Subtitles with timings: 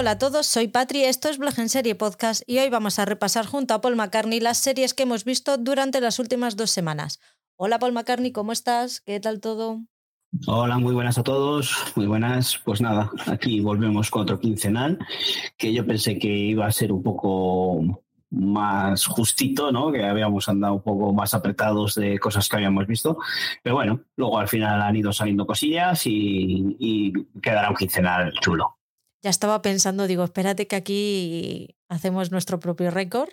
[0.00, 3.04] Hola a todos, soy Patri, esto es Blog en Serie Podcast y hoy vamos a
[3.04, 7.20] repasar junto a Paul McCartney las series que hemos visto durante las últimas dos semanas.
[7.56, 9.02] Hola Paul McCartney, ¿cómo estás?
[9.02, 9.82] ¿Qué tal todo?
[10.46, 12.58] Hola, muy buenas a todos, muy buenas.
[12.64, 14.98] Pues nada, aquí volvemos con otro quincenal,
[15.58, 19.92] que yo pensé que iba a ser un poco más justito, ¿no?
[19.92, 23.18] Que habíamos andado un poco más apretados de cosas que habíamos visto.
[23.62, 28.79] Pero bueno, luego al final han ido saliendo cosillas y, y quedará un quincenal chulo.
[29.22, 33.28] Ya estaba pensando, digo, espérate que aquí hacemos nuestro propio récord,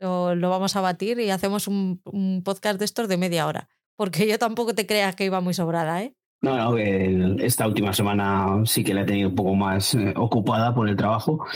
[0.00, 3.68] lo, vamos a batir y hacemos un, un, podcast de estos de media hora.
[3.96, 6.14] Porque yo tampoco te creas que iba muy sobrada, ¿eh?
[6.42, 10.12] No, no, que esta última semana sí que la he tenido un poco más eh,
[10.16, 11.46] ocupada por el trabajo,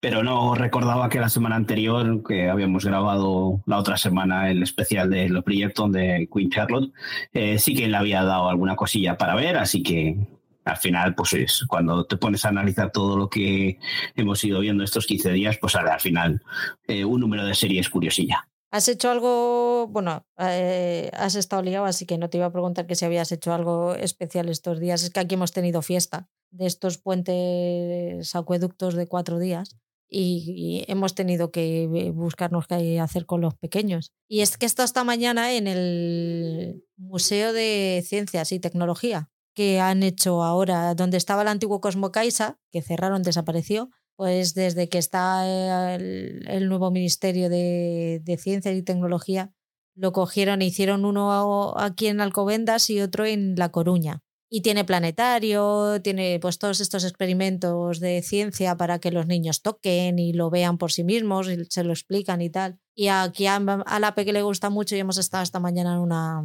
[0.00, 5.08] pero no recordaba que la semana anterior, que habíamos grabado la otra semana el especial
[5.08, 6.92] de los proyectos de Queen Charlotte,
[7.32, 10.18] eh, sí que le había dado alguna cosilla para ver, así que
[10.64, 13.78] al final, pues es cuando te pones a analizar todo lo que
[14.14, 16.42] hemos ido viendo estos 15 días, pues al final
[16.88, 18.48] eh, un número de series curiosilla.
[18.70, 19.86] ¿Has hecho algo?
[19.88, 23.30] Bueno, eh, has estado liado, así que no te iba a preguntar que si habías
[23.30, 25.04] hecho algo especial estos días.
[25.04, 29.76] Es que aquí hemos tenido fiesta de estos puentes acueductos de cuatro días
[30.08, 34.12] y, hemos tenido que buscarnos qué hacer con los pequeños.
[34.28, 40.02] Y es que está esta mañana en el Museo de Ciencias y Tecnología que han
[40.02, 45.94] hecho ahora, donde estaba el antiguo Cosmo Caixa, que cerraron, desapareció, pues desde que está
[45.94, 49.52] el, el nuevo Ministerio de, de, Ciencia y Tecnología,
[49.96, 54.20] lo cogieron e hicieron uno aquí en Alcobendas y otro en La Coruña.
[54.50, 60.18] Y tiene planetario, tiene pues todos estos experimentos de ciencia para que los niños toquen
[60.18, 62.78] y lo vean por sí mismos y se lo explican y tal.
[62.94, 66.00] Y aquí a, a la que le gusta mucho y hemos estado esta mañana en
[66.00, 66.44] una,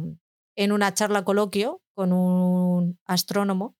[0.56, 3.76] en una charla coloquio con un astrónomo.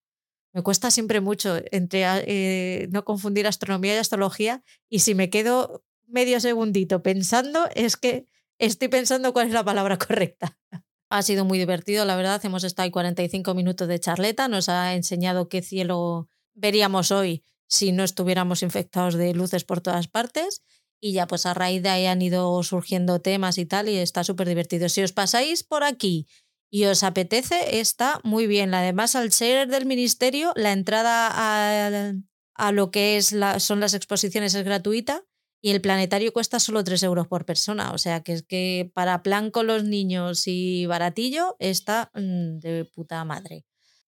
[0.52, 5.86] Me cuesta siempre mucho entre eh, no confundir astronomía y astrología y si me quedo
[6.06, 8.26] medio segundito pensando es que
[8.58, 10.58] estoy pensando cuál es la palabra correcta.
[11.08, 12.44] Ha sido muy divertido, la verdad.
[12.44, 14.48] Hemos estado ahí 45 minutos de charleta.
[14.48, 20.08] Nos ha enseñado qué cielo veríamos hoy si no estuviéramos infectados de luces por todas
[20.08, 20.62] partes.
[21.00, 24.24] Y ya pues a raíz de ahí han ido surgiendo temas y tal y está
[24.24, 24.90] súper divertido.
[24.90, 26.26] Si os pasáis por aquí
[26.70, 28.72] y os apetece, está muy bien.
[28.74, 32.12] Además, al ser del ministerio, la entrada a,
[32.54, 35.24] a lo que es la, son las exposiciones es gratuita
[35.62, 37.92] y el planetario cuesta solo 3 euros por persona.
[37.92, 42.84] O sea que es que para plan con los niños y baratillo está mm, de
[42.84, 43.64] puta madre.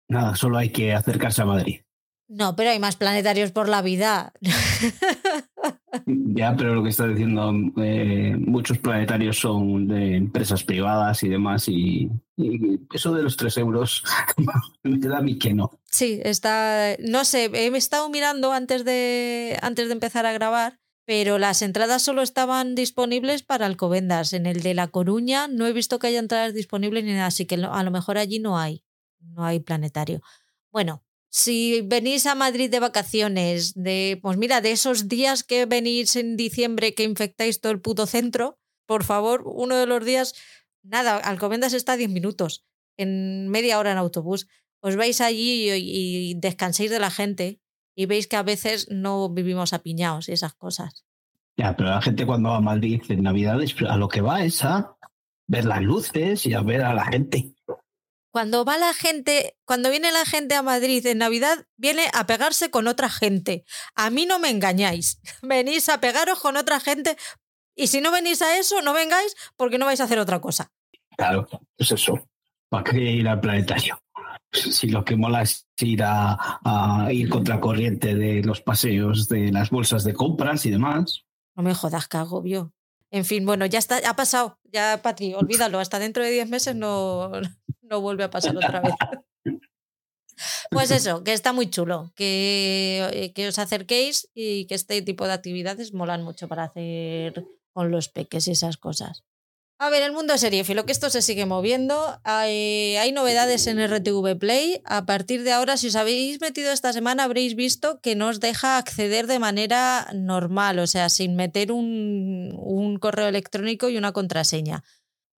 [0.08, 1.82] Nada, solo hay que acercarse a Madrid.
[2.28, 4.34] No, pero hay más planetarios por la vida.
[6.06, 11.68] Ya, pero lo que está diciendo, eh, muchos planetarios son de empresas privadas y demás,
[11.68, 12.10] y,
[12.94, 14.04] eso de los tres euros
[14.84, 15.80] me da a mí que no.
[15.86, 21.38] Sí, está, no sé, he estado mirando antes de, antes de empezar a grabar, pero
[21.38, 24.34] las entradas solo estaban disponibles para Alcobendas.
[24.34, 27.46] En el de La Coruña no he visto que haya entradas disponibles ni nada, así
[27.46, 28.84] que a lo mejor allí no hay,
[29.20, 30.22] no hay planetario.
[30.72, 36.18] Bueno, si venís a Madrid de vacaciones, de, pues mira, de esos días que venís
[36.18, 40.36] en diciembre que infectáis todo el puto centro, por favor, uno de los días,
[40.84, 42.66] nada, Alcobendas está a 10 minutos,
[42.98, 44.48] en media hora en autobús.
[44.82, 47.62] Os vais allí y, y descanséis de la gente
[47.96, 51.06] y veis que a veces no vivimos apiñados y esas cosas.
[51.56, 54.66] Ya, pero la gente cuando va a Madrid en Navidades, a lo que va es
[54.66, 54.98] a
[55.48, 57.54] ver las luces y a ver a la gente.
[58.32, 62.72] Cuando va la gente, cuando viene la gente a Madrid en Navidad, viene a pegarse
[62.72, 63.66] con otra gente.
[63.94, 65.20] A mí no me engañáis.
[65.42, 67.18] Venís a pegaros con otra gente
[67.76, 70.72] y si no venís a eso, no vengáis porque no vais a hacer otra cosa.
[71.18, 71.48] Claro,
[71.78, 72.28] es eso.
[72.70, 74.02] ¿Para qué ir al planetario?
[74.52, 79.70] Si lo que mola es ir a, a ir contracorriente de los paseos de las
[79.70, 81.24] bolsas de compras y demás.
[81.56, 82.74] No me jodas, que agobio.
[83.12, 84.58] En fin, bueno, ya está, ha pasado.
[84.72, 85.80] Ya, Patri, olvídalo.
[85.80, 87.32] Hasta dentro de 10 meses no,
[87.92, 88.94] no vuelve a pasar otra vez.
[90.72, 95.34] Pues eso, que está muy chulo, que, que os acerquéis y que este tipo de
[95.34, 99.24] actividades molan mucho para hacer con los peques y esas cosas.
[99.78, 102.20] A ver, el mundo seriéfilo, que esto se sigue moviendo.
[102.24, 104.82] Hay, hay, novedades en RTV Play.
[104.86, 108.40] A partir de ahora, si os habéis metido esta semana, habréis visto que no os
[108.40, 114.12] deja acceder de manera normal, o sea, sin meter un, un correo electrónico y una
[114.12, 114.84] contraseña.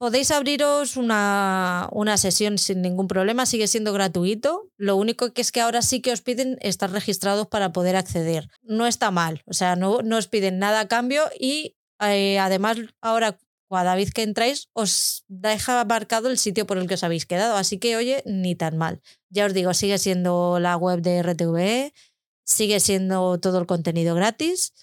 [0.03, 4.69] Podéis abriros una, una, sesión sin ningún problema, sigue siendo gratuito.
[4.75, 8.49] Lo único que es que ahora sí que os piden estar registrados para poder acceder.
[8.63, 12.79] No está mal, o sea, no, no os piden nada a cambio y eh, además
[12.99, 13.39] ahora
[13.69, 17.55] cada vez que entráis os deja marcado el sitio por el que os habéis quedado.
[17.55, 19.01] Así que, oye, ni tan mal.
[19.29, 21.93] Ya os digo, sigue siendo la web de RTVE
[22.45, 24.73] sigue siendo todo el contenido gratis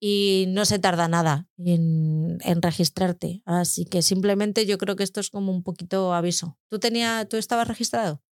[0.00, 3.42] y no se tarda nada en, registrarte.
[3.44, 6.58] Así que simplemente yo creo que esto es como un poquito aviso.
[6.68, 8.22] ¿Tú, tenía, ¿Tú estabas registrado?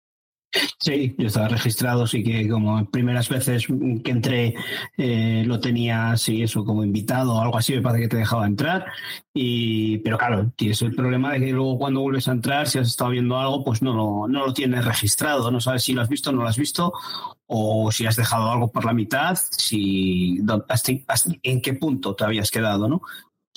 [0.79, 4.55] Sí, yo estaba registrado, sí que como primeras veces que entré
[4.97, 8.47] eh, lo tenía así, eso como invitado o algo así, me parece que te dejaba
[8.47, 8.87] entrar.
[9.35, 12.89] Y, pero claro, tienes el problema de que luego cuando vuelves a entrar, si has
[12.89, 16.09] estado viendo algo, pues no lo, no lo tienes registrado, no sabes si lo has
[16.09, 16.93] visto o no lo has visto,
[17.47, 20.41] o si has dejado algo por la mitad, si
[21.43, 23.03] en qué punto te habías quedado, ¿no?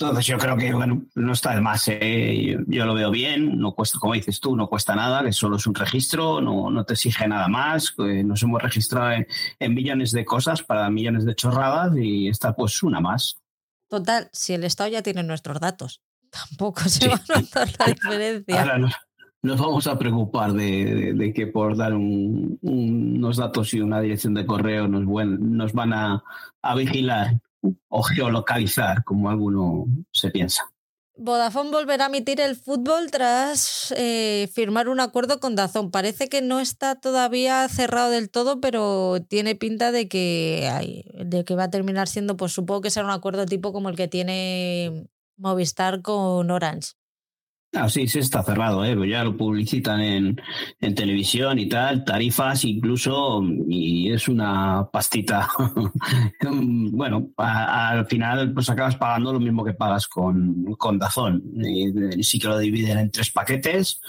[0.00, 1.86] Entonces yo creo que bueno, no está de más.
[1.88, 2.56] ¿eh?
[2.66, 5.66] Yo, lo veo bien, no cuesta, como dices tú, no cuesta nada, que solo es
[5.66, 7.94] un registro, no, no te exige nada más.
[7.98, 9.22] Nos hemos registrado
[9.58, 13.36] en, millones de cosas para millones de chorradas y está pues una más.
[13.90, 16.00] Total, si el Estado ya tiene nuestros datos,
[16.30, 18.58] tampoco se va a notar la diferencia.
[18.58, 24.46] Ahora nos, vamos a preocupar de, que por dar unos datos y una dirección de
[24.46, 26.24] correo nos, nos van a,
[26.62, 27.38] a vigilar
[27.88, 30.64] o geolocalizar, como alguno se piensa.
[31.22, 35.90] Vodafone volverá a emitir el fútbol tras eh, firmar un acuerdo con Dazón.
[35.90, 41.54] Parece que no está todavía cerrado del todo, pero tiene pinta de que, de que
[41.54, 45.10] va a terminar siendo, pues supongo que será un acuerdo tipo como el que tiene
[45.36, 46.92] Movistar con Orange.
[47.72, 48.96] Ah, sí, sí está cerrado, ¿eh?
[49.08, 50.40] ya lo publicitan en,
[50.80, 55.48] en, televisión y tal, tarifas incluso, y es una pastita.
[56.50, 61.44] bueno, al final pues acabas pagando lo mismo que pagas con, con Dazón.
[62.20, 64.00] Sí que lo dividen en tres paquetes.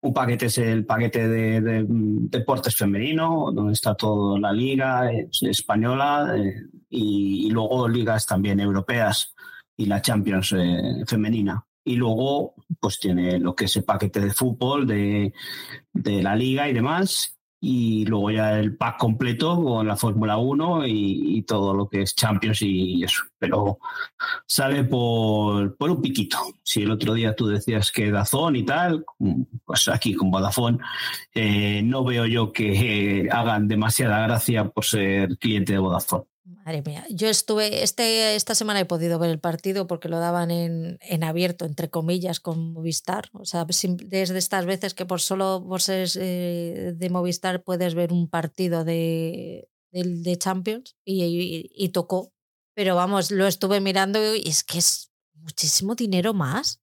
[0.00, 5.08] Un paquete es el paquete de, deportes femenino, donde está toda la liga
[5.40, 9.36] española eh, y, luego ligas también europeas
[9.76, 14.32] y la Champions eh, femenina y luego pues tiene lo que es el paquete de
[14.32, 15.32] fútbol de,
[15.92, 21.42] la liga y demás y luego ya el pack completo con la Fórmula 1 y,
[21.46, 23.22] todo lo que es Champions y eso.
[23.38, 23.78] Pero
[24.46, 26.38] sale por, por un piquito.
[26.62, 29.06] Si el otro día tú decías que Dazón y tal,
[29.64, 30.78] pues aquí con Vodafone
[31.34, 36.26] eh, no veo yo que hagan demasiada gracia por ser cliente de Vodafone.
[36.46, 40.50] Madre mía, yo estuve, este, esta semana he podido ver el partido porque lo daban
[40.50, 43.30] en, en abierto, entre comillas, con Movistar.
[43.32, 48.12] O sea, desde estas veces que por solo por ser eh, de Movistar puedes ver
[48.12, 52.34] un partido de, de, Champions y, y, tocó.
[52.74, 56.82] Pero vamos, lo estuve mirando y es que es muchísimo dinero más.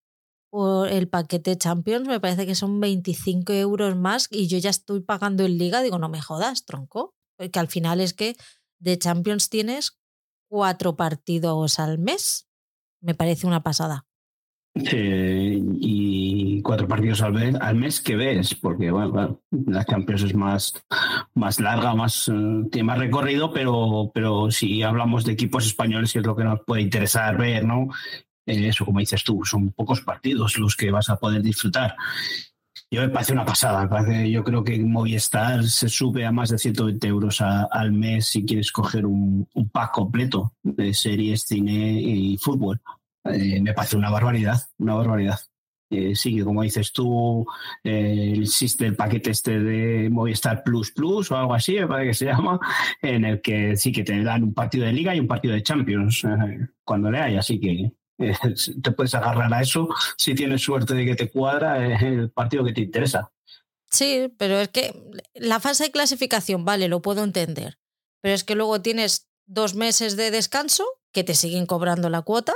[0.49, 5.01] Por el paquete Champions me parece que son 25 euros más y yo ya estoy
[5.01, 5.83] pagando en liga.
[5.83, 7.13] Digo, no me jodas, tronco.
[7.37, 8.35] Que al final es que
[8.81, 9.97] de Champions tienes
[10.49, 12.47] cuatro partidos al mes.
[12.99, 14.05] Me parece una pasada.
[14.73, 20.73] y cuatro partidos al mes, al mes que ves, porque bueno, la Champions es más,
[21.33, 26.19] más larga, más, eh, tiene más recorrido, pero, pero si hablamos de equipos españoles, que
[26.19, 27.89] es lo que nos puede interesar ver, ¿no?
[28.45, 31.95] Eh, eso, como dices tú, son pocos partidos los que vas a poder disfrutar.
[32.93, 33.87] Yo me parece una pasada.
[34.25, 38.69] yo creo que Movistar se sube a más de 120 euros al mes si quieres
[38.73, 42.81] coger un, pack completo de series, cine y fútbol.
[43.23, 45.39] Eh, me parece una barbaridad, una barbaridad.
[45.89, 47.45] Eh, sí, como dices tú,
[47.81, 52.13] eh, existe el paquete este de Movistar Plus Plus o algo así, me parece que
[52.13, 52.59] se llama,
[53.01, 55.63] en el que sí que te dan un partido de liga y un partido de
[55.63, 56.23] Champions
[56.83, 57.91] cuando le hay, así que
[58.83, 62.73] te puedes agarrar a eso si tienes suerte de que te cuadra el partido que
[62.73, 63.31] te interesa.
[63.89, 64.93] Sí, pero es que
[65.33, 67.77] la fase de clasificación, vale, lo puedo entender.
[68.21, 72.53] Pero es que luego tienes dos meses de descanso que te siguen cobrando la cuota.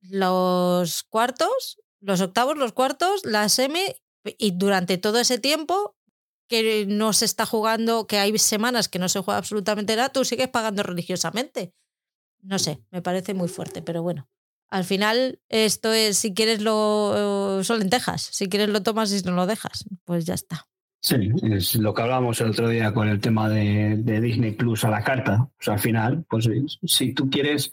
[0.00, 3.84] Los cuartos, los octavos, los cuartos, la semi,
[4.24, 5.96] y durante todo ese tiempo
[6.48, 10.24] que no se está jugando, que hay semanas que no se juega absolutamente nada, tú
[10.24, 11.72] sigues pagando religiosamente.
[12.42, 14.28] No sé, me parece muy fuerte, pero bueno.
[14.70, 19.32] Al final, esto es, si quieres lo, son lentejas, si quieres lo tomas y no
[19.32, 20.66] lo dejas, pues ya está.
[21.04, 24.90] Sí, es lo que hablábamos el otro día con el tema de, Disney Plus a
[24.90, 25.42] la carta.
[25.42, 26.48] O sea, al final, pues
[26.82, 27.72] si tú quieres,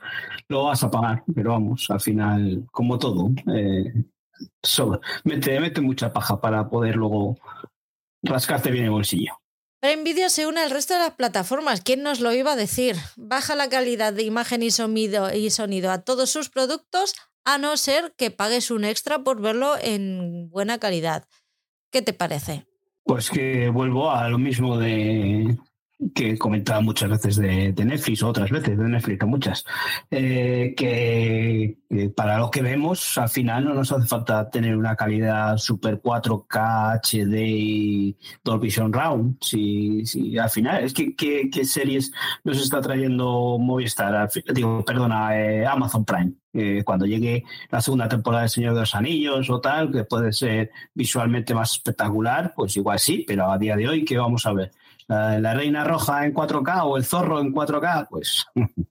[0.49, 3.93] lo vas a pagar, pero vamos, al final, como todo, eh,
[5.23, 7.37] mete, mete mucha paja para poder luego
[8.21, 9.40] rascarte bien el bolsillo.
[9.81, 11.81] Prime Video se une al resto de las plataformas.
[11.81, 12.95] ¿Quién nos lo iba a decir?
[13.17, 17.75] Baja la calidad de imagen y sonido, y sonido a todos sus productos, a no
[17.77, 21.27] ser que pagues un extra por verlo en buena calidad.
[21.91, 22.67] ¿Qué te parece?
[23.05, 25.57] Pues que vuelvo a lo mismo de,
[26.13, 29.65] que comentaba muchas veces de, Netflix, o otras veces de Netflix, muchas,
[30.09, 31.77] eh, que,
[32.15, 37.01] para lo que vemos, al final no nos hace falta tener una calidad super 4K,
[37.01, 39.37] HD y Dolby Round.
[39.41, 42.11] Si, si al final, es que qué series
[42.43, 46.33] nos está trayendo Movistar, digo, perdona, eh, Amazon Prime.
[46.83, 50.71] cuando llegue la segunda temporada de Señor de los Anillos o tal, que puede ser
[50.93, 54.71] visualmente más espectacular, pues igual sí, pero a día de hoy, ¿qué vamos a ver?
[55.11, 58.45] La, reina roja en 4K o el zorro en 4K, pues,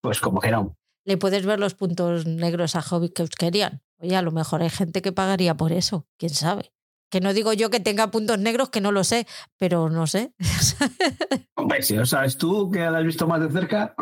[0.00, 0.76] pues como que no.
[1.04, 3.82] Le puedes ver los puntos negros a Hobbit que os querían.
[3.98, 6.72] Oye, a lo mejor hay gente que pagaría por eso, quién sabe.
[7.10, 9.26] Que no digo yo que tenga puntos negros, que no lo sé,
[9.58, 10.32] pero no sé.
[11.56, 13.94] Hombre, si lo sabes tú, que lo has visto más de cerca.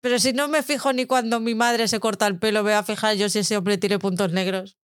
[0.00, 2.82] Pero si no me fijo ni cuando mi madre se corta el pelo, voy a
[2.82, 4.76] fijar yo si ese hombre tiene puntos negros.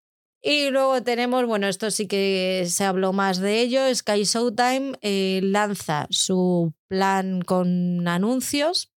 [0.43, 5.39] Y luego tenemos, bueno, esto sí que se habló más de ello, Sky Showtime eh,
[5.43, 8.91] lanza su plan con anuncios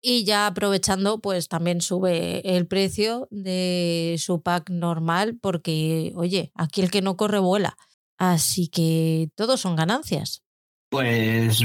[0.00, 6.82] y ya aprovechando, pues también sube el precio de su pack normal porque, oye, aquí
[6.82, 7.76] el que no corre vuela.
[8.16, 10.42] Así que todos son ganancias.
[10.88, 11.64] Pues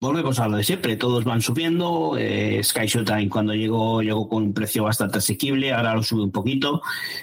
[0.00, 2.16] volvemos a lo de siempre, todos van subiendo.
[2.18, 6.32] Eh, Sky Showtime cuando llegó, llegó con un precio bastante asequible, ahora lo sube un
[6.32, 6.80] poquito.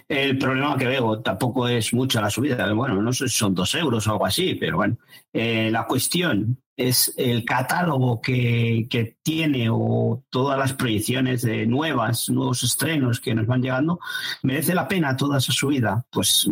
[0.08, 3.74] El problema que veo tampoco es mucha la subida, bueno, no sé si son dos
[3.76, 4.98] euros o algo así, pero bueno.
[5.34, 12.30] Eh, la cuestión es el catálogo que, que, tiene o todas las proyecciones de nuevas,
[12.30, 14.00] nuevos estrenos que nos van llegando,
[14.44, 16.06] ¿merece la pena toda esa subida?
[16.12, 16.48] Pues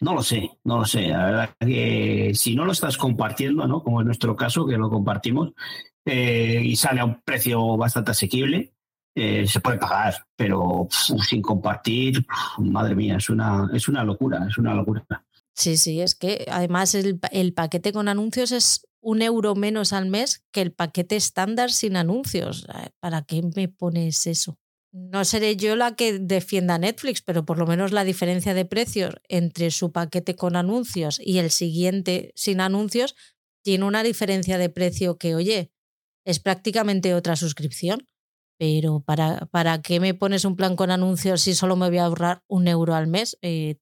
[0.00, 1.08] no lo sé, no lo sé.
[1.08, 3.82] La verdad que si no lo estás compartiendo, ¿no?
[3.82, 5.52] Como en nuestro caso, que lo compartimos,
[6.04, 8.74] eh, y sale a un precio bastante asequible,
[9.14, 12.24] eh, se puede pagar, pero sin compartir,
[12.58, 15.04] madre mía, es una, es una locura, es una locura.
[15.54, 20.06] Sí, sí, es que además el, el paquete con anuncios es un euro menos al
[20.06, 22.66] mes que el paquete estándar sin anuncios.
[23.00, 24.58] ¿Para qué me pones eso?
[24.92, 29.14] No seré yo la que defienda Netflix, pero por lo menos la diferencia de precios
[29.28, 33.16] entre su paquete con anuncios y el siguiente sin anuncios
[33.64, 35.70] tiene una diferencia de precio que, oye,
[36.26, 38.06] es prácticamente otra suscripción.
[38.58, 42.04] Pero ¿para, ¿para qué me pones un plan con anuncios si solo me voy a
[42.04, 43.38] ahorrar un euro al mes?
[43.42, 43.76] Eh,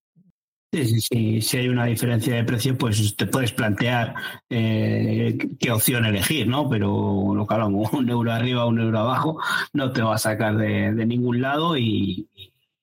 [0.72, 4.14] Sí, sí, Si hay una diferencia de precio, pues te puedes plantear
[4.48, 6.68] eh, qué opción elegir, ¿no?
[6.70, 7.54] Pero lo que
[7.92, 9.40] un euro arriba, un euro abajo,
[9.72, 10.56] no te va a sacar
[10.94, 12.28] de ningún lado y,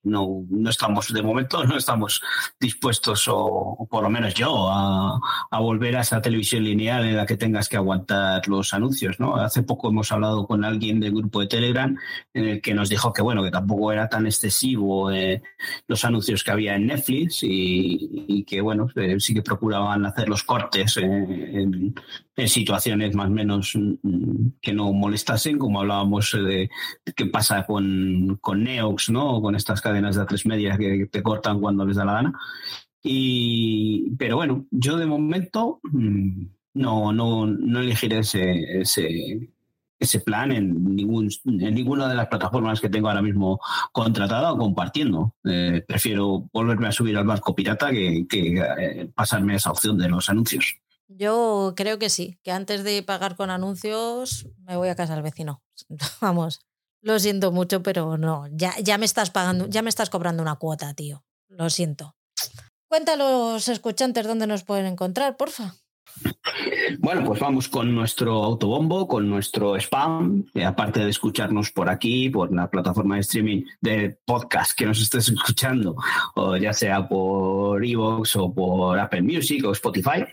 [0.08, 2.20] no, no estamos, de momento, no estamos
[2.58, 5.20] dispuestos, o, por lo menos yo, a,
[5.60, 9.36] volver a esa televisión lineal en la que tengas que aguantar los anuncios, ¿no?
[9.36, 11.96] Hace poco hemos hablado con alguien del grupo de Telegram
[12.32, 15.42] en el que nos dijo que, bueno, que tampoco era tan excesivo eh,
[15.86, 20.42] los anuncios que había en Netflix y, que, bueno, eh, sí que procuraban hacer los
[20.42, 21.94] cortes en,
[22.46, 26.70] situaciones más o menos mm, que no molestasen, como hablábamos de
[27.16, 29.42] qué pasa con, con Neox, ¿no?
[29.42, 32.32] Con estas cadenas de tres medias que te cortan cuando les da la gana.
[33.02, 39.50] Y, pero bueno, yo de momento mm, no, no, no elegiré ese, ese,
[39.98, 43.60] ese plan en, ningún, en ninguna de las plataformas que tengo ahora mismo
[43.92, 45.34] contratada o compartiendo.
[45.44, 50.08] Eh, prefiero volverme a subir al barco pirata que, que eh, pasarme esa opción de
[50.08, 50.76] los anuncios.
[51.08, 55.22] Yo creo que sí, que antes de pagar con anuncios me voy a casa al
[55.22, 55.62] vecino.
[56.20, 56.60] Vamos,
[57.02, 60.56] lo siento mucho, pero no, ya, ya me estás pagando, ya me estás cobrando una
[60.56, 61.24] cuota, tío.
[61.48, 62.14] Lo siento.
[63.16, 65.74] Los escuchantes dónde nos pueden encontrar, porfa.
[66.98, 72.52] Bueno, pues vamos con nuestro autobombo, con nuestro spam, aparte de escucharnos por aquí, por
[72.54, 75.96] la plataforma de streaming de podcast que nos estés escuchando,
[76.34, 80.24] o ya sea por Evox o por Apple Music o Spotify,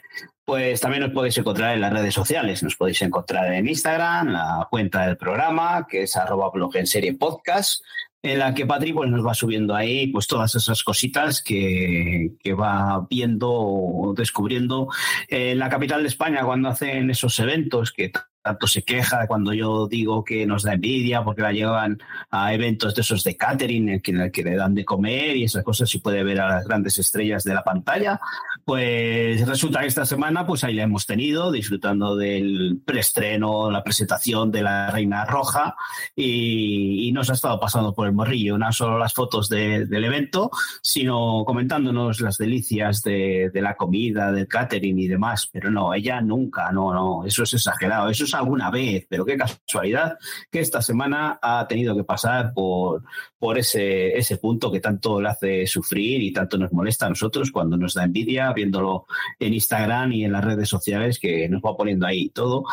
[0.45, 2.61] pues también nos podéis encontrar en las redes sociales.
[2.61, 7.13] Nos podéis encontrar en Instagram, la cuenta del programa, que es arroba blog en serie
[7.15, 7.83] podcast,
[8.25, 12.53] en la que Patri pues, nos va subiendo ahí pues todas esas cositas que, que
[12.53, 14.89] va viendo o descubriendo
[15.27, 18.11] en la capital de España cuando hacen esos eventos que
[18.45, 21.97] tanto se queja cuando yo digo que nos da envidia porque la llevan
[22.29, 25.63] a eventos de esos de catering en que, que le dan de comer y esas
[25.63, 28.19] cosas y puede ver a las grandes estrellas de la pantalla.
[28.63, 34.51] Pues resulta que esta semana pues ahí la hemos tenido disfrutando del preestreno, la presentación
[34.51, 35.75] de la Reina Roja
[36.15, 40.51] y, nos ha estado pasando por el morrillo, no solo las fotos de, del evento,
[40.81, 45.47] sino comentándonos las delicias de, de la comida, del catering y demás.
[45.49, 49.37] Pero no, ella nunca, no, no, eso es exagerado, eso es alguna vez, pero qué
[49.37, 50.17] casualidad
[50.51, 53.03] que esta semana ha tenido que pasar por,
[53.37, 57.51] por ese, ese punto que tanto le hace sufrir y tanto nos molesta a nosotros
[57.51, 59.05] cuando nos da envidia viéndolo
[59.39, 62.65] en Instagram y en las redes sociales que nos va poniendo ahí todo.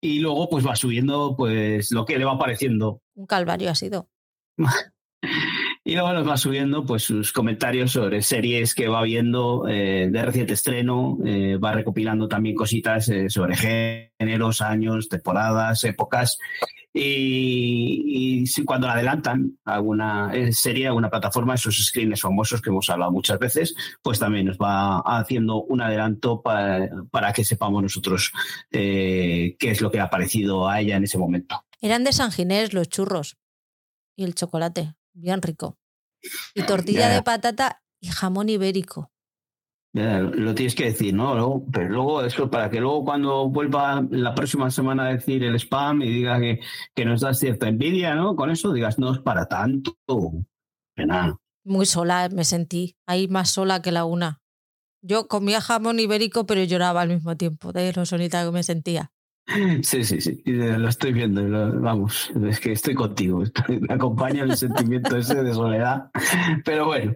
[0.00, 3.02] Y luego pues va subiendo pues lo que le va apareciendo.
[3.14, 4.08] Un calvario ha sido.
[5.82, 10.22] Y luego nos va subiendo pues sus comentarios sobre series que va viendo eh, de
[10.22, 16.38] reciente estreno, eh, va recopilando también cositas eh, sobre géneros, años, temporadas, épocas.
[16.92, 23.74] Y, cuando adelantan alguna serie, alguna plataforma, esos screens famosos que hemos hablado muchas veces,
[24.02, 28.32] pues también nos va haciendo un adelanto para, para que sepamos nosotros
[28.70, 31.64] qué es lo que ha parecido a ella en ese momento.
[31.80, 33.38] Eran de San Ginés los churros
[34.16, 35.78] y el chocolate bien rico.
[36.54, 39.10] Y tortilla de patata y jamón ibérico.
[39.92, 41.64] lo tienes que decir, ¿no?
[41.72, 46.02] pero luego eso para que luego cuando vuelva la próxima semana a decir el spam
[46.02, 46.60] y diga que,
[46.94, 48.36] que nos da cierta envidia, ¿no?
[48.36, 49.96] Con eso digas, no es para tanto.
[51.64, 54.40] Muy sola me sentí, ahí más sola que la una.
[55.02, 59.12] Yo comía jamón ibérico, pero lloraba al mismo tiempo de lo solita que me sentía.
[59.82, 65.16] Sí, sí, sí, lo estoy viendo, vamos, es que estoy contigo, me acompaña el sentimiento
[65.16, 66.10] ese de soledad,
[66.64, 67.14] pero bueno.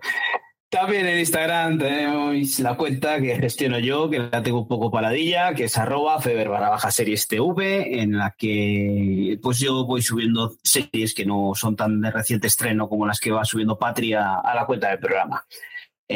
[0.71, 5.55] También en Instagram tenemos la cuenta que gestiono yo, que la tengo un poco paladilla,
[5.55, 10.57] que es arroba feber barra baja series TV, en la que pues yo voy subiendo
[10.64, 14.53] series que no son tan de reciente estreno como las que va subiendo Patria a
[14.53, 15.45] la cuenta del programa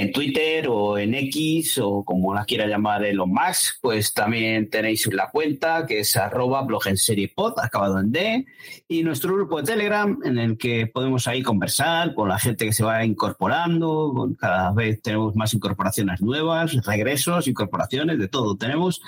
[0.01, 5.07] en Twitter o en X o como la quiera llamar Elon Musk, pues también tenéis
[5.13, 8.47] la cuenta que es arroba blog en serie pod, acabado en D,
[8.87, 12.73] y nuestro grupo de Telegram en el que podemos ahí conversar con la gente que
[12.73, 19.01] se va incorporando, cada vez tenemos más incorporaciones nuevas, regresos, incorporaciones, de todo tenemos,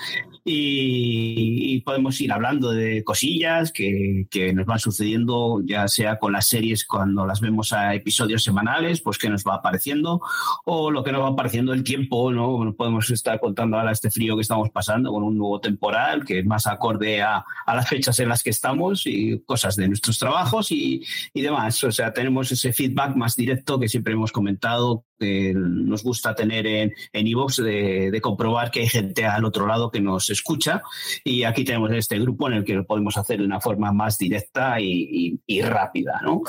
[0.44, 6.46] y, podemos ir hablando de cosillas que, que nos van sucediendo, ya sea con las
[6.46, 10.20] series cuando las vemos a episodios semanales, pues que nos va apareciendo,
[10.64, 12.74] o lo que nos va apareciendo el tiempo, ¿no?
[12.76, 16.46] Podemos estar contando ahora este frío que estamos pasando con un nuevo temporal que es
[16.46, 20.70] más acorde a, a las fechas en las que estamos y cosas de nuestros trabajos
[20.70, 21.02] y,
[21.34, 21.82] y demás.
[21.82, 26.66] O sea, tenemos ese feedback más directo que siempre hemos comentado que nos gusta tener
[26.66, 30.82] en Evox de, de, comprobar que hay gente al otro lado que nos escucha
[31.22, 34.16] y aquí tenemos este grupo en el que lo podemos hacer de una forma más
[34.16, 36.20] directa y, y, y rápida.
[36.22, 36.42] ¿no?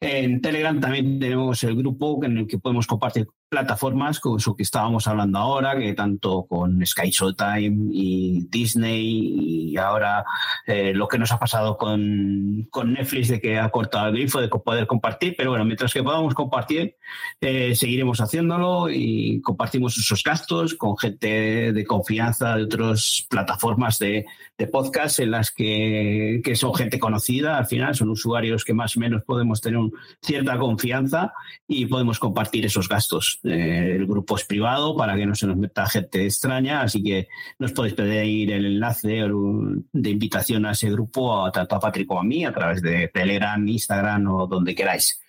[0.00, 4.64] En Telegram también tenemos el grupo en el que podemos compartir plataformas como eso que
[4.64, 10.24] estábamos hablando ahora, que tanto con Sky Showtime y Disney y ahora
[10.66, 14.40] eh, lo que nos ha pasado con, con, Netflix de que ha cortado el grifo
[14.40, 16.96] de poder compartir, pero bueno, mientras que podamos compartir,
[17.40, 24.26] eh, seguiremos haciéndolo y compartimos esos gastos con gente de confianza de otras plataformas de,
[24.72, 29.00] podcast en las que, que, son gente conocida, al final son usuarios que más o
[29.00, 29.80] menos podemos tener
[30.22, 31.34] cierta confianza
[31.68, 33.38] y podemos compartir esos gastos.
[33.44, 37.28] Eh, el grupo es privado para que no se nos meta gente extraña, así que
[37.58, 39.28] nos podéis pedir el enlace
[39.92, 43.66] de invitación a ese grupo, tanto a Patrick como a mí, a través de Telegram,
[43.68, 45.20] Instagram o donde queráis.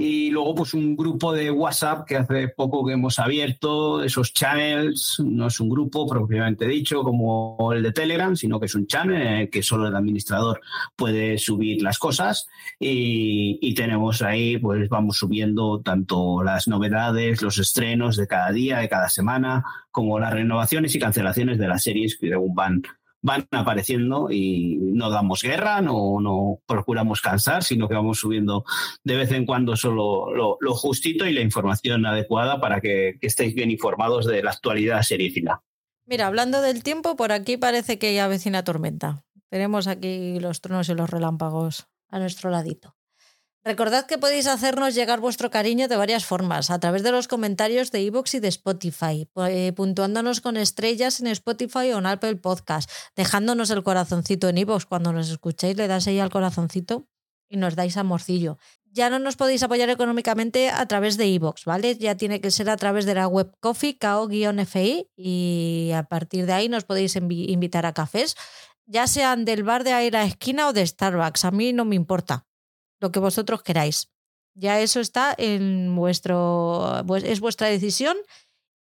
[0.00, 5.20] Y luego, pues un grupo de WhatsApp que hace poco que hemos abierto, esos channels,
[5.24, 9.20] no es un grupo propiamente dicho como el de Telegram, sino que es un channel
[9.20, 10.60] en el que solo el administrador
[10.94, 12.46] puede subir las cosas.
[12.78, 18.78] Y, y tenemos ahí, pues vamos subiendo tanto las novedades, los estrenos de cada día,
[18.78, 22.82] de cada semana, como las renovaciones y cancelaciones de las series que según van
[23.22, 28.64] van apareciendo y no damos guerra, no, no procuramos cansar, sino que vamos subiendo
[29.04, 33.70] de vez en cuando solo lo, justito y la información adecuada para que, estéis bien
[33.70, 35.62] informados de la actualidad seriefila.
[36.06, 39.24] Mira, hablando del tiempo, por aquí parece que ya vecina tormenta.
[39.50, 42.97] Tenemos aquí los truenos y los relámpagos a nuestro ladito.
[43.64, 47.90] Recordad que podéis hacernos llegar vuestro cariño de varias formas, a través de los comentarios
[47.90, 52.90] de iVoox y de Spotify, eh, puntuándonos con estrellas en Spotify o en Apple Podcast,
[53.16, 57.08] dejándonos el corazoncito en iVoox cuando nos escuchéis, le das ahí al corazoncito
[57.50, 58.58] y nos dais amorcillo.
[58.90, 61.96] Ya no nos podéis apoyar económicamente a través de iVoox, ¿vale?
[61.96, 66.52] Ya tiene que ser a través de la web Coffee, KO-FI, y a partir de
[66.52, 68.34] ahí nos podéis invitar a cafés,
[68.86, 71.96] ya sean del bar de ahí la esquina o de Starbucks, a mí no me
[71.96, 72.47] importa
[73.00, 74.10] lo que vosotros queráis.
[74.54, 78.16] Ya eso está en vuestro, es vuestra decisión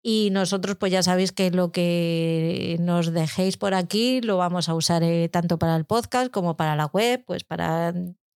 [0.02, 4.74] y nosotros pues ya sabéis que lo que nos dejéis por aquí lo vamos a
[4.74, 7.92] usar eh, tanto para el podcast como para la web, pues para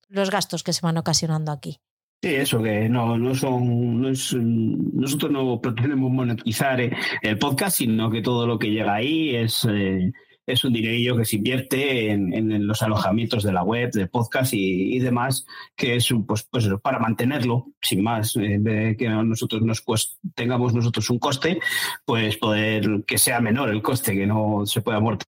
[0.08, 1.78] los gastos que se van ocasionando aquí.
[2.22, 8.20] Sí, eso que no, no son, nosotros no pretendemos monetizar eh, el podcast, sino que
[8.20, 10.12] todo lo que llega ahí es, eh,
[10.52, 14.98] es un dinerillo que se invierte en, los alojamientos de la web, de podcast y,
[14.98, 19.84] demás, que es pues, pues para mantenerlo, sin más, de que nosotros nos
[20.34, 21.60] tengamos nosotros un coste,
[22.04, 25.29] pues poder que sea menor el coste, que no se pueda amortizar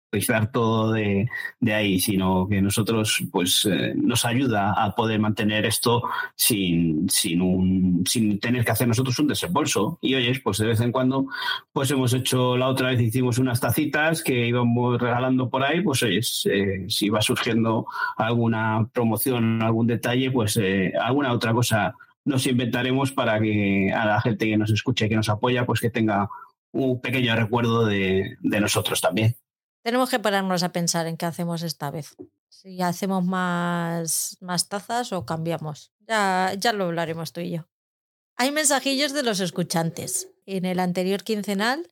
[0.52, 1.28] todo de,
[1.72, 6.02] ahí, sino que nosotros pues eh, nos ayuda a poder mantener esto
[6.34, 9.98] sin, sin, un, sin tener que hacer nosotros un desembolso.
[10.02, 11.26] Y oyes, pues de vez en cuando,
[11.72, 16.02] pues hemos hecho, la otra vez hicimos unas tacitas que íbamos regalando por ahí, pues
[16.02, 21.94] oyes, eh, si va surgiendo alguna promoción, algún detalle, pues eh, alguna otra cosa
[22.24, 25.80] nos inventaremos para que a la gente que nos escucha y que nos apoya, pues
[25.80, 26.28] que tenga
[26.72, 29.36] un pequeño recuerdo de, de nosotros también.
[29.82, 32.16] Tenemos que pararnos a pensar en qué hacemos esta vez.
[32.48, 35.92] Si hacemos más, más tazas o cambiamos.
[36.06, 37.68] Ya, ya lo hablaremos tú y yo.
[38.36, 40.28] Hay mensajillos de los escuchantes.
[40.46, 41.90] En el anterior quincenal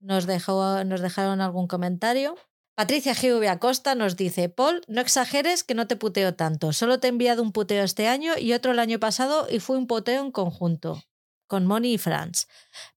[0.00, 2.36] nos, dejó, nos dejaron algún comentario.
[2.76, 6.72] Patricia GV Acosta nos dice, Paul, no exageres que no te puteo tanto.
[6.72, 9.76] Solo te he enviado un puteo este año y otro el año pasado y fue
[9.76, 11.02] un puteo en conjunto,
[11.46, 12.48] con Moni y Franz.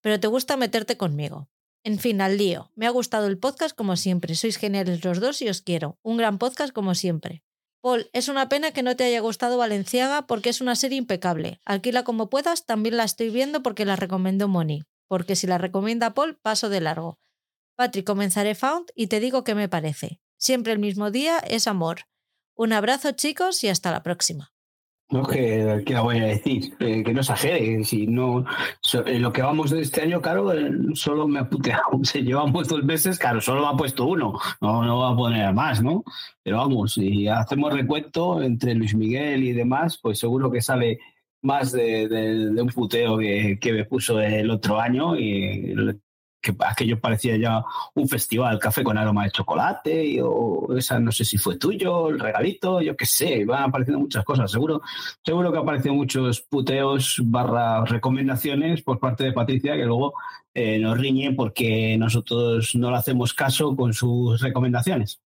[0.01, 1.47] Pero te gusta meterte conmigo.
[1.87, 2.69] En fin, al lío.
[2.75, 4.35] Me ha gustado el podcast como siempre.
[4.35, 5.97] Sois geniales los dos y os quiero.
[6.03, 7.45] Un gran podcast como siempre.
[7.79, 11.61] Paul, es una pena que no te haya gustado Valenciaga porque es una serie impecable.
[11.63, 14.83] Alquila como puedas, también la estoy viendo porque la recomendó Moni.
[15.07, 17.19] Porque si la recomienda Paul, paso de largo.
[17.77, 20.19] Patrick, comenzaré Found y te digo qué me parece.
[20.37, 22.01] Siempre el mismo día es amor.
[22.53, 24.51] Un abrazo chicos y hasta la próxima.
[25.09, 28.43] No, que, que la voy a decir, eh, que no exagere, si no,
[29.05, 32.67] en lo que vamos de este año, claro, eh, solo me ha puteado, se llevamos
[32.67, 36.03] dos meses, claro, solo me ha puesto uno, no, no va a poner más, ¿no?
[36.43, 40.99] Pero vamos, si hacemos recuento entre Luis Miguel y demás, pues seguro que sale
[41.41, 45.73] más de, de, un puteo que, que, me puso el otro año y
[46.47, 47.63] que aquello parecía ya
[47.95, 52.19] un festival, café con aroma de chocolate, o esa no sé si fue tuyo, el
[52.19, 54.51] regalito, yo qué sé, van apareciendo muchas cosas.
[54.51, 54.81] Seguro,
[55.23, 60.13] seguro que aparecido muchos puteos barra recomendaciones por parte de Patricia que luego
[60.53, 65.19] eh, nos riñe porque nosotros no le hacemos caso con sus recomendaciones.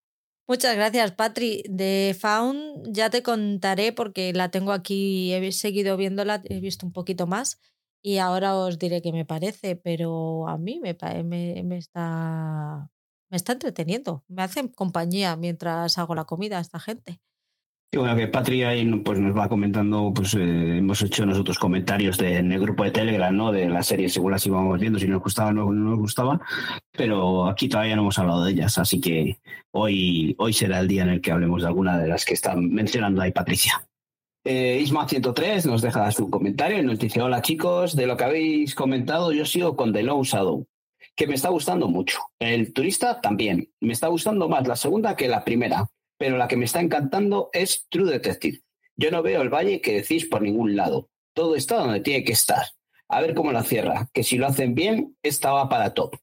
[0.48, 1.64] Muchas gracias, Patri.
[1.70, 6.92] De Faun ya te contaré porque la tengo aquí, he seguido viéndola, he visto un
[6.92, 7.60] poquito más
[8.02, 10.96] y ahora os diré qué me parece, pero a mí me,
[11.64, 12.90] me, está,
[13.30, 17.20] me está entreteniendo, me hacen compañía mientras hago la comida a esta gente.
[17.94, 18.72] Y bueno, que Patria
[19.04, 23.36] pues, nos va comentando, pues eh, hemos hecho nosotros comentarios en el grupo de Telegram,
[23.36, 23.52] ¿no?
[23.52, 26.40] De las series según las íbamos viendo, si nos gustaba o no, nos gustaba,
[26.94, 31.04] pero aquí todavía no hemos hablado de ellas, así que hoy, hoy será el día
[31.04, 33.86] en el que hablemos de alguna de las que están mencionando ahí Patricia.
[34.44, 38.74] Eh, Isma103 nos deja su comentario y nos dice, hola chicos, de lo que habéis
[38.74, 40.68] comentado yo sigo con The Low Shadow,
[41.16, 42.20] que me está gustando mucho.
[42.40, 43.72] El turista también.
[43.80, 47.50] Me está gustando más la segunda que la primera, pero la que me está encantando
[47.54, 48.62] es True Detective.
[48.96, 51.10] Yo no veo el valle que decís por ningún lado.
[51.34, 52.66] Todo está donde tiene que estar.
[53.10, 56.16] A ver cómo la cierra, que si lo hacen bien, esta va para top.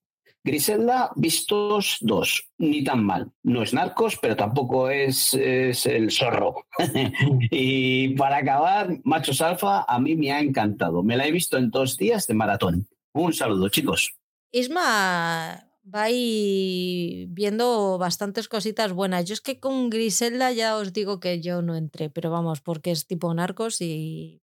[0.49, 3.31] Griselda, vistos dos, ni tan mal.
[3.43, 6.65] No es narcos, pero tampoco es, el zorro.
[7.51, 11.03] y para acabar, Machos Alfa, a mí me ha encantado.
[11.03, 12.89] Me la he visto en dos días de maratón.
[13.13, 14.15] Un saludo, chicos.
[14.51, 19.27] Isma va viendo bastantes cositas buenas.
[19.27, 22.91] Yo es que con Griselda ya os digo que yo no entré, pero vamos, porque
[22.91, 24.41] es tipo narcos y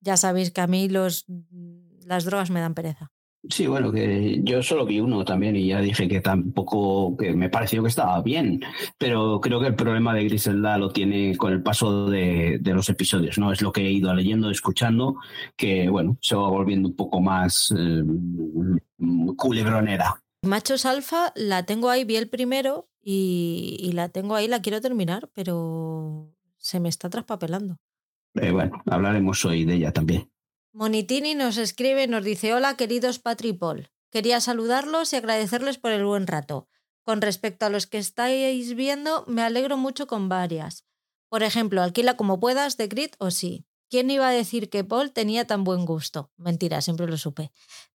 [0.00, 1.24] ya sabéis que a mí los,
[2.04, 3.10] las drogas me dan pereza.
[3.48, 7.48] Sí, bueno, que yo solo vi uno también y ya dije que tampoco, que me
[7.48, 8.60] pareció que estaba bien,
[8.98, 13.38] pero creo que el problema de Griselda lo tiene con el paso de, los episodios,
[13.38, 13.52] ¿no?
[13.52, 15.16] Es lo que he ido leyendo, escuchando,
[15.56, 18.02] que bueno, se va volviendo un poco más eh,
[19.36, 20.22] culebronera.
[20.42, 24.80] Machos Alfa la tengo ahí, vi el primero y, y la tengo ahí, la quiero
[24.80, 27.78] terminar, pero se me está traspapelando.
[28.34, 30.28] Eh, bueno, hablaremos hoy de ella también.
[30.78, 33.88] Monitini nos escribe y nos dice: Hola, queridos Patripol.
[34.10, 36.68] Quería saludarlos y agradecerles por el buen rato.
[37.02, 40.84] Con respecto a los que estáis viendo, me alegro mucho con varias.
[41.30, 43.64] Por ejemplo, Alquila como puedas de Grit o sí.
[43.88, 46.30] ¿Quién iba a decir que Paul tenía tan buen gusto?
[46.36, 47.52] Mentira, siempre lo supe.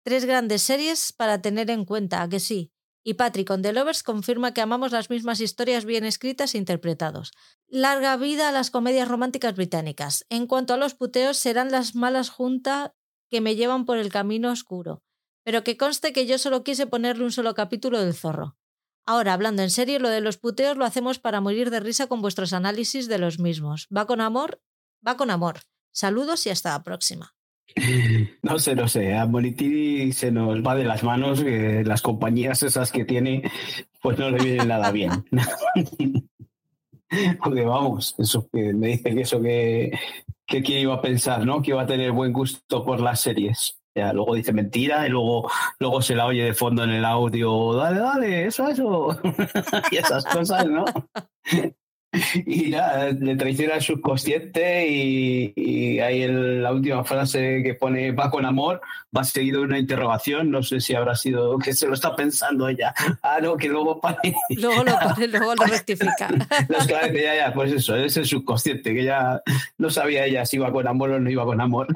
[0.05, 2.71] Tres grandes series para tener en cuenta, ¿a que sí?
[3.05, 7.33] Y Patrick on The Lovers confirma que amamos las mismas historias bien escritas e interpretados.
[7.69, 10.27] Larga vida a las comedias románticas británicas.
[10.29, 12.91] En cuanto a los puteos, serán las malas juntas
[13.31, 15.03] que me llevan por el camino oscuro.
[15.45, 18.57] Pero que conste que yo solo quise ponerle un solo capítulo del zorro.
[19.07, 22.21] Ahora, hablando en serio, lo de los puteos lo hacemos para morir de risa con
[22.21, 23.89] vuestros análisis de los mismos.
[23.95, 24.61] ¿Va con amor?
[25.07, 25.61] Va con amor.
[25.93, 27.38] Saludos y hasta la próxima.
[28.43, 29.15] No sé, no sé.
[29.15, 31.43] A Monitini se nos va de las manos.
[31.43, 33.43] que las compañías esas que tiene,
[34.03, 35.25] pues no le vienen nada bien.
[37.43, 39.99] Porque vamos, eso me dice que eso que,
[40.47, 41.63] que quién iba a pensar, ¿no?
[41.63, 43.79] Que iba a tener buen gusto por las series.
[43.95, 45.51] Ya, luego dice mentira y luego,
[45.81, 49.19] luego se la oye de fondo en el audio, dale, dale, eso, eso.
[49.91, 50.85] y esas cosas, ¿no?
[52.47, 58.13] y nada, le traiciona el subconsciente y, y ahí en la última frase que pone
[58.13, 58.81] va con amor,
[59.15, 62.69] va seguido de una interrogación, no sé si habrá sido que se lo está pensando
[62.69, 62.95] ella.
[63.23, 64.35] Ah, no, que luego pare.
[64.57, 66.29] Luego lo pone, luego lo rectifica.
[66.87, 69.43] que ya, ya, pues eso, es el subconsciente, que ya
[69.77, 71.89] no sabía ella si iba con amor o no iba con amor.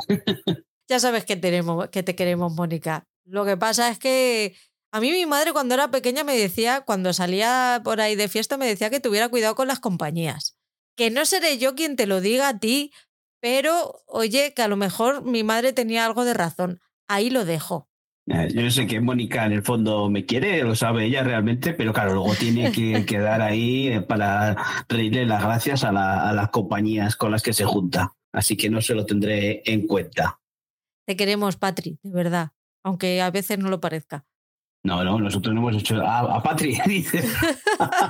[0.88, 3.04] ya sabes que, tenemos, que te queremos, Mónica.
[3.24, 4.54] Lo que pasa es que
[4.92, 8.58] a mí mi madre cuando era pequeña me decía, cuando salía por ahí de fiesta,
[8.58, 10.58] me decía que tuviera cuidado con las compañías.
[10.96, 12.92] Que no seré yo quien te lo diga a ti,
[13.40, 16.80] pero oye, que a lo mejor mi madre tenía algo de razón.
[17.08, 17.88] Ahí lo dejo.
[18.26, 21.94] Eh, yo sé que Mónica en el fondo me quiere, lo sabe ella realmente, pero
[21.94, 25.88] claro, luego tiene que quedar ahí eh, para reírle las gracias a,
[26.28, 28.12] a las compañías con las que se junta.
[28.30, 30.38] Así que no se lo tendré en cuenta.
[31.06, 32.50] Te queremos, Patri, de verdad,
[32.84, 34.26] aunque a veces no lo parezca.
[34.84, 37.22] No, no, nosotros no hemos hecho a, a Patri, dice.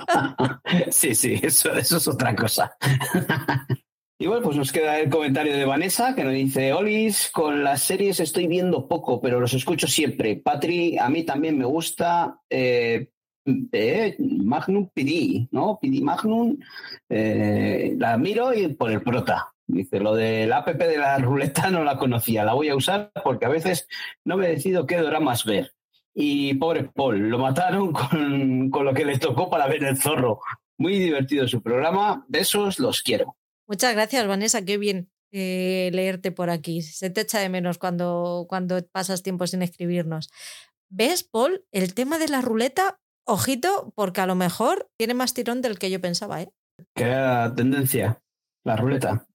[0.91, 2.77] sí, sí, eso, eso es otra cosa.
[4.23, 7.83] Y bueno, pues nos queda el comentario de Vanessa que nos dice, Olis, con las
[7.83, 10.37] series estoy viendo poco, pero los escucho siempre.
[10.37, 13.09] Patri, a mí también me gusta eh,
[13.45, 15.77] eh, Magnum PD, ¿no?
[15.83, 16.57] PD Magnum,
[17.09, 19.49] eh, la miro y por el prota.
[19.67, 23.47] Dice, lo del app de la ruleta no la conocía, la voy a usar porque
[23.47, 23.89] a veces
[24.25, 25.73] no me decido qué dramas ver.
[26.15, 30.41] Y pobre Paul, lo mataron con, con lo que le tocó para ver el zorro.
[30.79, 32.25] Muy divertido su programa.
[32.29, 33.37] Besos, los quiero.
[33.69, 34.65] Muchas gracias, Vanessa.
[34.65, 36.83] Qué bien eh, leerte por aquí.
[36.83, 40.31] Se te echa de menos cuando, cuando pasas tiempo sin escribirnos.
[40.91, 41.65] ¿Ves, Paul?
[41.73, 45.91] El tema de la ruleta, ojito, porque a lo mejor tiene más tirón del que
[45.91, 46.53] yo pensaba, ¿eh?
[46.95, 48.23] ¿Qué tendencia?
[48.65, 49.27] La ruleta.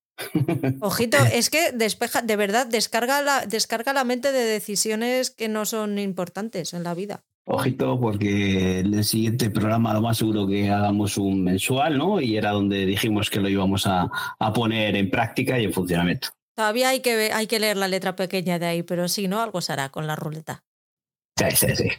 [0.82, 5.66] Ojito, es que despeja, de verdad, descarga la, descarga la mente de decisiones que no
[5.66, 7.24] son importantes en la vida.
[7.50, 12.20] Ojito, porque en el siguiente programa lo más seguro que hagamos un mensual, ¿no?
[12.20, 14.10] Y era donde dijimos que lo íbamos a,
[14.54, 16.30] poner en práctica y en funcionamiento.
[16.56, 19.62] Todavía hay que, hay que leer la letra pequeña de ahí, pero si no, algo
[19.62, 20.66] se hará con la ruleta.
[21.38, 21.90] Sí, sí, sí.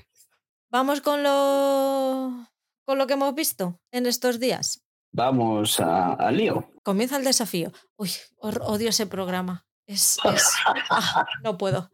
[0.70, 2.46] Vamos con lo,
[2.84, 4.84] con lo que hemos visto en estos días.
[5.12, 6.70] Vamos al lío.
[6.82, 7.72] Comienza el desafío.
[7.96, 9.66] Uy, odio ese programa.
[9.86, 10.54] Es, es...
[10.90, 11.90] Ah, no puedo.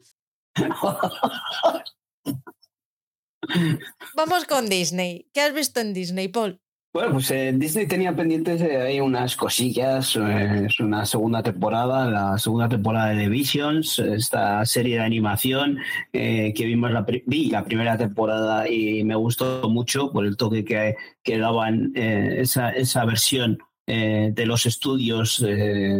[4.16, 5.30] Vamos con Disney.
[5.32, 6.60] ¿Qué has visto en Disney, Paul?
[6.94, 10.14] Bueno, pues en Disney tenía pendientes ahí unas cosillas.
[10.14, 15.80] Eh, es una segunda temporada, la segunda temporada de Visions, esta serie de animación
[16.12, 20.64] eh, que vimos la, vi la primera temporada y me gustó mucho por el toque
[20.64, 25.44] que, que daban eh, esa, esa versión de los estudios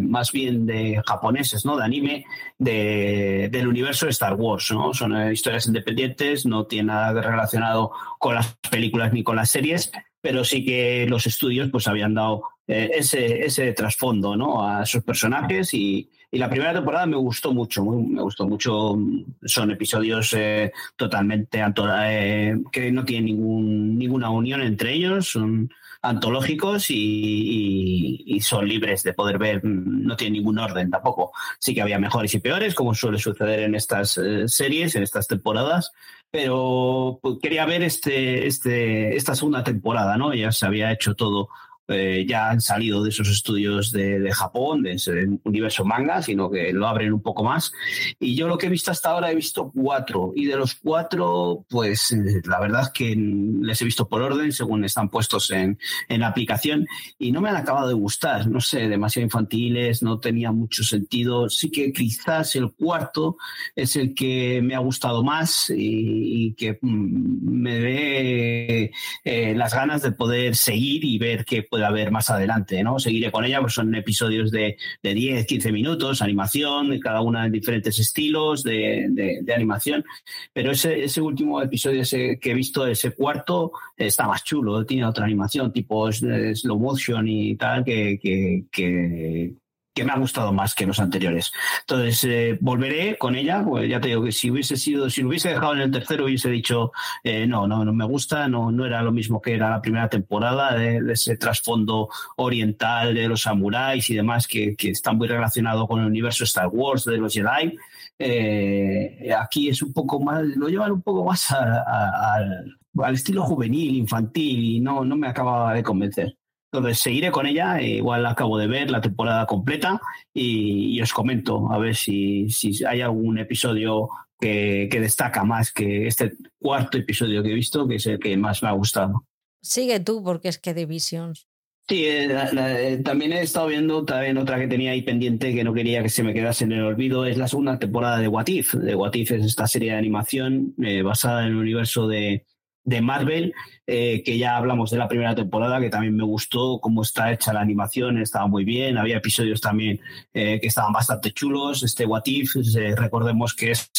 [0.00, 1.76] más bien de japoneses, ¿no?
[1.76, 2.24] De anime,
[2.56, 4.94] de, del universo de Star Wars, ¿no?
[4.94, 9.92] Son historias independientes, no tiene nada relacionado con las películas ni con las series,
[10.24, 14.66] pero sí que los estudios pues habían dado eh, ese, ese trasfondo ¿no?
[14.66, 18.96] a esos personajes y, y, la primera temporada me gustó mucho, me gustó mucho,
[19.44, 25.70] son episodios eh, totalmente eh, que no tienen ningún, ninguna unión entre ellos, son
[26.04, 31.32] antológicos y, son libres de poder ver, no tienen ningún orden tampoco.
[31.58, 35.92] Sí que había mejores y peores, como suele suceder en estas series, en estas temporadas,
[36.30, 40.34] pero pues, quería ver este, este, esta segunda temporada, ¿no?
[40.34, 41.48] Ya se había hecho todo
[41.88, 45.12] eh, ya han salido de esos estudios de, Japón, de ese
[45.44, 47.72] universo manga, sino que lo abren un poco más.
[48.18, 50.32] Y yo lo que he visto hasta ahora he visto cuatro.
[50.34, 54.52] Y de los cuatro, pues eh, la verdad es que les he visto por orden,
[54.52, 56.86] según están puestos en, en la aplicación,
[57.18, 58.46] y no me han acabado de gustar.
[58.48, 61.48] No sé, demasiado infantiles, no tenía mucho sentido.
[61.50, 63.36] Sí que quizás el cuarto
[63.74, 68.92] es el que me ha gustado más y, que mm, me dé
[69.24, 73.00] eh, las ganas de poder seguir y ver qué puede haber más adelante, ¿no?
[73.00, 77.50] Seguiré con ella, pues son episodios de, de 10, 15 minutos, animación, cada una en
[77.50, 80.04] diferentes estilos de, de, animación,
[80.52, 85.04] pero ese, ese último episodio ese que he visto, ese cuarto, está más chulo, tiene
[85.04, 89.54] otra animación tipo slow motion y tal, que, que, que
[90.02, 91.52] me ha gustado más que los anteriores.
[91.80, 95.28] Entonces, eh, volveré con ella, pues ya te digo que si hubiese sido, si lo
[95.28, 96.90] hubiese dejado en el tercero, hubiese dicho,
[97.22, 100.08] eh, no, no, no me gusta, no, no era lo mismo que era la primera
[100.08, 105.86] temporada, de, ese trasfondo oriental de los samuráis y demás, que, que está muy relacionado
[105.86, 107.76] con el universo Star Wars de los Jedi.
[108.18, 114.64] Eh, aquí es un poco más, lo llevan un poco más al estilo juvenil, infantil,
[114.64, 116.36] y no, no me acaba de convencer.
[116.74, 120.00] Entonces seguiré con ella, eh, igual acabo de ver la temporada completa
[120.32, 124.08] y, os comento a ver si, si hay algún episodio
[124.40, 128.36] que, que, destaca más que este cuarto episodio que he visto, que es el que
[128.36, 129.24] más me ha gustado.
[129.62, 131.46] Sigue tú, porque es que Divisions.
[131.88, 135.74] Sí, eh, eh, también he estado viendo también otra que tenía ahí pendiente que no
[135.74, 138.74] quería que se me quedase en el olvido, es la segunda temporada de What If.
[138.74, 142.44] De What If es esta serie de animación basada en el universo de,
[142.84, 143.54] de Marvel,
[143.86, 147.52] eh, que ya hablamos de la primera temporada, que también me gustó cómo está hecha
[147.52, 150.00] la animación, estaba muy bien, había episodios también
[150.32, 153.90] eh, que estaban bastante chulos, este What If, eh, recordemos que es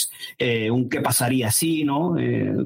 [0.72, 2.16] un qué pasaría si, ¿no?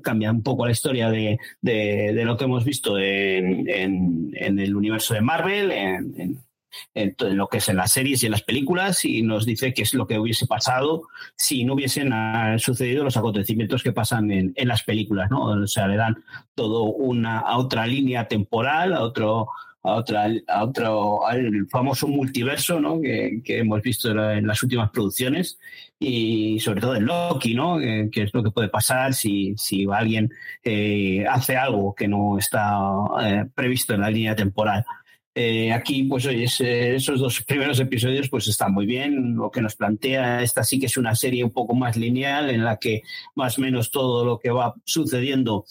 [0.01, 5.13] cambia un poco la historia de, de, lo que hemos visto en, en, el universo
[5.13, 6.39] de Marvel, en en
[6.93, 9.93] lo que es en las series y en las películas y nos dice qué es
[9.93, 11.03] lo que hubiese pasado
[11.35, 15.45] si no hubiesen ah, sucedido los acontecimientos que pasan en, las películas, ¿no?
[15.45, 19.49] O sea, le dan todo una a otra línea temporal, a otro
[19.81, 22.99] a otra a otro al famoso multiverso, ¿no?
[23.01, 25.57] Que, hemos visto en las últimas producciones
[25.97, 27.79] y sobre todo en Loki, ¿no?
[27.79, 30.31] Eh, que es lo que puede pasar si, si alguien
[30.63, 32.77] eh, hace algo que no está
[33.21, 34.85] eh, previsto en la línea temporal.
[35.41, 39.37] Eh, aquí, pues oye, esos dos primeros episodios pues están muy bien.
[39.37, 42.65] Lo que nos plantea, esta sí que es una serie un poco más lineal en
[42.65, 43.03] la que
[43.35, 45.63] más o menos todo lo que va sucediendo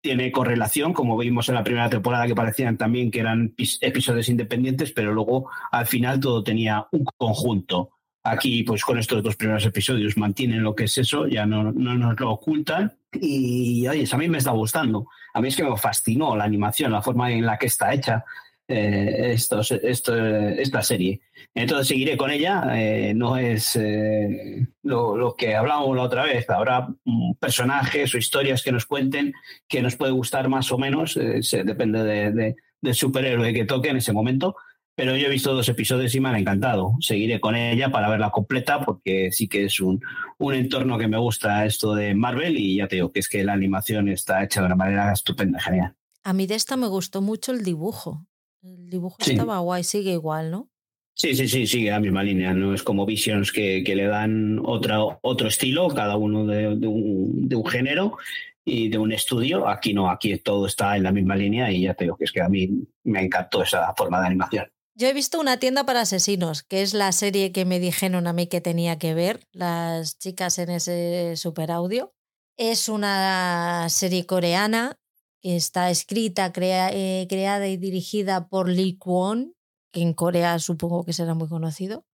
[0.00, 4.90] tiene correlación, como vimos en la primera temporada que parecían también que eran episodios independientes,
[4.92, 7.90] pero luego al final todo tenía un conjunto.
[8.22, 11.94] Aquí, pues con estos dos primeros episodios mantienen lo que es eso, ya no, no
[11.94, 12.96] nos lo ocultan.
[13.12, 15.08] Y oye, a mí me está gustando.
[15.34, 18.24] A mí es que me fascinó la animación, la forma en la que está hecha.
[18.72, 21.20] Eh, esto, esta serie.
[21.54, 22.62] Entonces seguiré con ella.
[22.76, 26.48] Eh, no es eh, lo, que hablábamos la otra vez.
[26.48, 29.32] Habrá mm, personajes o historias que nos cuenten
[29.66, 31.14] que nos puede gustar más o menos.
[31.16, 34.54] depende de, del superhéroe que toque en ese momento.
[34.94, 36.94] Pero yo he visto dos episodios y me han encantado.
[37.00, 40.00] Seguiré con ella para verla completa porque sí que es un,
[40.38, 43.42] un entorno que me gusta esto de Marvel y ya te digo que es que
[43.42, 45.96] la animación está hecha de una manera estupenda, genial.
[46.22, 48.26] A mí de esta me gustó mucho el dibujo.
[48.62, 50.68] El dibujo estaba guay, sigue igual, ¿no?
[51.14, 52.54] Sí, sí, sí, sigue la misma línea.
[52.54, 57.48] No es como Visions que, que le dan otra, otro estilo, cada uno de, un,
[57.48, 58.16] de, un, género
[58.64, 59.68] y de un estudio.
[59.68, 62.32] Aquí no, aquí todo está en la misma línea y ya te digo que es
[62.32, 62.70] que a mí
[63.04, 64.66] me encantó esa forma de animación.
[64.94, 68.32] Yo he visto una tienda para asesinos, que es la serie que me dijeron a
[68.32, 72.14] mí que tenía que ver, las chicas en ese super audio.
[72.56, 74.98] Es una serie coreana
[75.42, 79.54] está escrita, eh, creada y dirigida por Lee Kwon,
[79.92, 82.06] que en Corea supongo que será muy conocido.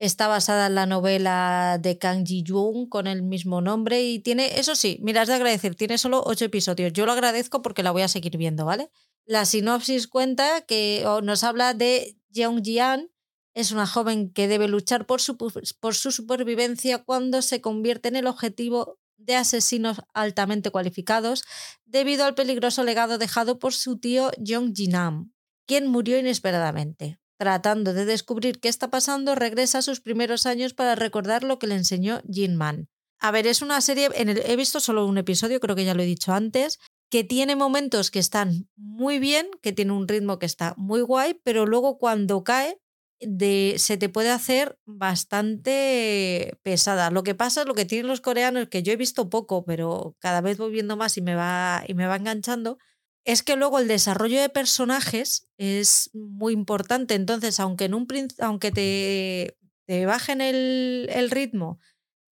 [0.00, 4.74] Está basada en la novela de Kang Ji-yoon con el mismo nombre y tiene, eso
[4.74, 6.92] sí, mira, de agradecer, tiene solo ocho episodios.
[6.92, 8.90] Yo lo agradezco porque la voy a seguir viendo, ¿vale?
[9.24, 13.08] La sinopsis cuenta que nos habla de Jeong Jian,
[13.54, 18.16] es una joven que debe luchar por su, por su supervivencia cuando se convierte en
[18.16, 21.44] el objetivo de asesinos altamente cualificados
[21.84, 25.32] debido al peligroso legado dejado por su tío Jong Jinam,
[25.66, 27.18] quien murió inesperadamente.
[27.36, 31.66] Tratando de descubrir qué está pasando, regresa a sus primeros años para recordar lo que
[31.66, 32.88] le enseñó Jin Man.
[33.18, 35.94] A ver, es una serie, en el, he visto solo un episodio, creo que ya
[35.94, 36.78] lo he dicho antes,
[37.10, 41.40] que tiene momentos que están muy bien, que tiene un ritmo que está muy guay,
[41.42, 42.78] pero luego cuando cae
[43.20, 47.10] de, se te puede hacer bastante pesada.
[47.10, 50.16] Lo que pasa es lo que tienen los coreanos, que yo he visto poco, pero
[50.18, 52.78] cada vez voy viendo más y me va, y me va enganchando,
[53.24, 57.14] es que luego el desarrollo de personajes es muy importante.
[57.14, 58.06] Entonces, aunque, en un,
[58.40, 61.78] aunque te, te bajen el, el ritmo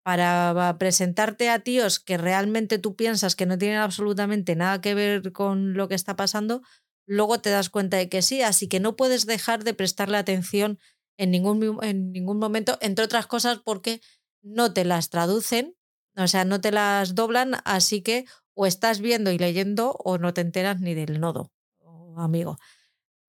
[0.04, 5.34] para presentarte a tíos que realmente tú piensas que no tienen absolutamente nada que ver
[5.34, 6.62] con lo que está pasando,
[7.08, 10.80] luego te das cuenta de que sí, así que no puedes dejar de prestarle atención
[11.18, 14.01] en ningún, en ningún momento, entre otras cosas porque
[14.43, 15.76] no te las traducen,
[16.16, 20.34] o sea, no te las doblan, así que o estás viendo y leyendo o no
[20.34, 21.51] te enteras ni del nodo,
[22.18, 22.58] amigo.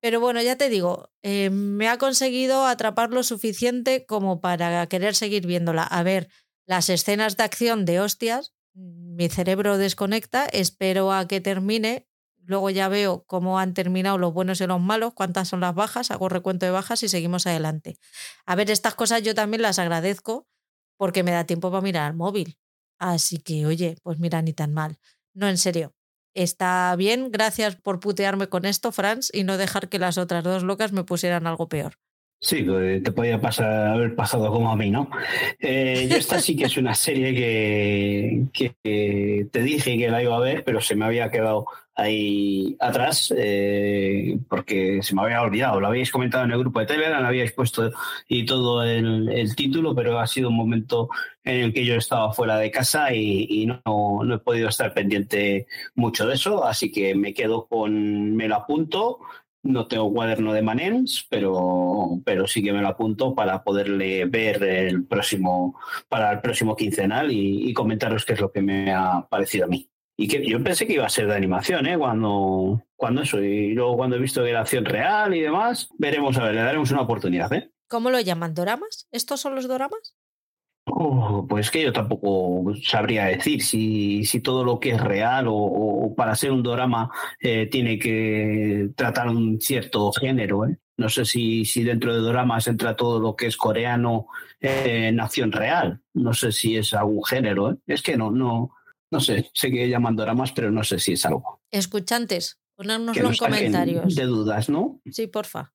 [0.01, 5.15] Pero bueno, ya te digo, eh, me ha conseguido atrapar lo suficiente como para querer
[5.15, 5.83] seguir viéndola.
[5.83, 6.29] A ver,
[6.65, 12.08] las escenas de acción de hostias, mi cerebro desconecta, espero a que termine
[12.49, 16.09] luego ya veo cómo han terminado los buenos y los malos, cuántas son las bajas,
[16.09, 17.99] hago recuento de bajas y seguimos adelante.
[18.47, 20.47] A ver, estas cosas yo también las agradezco
[20.97, 22.57] porque me da tiempo para mirar al móvil.
[22.97, 24.97] Así que, oye, pues mira, ni tan mal.
[25.35, 25.93] No, en serio.
[26.33, 30.63] Está bien, gracias por putearme con esto, Franz, y no dejar que las otras dos
[30.63, 31.99] locas me pusieran algo peor.
[32.41, 32.65] Sí,
[33.03, 35.09] te podía pasar, haber pasado como a mí, ¿no?
[35.59, 40.37] Eh, yo esta sí que es una serie que, que, te dije que la iba
[40.37, 41.65] a ver, pero se me había quedado
[41.95, 45.81] ahí atrás eh, porque se me había olvidado.
[45.81, 47.91] Lo habéis comentado en el grupo de Telegram, habíais puesto
[48.29, 51.09] y todo el, el, título, pero ha sido un momento
[51.43, 54.93] en el que yo estaba fuera de casa y, y no, no, he podido estar
[54.93, 59.19] pendiente mucho de eso, así que me quedo con, me lo apunto
[59.63, 64.63] no tengo cuaderno de Manens, pero, pero sí que me lo apunto para poderle ver
[64.63, 69.65] el próximo, para el próximo quincenal y, comentaros qué es lo que me ha parecido
[69.65, 69.89] a mí.
[70.17, 71.97] Y que yo pensé que iba a ser de animación, ¿eh?
[71.97, 73.41] Cuando, cuando eso.
[73.41, 76.61] Y luego cuando he visto que era acción real y demás, veremos a ver, le
[76.61, 77.71] daremos una oportunidad, ¿eh?
[77.87, 78.53] ¿Cómo lo llaman?
[78.53, 79.07] ¿Doramas?
[79.11, 80.15] ¿Estos son los doramas?
[80.91, 86.13] Oh, pues que yo tampoco sabría decir si, si todo lo que es real o,
[86.15, 90.65] para ser un drama eh, tiene que tratar un cierto género.
[90.65, 90.77] ¿eh?
[90.97, 94.27] No sé si, si dentro de dramas entra todo lo que es coreano
[94.59, 96.01] eh, nación real.
[96.13, 97.71] No sé si es algún género.
[97.71, 97.77] ¿eh?
[97.87, 98.75] Es que no, no,
[99.11, 99.49] no sé.
[99.53, 101.61] Sé que llaman dramas, pero no sé si es algo.
[101.71, 104.15] Escuchantes, ponérnoslo en comentarios.
[104.15, 104.99] De dudas, ¿no?
[105.11, 105.73] Sí, porfa.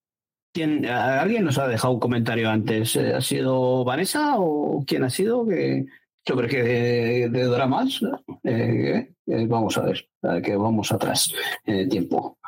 [0.62, 2.96] ¿Alguien nos ha dejado un comentario antes?
[2.96, 5.46] ¿Ha sido Vanessa o quién ha sido?
[5.46, 5.86] Que,
[6.26, 8.00] sobre qué de, de dramas.
[8.44, 10.08] Eh, eh, vamos a ver,
[10.42, 11.32] que vamos atrás
[11.64, 12.38] en el tiempo.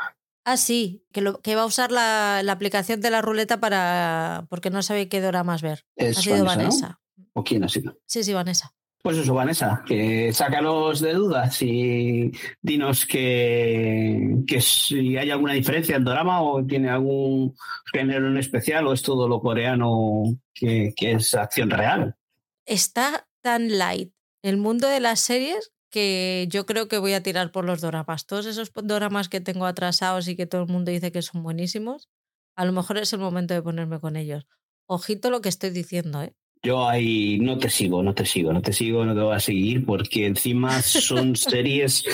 [0.44, 4.46] Ah, sí, que, lo, que va a usar la, la, aplicación de la ruleta para
[4.48, 5.84] porque no sabe qué dramas ver.
[5.98, 7.00] ha sido Vanessa.
[7.32, 7.98] ¿O quién ha sido?
[8.06, 8.72] Sí, sí, Vanessa.
[9.06, 16.02] Pues eso, Vanessa, que sácanos de dudas y dinos que, si hay alguna diferencia en
[16.02, 17.54] drama o tiene algún
[17.92, 22.16] género en especial o es todo lo coreano que, que es acción real.
[22.64, 27.52] Está tan light el mundo de las series que yo creo que voy a tirar
[27.52, 28.26] por los doramas.
[28.26, 32.08] Todos esos doramas que tengo atrasados y que todo el mundo dice que son buenísimos,
[32.56, 34.48] a lo mejor es el momento de ponerme con ellos.
[34.86, 36.34] Ojito lo que estoy diciendo, ¿eh?
[36.66, 39.38] Yo ahí no te sigo, no te sigo, no te sigo, no te voy a
[39.38, 42.04] seguir, porque encima son series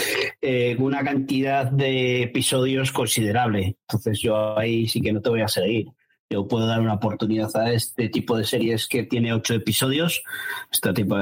[0.42, 3.78] eh, con una cantidad de episodios considerable.
[3.88, 5.86] Entonces yo ahí sí que no te voy a seguir.
[6.28, 10.22] Yo puedo dar una oportunidad a este tipo de series que tiene ocho episodios,
[10.70, 11.16] este tipo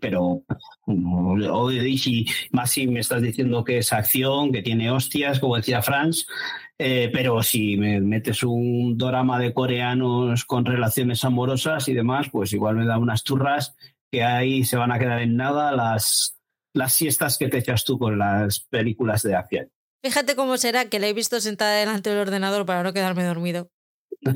[0.00, 0.44] pero
[0.86, 5.82] hoy si más si me estás diciendo que es acción, que tiene hostias, como decía
[5.82, 6.26] Franz,
[6.78, 12.52] eh, pero si me metes un drama de coreanos con relaciones amorosas y demás, pues
[12.52, 13.74] igual me da unas turras
[14.10, 16.38] que ahí se van a quedar en nada las,
[16.74, 19.70] las siestas que te echas tú con las películas de acción.
[20.02, 23.70] Fíjate cómo será que la he visto sentada delante del ordenador para no quedarme dormido.
[24.20, 24.32] pues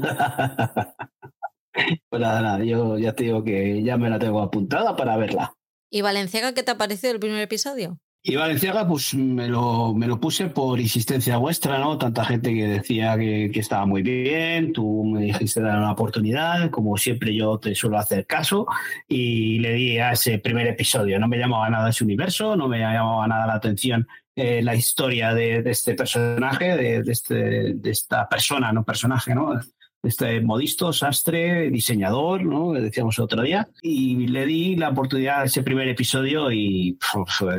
[2.10, 5.54] nada, nada, yo ya te digo que ya me la tengo apuntada para verla.
[5.90, 7.98] ¿Y Valenciaga qué te ha parecido el primer episodio?
[8.22, 11.96] Y Valenciaga, pues me lo, me lo puse por insistencia vuestra, ¿no?
[11.96, 16.68] Tanta gente que decía que, que, estaba muy bien, tú me dijiste dar una oportunidad,
[16.68, 18.66] como siempre yo te suelo hacer caso,
[19.08, 21.18] y le di a ese primer episodio.
[21.18, 24.06] No me llamaba nada ese universo, no me llamaba nada la atención
[24.36, 29.58] eh, la historia de, este personaje, de, este, de esta persona, no personaje, ¿no?
[30.02, 32.72] Este modisto, sastre, diseñador, ¿no?
[32.72, 33.68] Decíamos otro día.
[33.82, 36.98] Y le di la oportunidad a ese primer episodio y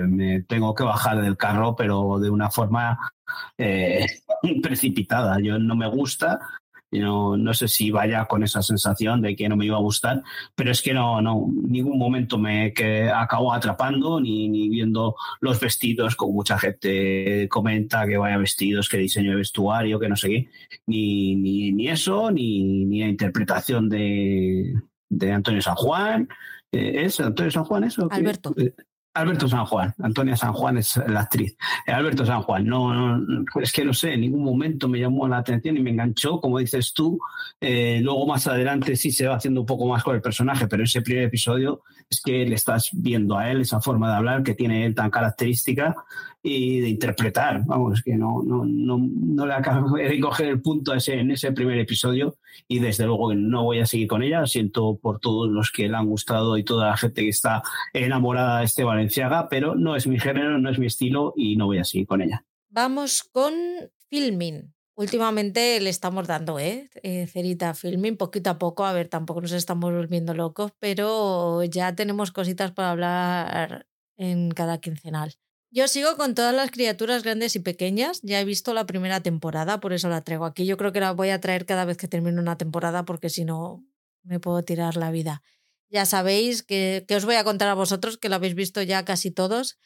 [0.07, 2.97] me tengo que bajar del carro, pero de una forma
[3.57, 4.05] eh,
[4.63, 5.39] precipitada.
[5.39, 6.39] Yo no me gusta
[6.99, 10.23] no, no sé si vaya con esa sensación de que no me iba a gustar,
[10.55, 15.59] pero es que no, no, ningún momento me que acabo atrapando, ni, ni viendo los
[15.59, 20.29] vestidos, como mucha gente comenta que vaya vestidos, que diseño de vestuario, que no sé
[20.29, 20.49] qué,
[20.87, 24.73] ni, ni, ni eso, ni, ni la interpretación de,
[25.09, 26.27] de Antonio San Juan.
[26.71, 28.07] Eh, ¿Es Antonio San Juan eso?
[28.09, 28.53] Alberto.
[28.57, 28.73] Eh,
[29.13, 31.57] Alberto San Juan, Antonia San Juan es la actriz.
[31.85, 35.27] Eh, Alberto San Juan, no, no, es que no sé, en ningún momento me llamó
[35.27, 37.19] la atención y me enganchó, como dices tú.
[37.59, 40.83] Eh, luego más adelante sí se va haciendo un poco más con el personaje, pero
[40.83, 41.81] ese primer episodio
[42.19, 45.95] que le estás viendo a él esa forma de hablar que tiene él tan característica
[46.43, 47.63] y de interpretar.
[47.65, 51.79] Vamos, que no, no, no, no le acabo de coger el punto en ese primer
[51.79, 52.37] episodio
[52.67, 54.45] y desde luego no voy a seguir con ella.
[54.45, 57.61] Siento por todos los que le han gustado y toda la gente que está
[57.93, 61.67] enamorada de este Valenciaga, pero no es mi género, no es mi estilo y no
[61.67, 62.43] voy a seguir con ella.
[62.69, 63.53] Vamos con
[64.09, 64.73] filming.
[64.95, 66.89] Últimamente le estamos dando, ¿eh?
[67.01, 67.25] ¿eh?
[67.27, 68.85] Cerita Filming, poquito a poco.
[68.85, 73.87] A ver, tampoco nos estamos volviendo locos, pero ya tenemos cositas para hablar
[74.17, 75.35] en cada quincenal.
[75.73, 78.19] Yo sigo con todas las criaturas grandes y pequeñas.
[78.23, 80.65] Ya he visto la primera temporada, por eso la traigo aquí.
[80.65, 83.45] Yo creo que la voy a traer cada vez que termine una temporada, porque si
[83.45, 83.85] no,
[84.23, 85.41] me puedo tirar la vida.
[85.89, 89.05] Ya sabéis que, que os voy a contar a vosotros, que lo habéis visto ya
[89.05, 89.77] casi todos.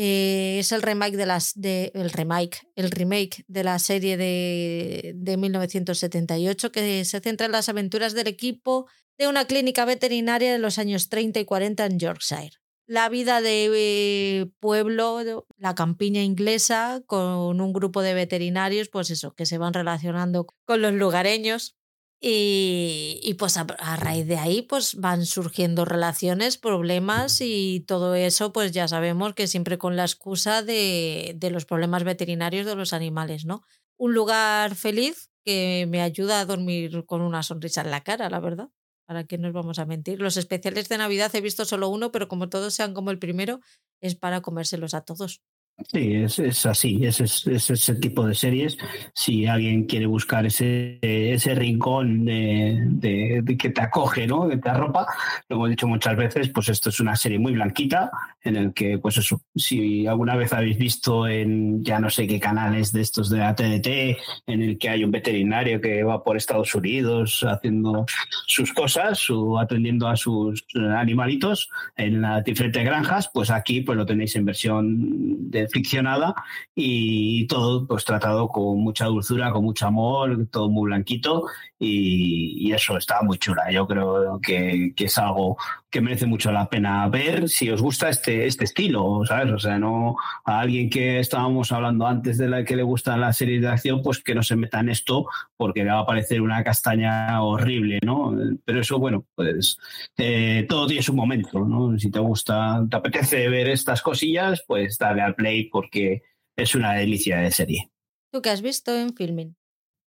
[0.00, 5.12] Eh, es el remake de las de el remake, el remake de la serie de,
[5.16, 8.86] de 1978 que se centra en las aventuras del equipo
[9.18, 12.52] de una clínica veterinaria de los años 30 y 40 en Yorkshire.
[12.86, 19.34] La vida de eh, pueblo, la campiña inglesa, con un grupo de veterinarios, pues eso,
[19.34, 21.76] que se van relacionando con los lugareños
[22.20, 23.64] y, y, pues a,
[23.96, 29.46] raíz de ahí pues van surgiendo relaciones, problemas y todo eso pues ya sabemos que
[29.46, 33.62] siempre con la excusa de, de, los problemas veterinarios de los animales, ¿no?
[33.96, 38.40] Un lugar feliz que me ayuda a dormir con una sonrisa en la cara, la
[38.40, 38.68] verdad.
[39.06, 40.20] ¿Para qué nos vamos a mentir?
[40.20, 43.60] Los especiales de Navidad he visto solo uno, pero como todos sean como el primero,
[44.02, 45.40] es para comérselos a todos.
[45.86, 48.76] Sí, es, es así, es, es, es, ese tipo de series.
[49.14, 54.48] Si alguien quiere buscar ese, ese rincón de, de, de, que te acoge, ¿no?
[54.48, 55.06] que te arropa,
[55.48, 58.10] lo hemos dicho muchas veces, pues esto es una serie muy blanquita,
[58.42, 62.40] en el que, pues eso, si alguna vez habéis visto en ya no sé qué
[62.40, 64.18] canales de estos de la TDT,
[64.48, 68.04] en el que hay un veterinario que va por Estados Unidos haciendo
[68.48, 74.04] sus cosas, su, atendiendo a sus animalitos en las diferentes granjas, pues aquí pues lo
[74.04, 76.34] tenéis en versión de ficcionada
[76.74, 81.44] y todo pues tratado con mucha dulzura, con mucho amor, todo muy blanquito
[81.78, 83.70] y, y eso está muy chula.
[83.70, 85.56] Yo creo que, que, es algo
[85.90, 89.52] que merece mucho la pena ver si os gusta este, este estilo, ¿sabes?
[89.52, 93.38] O sea, no a alguien que estábamos hablando antes de la que le gustan las
[93.38, 95.26] series de acción, pues que no se meta en esto
[95.56, 98.36] porque le va a parecer una castaña horrible, ¿no?
[98.64, 99.78] Pero eso, bueno, pues
[100.16, 101.98] eh, todo tiene su momento, ¿no?
[101.98, 106.22] Si te gusta, te apetece ver estas cosillas, pues dale al play porque
[106.56, 107.90] es una delicia de serie.
[108.30, 109.57] ¿Tú qué has visto en filming?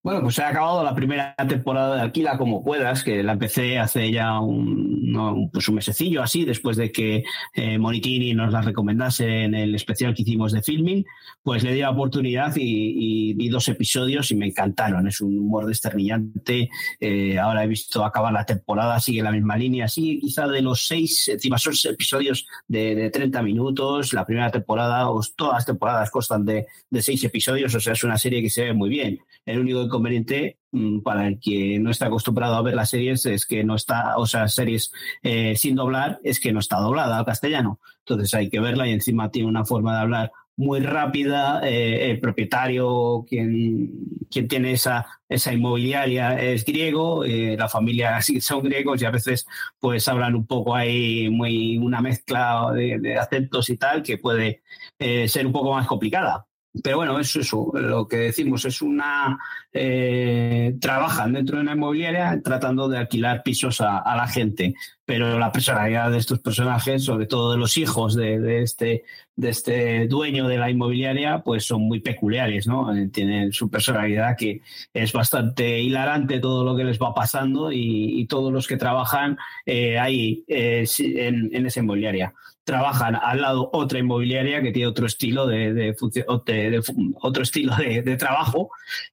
[0.03, 4.11] Bueno, pues he acabado la primera temporada de Alquila como puedas, que la empecé hace
[4.11, 7.23] ya un, no, pues un mesecillo así, después de que
[7.53, 11.05] eh, Monitini nos la recomendase en el especial que hicimos de filming,
[11.43, 15.07] pues le di la oportunidad y, y vi dos episodios y me encantaron.
[15.07, 16.69] Es un humor desternillante.
[16.99, 20.87] Eh, ahora he visto acabar la temporada, sigue la misma línea, sigue quizá de los
[20.87, 24.13] seis, encima son episodios de, de 30 minutos.
[24.13, 28.03] La primera temporada, o todas las temporadas constan de, de seis episodios, o sea, es
[28.03, 29.19] una serie que se ve muy bien.
[29.45, 30.59] El único inconveniente
[31.03, 34.25] para el que no está acostumbrado a ver las series es que no está, o
[34.25, 34.91] sea, series
[35.23, 37.79] eh, sin doblar, es que no está doblada al castellano.
[37.99, 40.31] Entonces hay que verla y encima tiene una forma de hablar
[40.61, 41.61] muy rápida.
[41.63, 43.91] Eh, el propietario, quien,
[44.29, 47.25] quien tiene esa, esa inmobiliaria, es griego.
[47.25, 49.45] Eh, la familia sí son griegos y a veces
[49.79, 54.61] pues hablan un poco ahí, muy una mezcla de, de acentos y tal, que puede
[54.99, 56.45] eh, ser un poco más complicada.
[56.83, 59.37] Pero bueno, eso, eso, lo que decimos es una.
[59.73, 64.73] Eh, trabajan dentro de una inmobiliaria tratando de alquilar pisos a, la gente.
[65.03, 69.03] Pero la personalidad de estos personajes, sobre todo de los hijos de, de, este,
[69.35, 72.89] de este dueño de la inmobiliaria, pues son muy peculiares, ¿no?
[73.11, 74.61] Tienen su personalidad que
[74.93, 79.37] es bastante hilarante todo lo que les va pasando y, y todos los que trabajan
[79.65, 82.33] eh, ahí eh, en, en esa inmobiliaria
[82.71, 86.81] trabajan al lado otra inmobiliaria que tiene otro estilo de, de, de,
[87.19, 88.69] otro estilo de, trabajo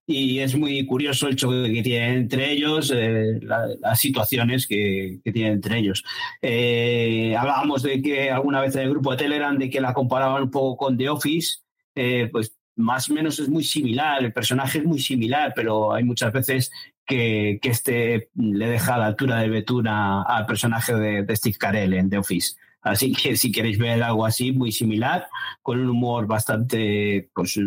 [0.06, 5.18] y es muy curioso el choque que tienen entre ellos, eh, la, las situaciones que,
[5.24, 6.04] que, tienen entre ellos.
[6.40, 10.44] Eh, hablábamos de que alguna vez en el grupo de Telegram de que la comparaban
[10.44, 11.58] un poco con The Office,
[11.96, 16.04] eh, pues más o menos es muy similar, el personaje es muy similar, pero hay
[16.04, 16.70] muchas veces
[17.04, 21.94] que, que este le deja la altura de Betuna al personaje de, de Steve Carell
[21.94, 22.54] en The Office.
[22.82, 25.28] Así que si queréis ver algo así, muy similar,
[25.62, 27.58] con un humor bastante pues,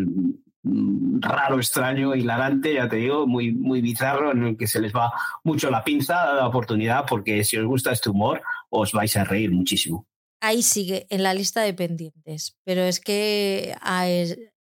[0.63, 5.11] raro, extraño, hilarante, ya te digo, muy, muy bizarro, en el que se les va
[5.43, 9.51] mucho la pinza, la oportunidad, porque si os gusta este humor, os vais a reír
[9.51, 10.05] muchísimo.
[10.39, 13.75] Ahí sigue, en la lista de pendientes, pero es que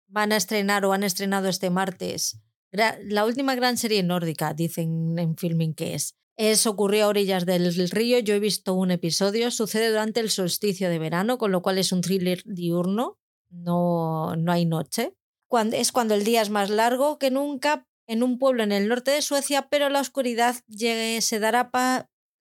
[0.07, 2.41] van a estrenar o han estrenado este martes
[2.71, 6.15] la última gran serie nórdica, dicen en filming que es.
[6.38, 10.88] Eso ocurrió a orillas del río, yo he visto un episodio, sucede durante el solsticio
[10.88, 13.17] de verano, con lo cual es un thriller diurno,
[13.49, 15.15] no, no hay noche.
[15.71, 19.11] Es cuando el día es más largo que nunca en un pueblo en el norte
[19.11, 21.71] de Suecia, pero la oscuridad llegue, se dará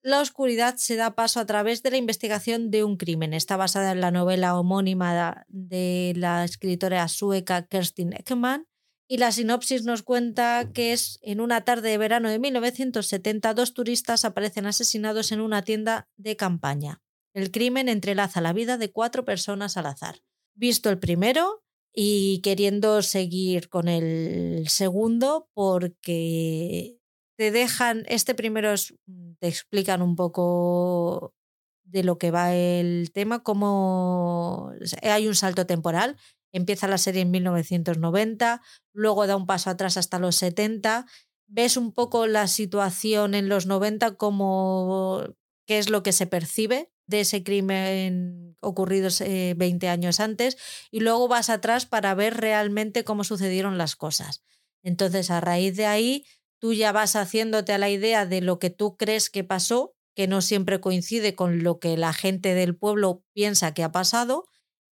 [0.03, 3.33] la oscuridad se da paso a través de la investigación de un crimen.
[3.33, 8.67] Está basada en la novela homónima de la escritora sueca Kerstin Ekman
[9.07, 13.73] y la sinopsis nos cuenta que es en una tarde de verano de 1970 dos
[13.73, 17.01] turistas aparecen asesinados en una tienda de campaña.
[17.33, 20.21] El crimen entrelaza la vida de cuatro personas al azar.
[20.55, 26.97] visto el primero y queriendo seguir con el segundo porque
[27.37, 28.73] te dejan, este primero
[29.39, 31.35] te explican un poco
[31.83, 36.17] de lo que va el tema, cómo hay un salto temporal.
[36.51, 38.61] Empieza la serie en 1990,
[38.93, 41.05] luego da un paso atrás hasta los 70.
[41.47, 45.23] Ves un poco la situación en los 90, como
[45.65, 50.57] qué es lo que se percibe de ese crimen ocurrido 20 años antes,
[50.91, 54.43] y luego vas atrás para ver realmente cómo sucedieron las cosas.
[54.83, 56.25] Entonces, a raíz de ahí,
[56.59, 60.27] tú ya vas haciéndote a la idea de lo que tú crees que pasó que
[60.27, 64.45] no siempre coincide con lo que la gente del pueblo piensa que ha pasado.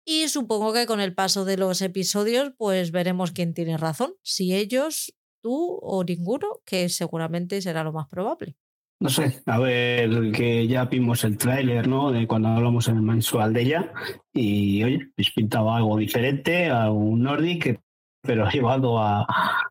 [0.05, 4.53] Y supongo que con el paso de los episodios, pues veremos quién tiene razón, si
[4.53, 8.55] ellos, tú o ninguno, que seguramente será lo más probable.
[8.99, 12.11] No sé, a ver, que ya vimos el tráiler, ¿no?
[12.11, 13.93] De cuando hablamos en el mensual de ella.
[14.31, 17.81] Y oye, pues pintaba algo diferente a un Nordic
[18.25, 19.25] pero llevado a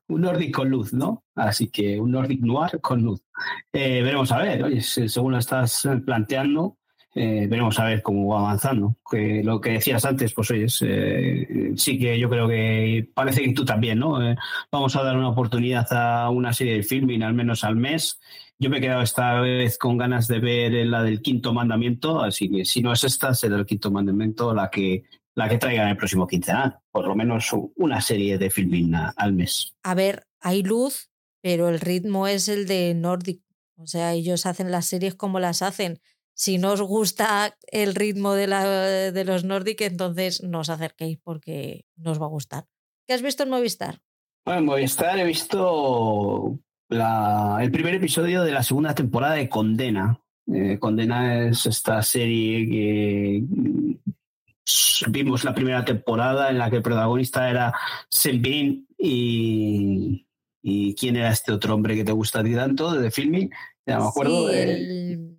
[0.08, 1.24] un Nordic con luz, ¿no?
[1.34, 3.22] Así que un Nordic Noir con luz.
[3.72, 6.78] Eh, veremos a ver, oye, según lo estás planteando,
[7.14, 8.96] eh, veremos a ver cómo va avanzando.
[9.10, 13.52] Que lo que decías antes, pues oye, eh, sí que yo creo que parece que
[13.52, 14.18] tú también, ¿no?
[14.70, 18.20] vamos a dar una oportunidad a una serie de filming, al menos al mes.
[18.58, 22.50] Yo me he quedado esta vez con ganas de ver la del quinto mandamiento, así
[22.50, 25.04] que si no es esta, será el quinto mandamiento la que
[25.34, 29.74] la que traigan el próximo quincenal, por lo menos una serie de filming al mes.
[29.82, 31.10] A ver, hay luz,
[31.40, 33.42] pero el ritmo es el de Nordic.
[33.76, 36.00] O sea, ellos hacen las series como las hacen.
[36.34, 41.18] Si no os gusta el ritmo de, la, de los Nordic, entonces no os acerquéis
[41.22, 42.66] porque no os va a gustar.
[43.06, 44.00] ¿Qué has visto en Movistar?
[44.44, 46.58] Bueno, en Movistar he visto
[46.90, 50.20] el primer episodio de la segunda temporada de Condena.
[50.52, 53.42] Eh, Condena es esta serie que
[55.08, 57.74] vimos la primera temporada en la que el protagonista era
[58.08, 60.26] Selvin y,
[60.62, 63.50] y quién era este otro hombre que te gusta a ti tanto de filming,
[63.86, 64.50] ya me acuerdo.
[64.50, 65.33] el, el,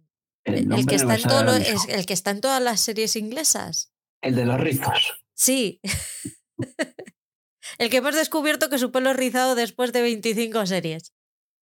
[0.45, 3.91] que está en el que está en todas las series inglesas.
[4.21, 5.13] El de los rizos.
[5.33, 5.81] Sí.
[7.77, 11.13] el que hemos descubierto que su pelo es rizado después de 25 series.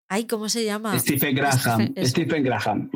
[0.09, 0.99] Ay, ¿cómo se llama?
[0.99, 1.95] Stephen Graham.
[2.05, 2.91] Stephen Graham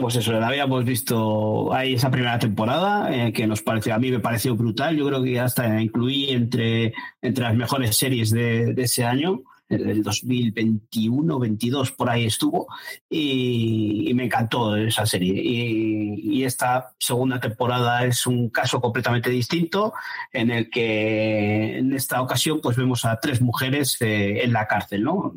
[0.00, 4.10] pues eso, la habíamos visto ahí esa primera temporada, eh, que nos pareció, a mí
[4.10, 4.96] me pareció brutal.
[4.96, 9.42] Yo creo que hasta incluí entre, entre las mejores series de, ese año,
[9.72, 12.66] el 2021-22, por ahí estuvo,
[13.08, 15.34] y, me encantó esa serie.
[15.42, 19.92] Y, esta segunda temporada es un caso completamente distinto,
[20.32, 25.04] en el que en esta ocasión pues vemos a tres mujeres eh, en la cárcel,
[25.04, 25.32] ¿no?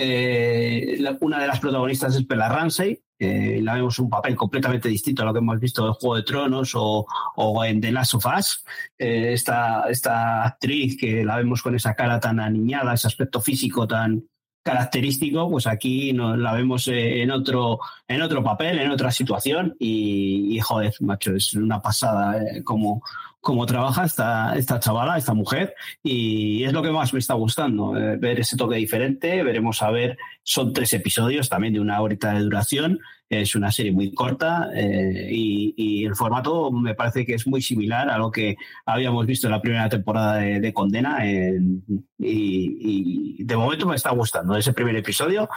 [0.00, 5.22] Eh, una de las protagonistas es Bella Ramsey, eh, la vemos un papel completamente distinto
[5.22, 8.64] a lo que hemos visto en Juego de Tronos o, en The Last of Us.
[8.96, 13.88] Eh, esta, esta actriz que la vemos con esa cara tan aniñada, ese aspecto físico
[13.88, 14.24] tan
[14.62, 20.92] característico, pues aquí la vemos en otro, en otro papel, en otra situación y, joder,
[21.00, 23.02] macho, es una pasada como,
[23.40, 27.96] cómo trabaja esta, esta chavala, esta mujer, y es lo que más me está gustando,
[27.96, 32.32] eh, ver ese toque diferente, veremos a ver, son tres episodios también de una horita
[32.32, 37.46] de duración, es una serie muy corta eh, y, el formato me parece que es
[37.46, 38.56] muy similar a lo que
[38.86, 44.72] habíamos visto en la primera temporada de, Condena y, de momento me está gustando ese
[44.72, 45.48] primer episodio,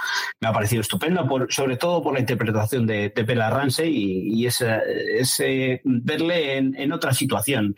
[0.42, 4.46] me ha parecido estupendo, por, sobre todo por la interpretación de, de Bella Ramsey y,
[4.46, 7.76] ese, verle en, en otra situación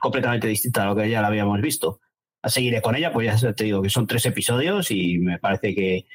[0.00, 2.00] completamente distinta a lo que ya la habíamos visto.
[2.42, 5.74] A seguiré con ella, pues ya te digo que son tres episodios y me parece
[5.74, 6.06] que,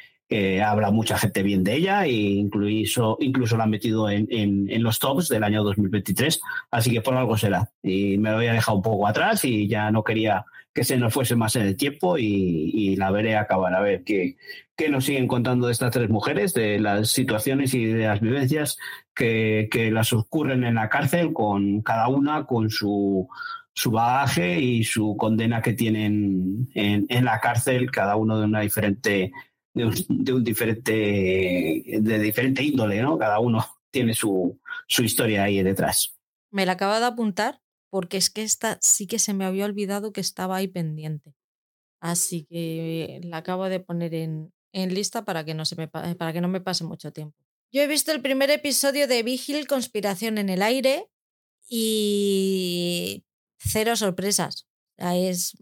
[0.63, 4.99] habla mucha gente bien de ella e incluso, incluso la han metido en, en, los
[4.99, 6.39] tops del año 2023,
[6.71, 7.71] así que por algo será.
[7.81, 11.13] Y me lo había dejado un poco atrás y ya no quería que se nos
[11.13, 14.37] fuese más en el tiempo y, la veré acabar a ver qué,
[14.75, 18.77] qué, nos siguen contando de estas tres mujeres, de las situaciones y de las vivencias
[19.15, 23.27] que, que las ocurren en la cárcel, con cada una con su,
[23.73, 28.61] su bagaje y su condena que tienen en, en la cárcel, cada uno de una
[28.61, 29.31] diferente,
[29.73, 33.17] de un, diferente, de diferente índole, ¿no?
[33.17, 36.17] Cada uno tiene su, su historia ahí detrás.
[36.51, 40.13] Me la acaba de apuntar porque es que esta sí que se me había olvidado
[40.13, 41.33] que estaba ahí pendiente.
[41.99, 46.33] Así que la acabo de poner en, en lista para que, no se me, para
[46.33, 47.37] que no me pase mucho tiempo.
[47.71, 51.09] Yo he visto el primer episodio de Vigil, Conspiración en el Aire,
[51.69, 53.23] y
[53.59, 54.67] cero sorpresas.
[54.97, 55.55] Es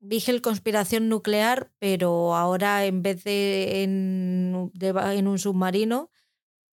[0.00, 6.10] Vigil, Conspiración Nuclear, pero ahora en vez de en, en un submarino,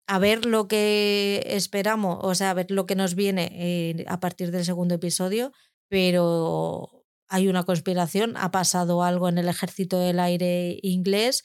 [0.08, 4.20] a ver lo que esperamos, o sea, a ver lo que nos viene eh, a
[4.20, 5.52] partir del segundo episodio,
[5.90, 11.44] pero hay una conspiración, ha pasado algo en el ejército del aire inglés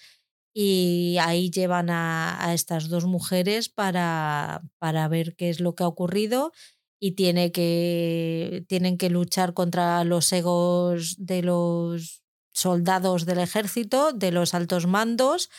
[0.52, 5.88] y ahí llevan a, estas dos mujeres para, para, ver qué es lo que ha
[5.88, 6.52] ocurrido
[7.00, 12.22] y tienen que luchar contra los egos de los
[12.52, 15.50] soldados del ejército, de los altos mandos.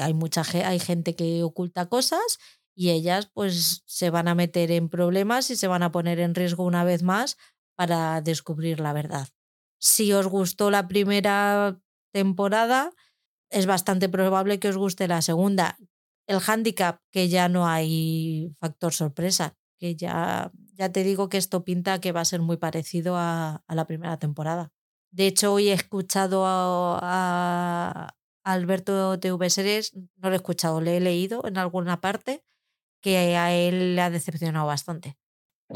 [0.00, 2.38] Hay mucha hay gente que oculta cosas
[2.74, 6.34] y ellas pues se van a meter en problemas y se van a poner en
[6.34, 7.36] riesgo una vez más
[7.76, 9.28] para descubrir la verdad.
[9.78, 11.80] Si os gustó la primera
[12.12, 12.92] temporada,
[13.50, 15.76] es bastante probable que os guste la segunda.
[16.26, 21.64] El handicap, que ya no hay factor sorpresa, que ya, ya te digo que esto
[21.64, 24.70] pinta que va a ser muy parecido a, la primera temporada.
[25.10, 28.14] De hecho, hoy he escuchado a,
[28.44, 32.44] Alberto TV Series, no lo he escuchado, le he leído en alguna parte,
[33.02, 35.16] que a él le ha decepcionado bastante.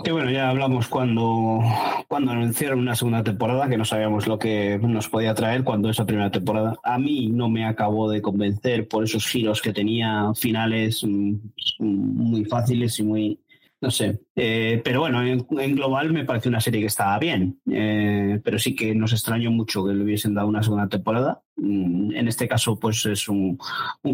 [0.05, 1.61] Que bueno, ya hablamos cuando,
[2.09, 6.07] cuando anunciaron una segunda temporada, que no sabíamos lo que nos podía traer cuando esa
[6.07, 6.79] primera temporada.
[6.83, 11.35] A mí no me acabó de convencer por esos giros que tenía finales mm,
[11.79, 13.39] muy fáciles y muy,
[13.83, 14.21] no sé.
[14.37, 18.77] Eh, pero bueno, en, global me parece una serie que estaba bien, eh, pero sí
[18.77, 21.43] que nos extrañó mucho que le hubiesen dado una segunda temporada.
[21.57, 23.59] Mm, en este caso, pues es un,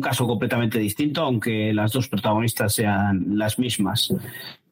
[0.02, 4.14] caso completamente distinto, aunque las dos protagonistas sean las mismas.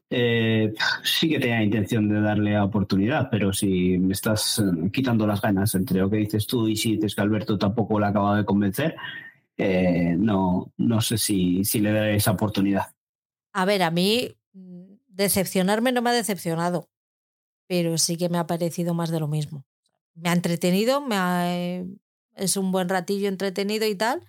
[0.09, 0.73] Eh,
[1.05, 6.01] sí que tenía intención de darle oportunidad, pero si me estás quitando las ganas entre
[6.01, 8.97] lo que dices tú y si dices que Alberto tampoco le ha acabado de convencer,
[9.59, 12.87] no, no sé si, si le daré esa oportunidad.
[13.53, 14.37] A ver, a mí
[15.17, 16.91] decepcionarme no me ha decepcionado,
[17.67, 19.65] pero sí que me ha parecido más de lo mismo.
[20.15, 21.87] Me ha entretenido, me
[22.35, 24.23] es un buen ratillo entretenido y tal,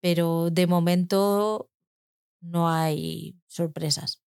[0.00, 1.70] pero de momento
[2.40, 4.22] no hay sorpresas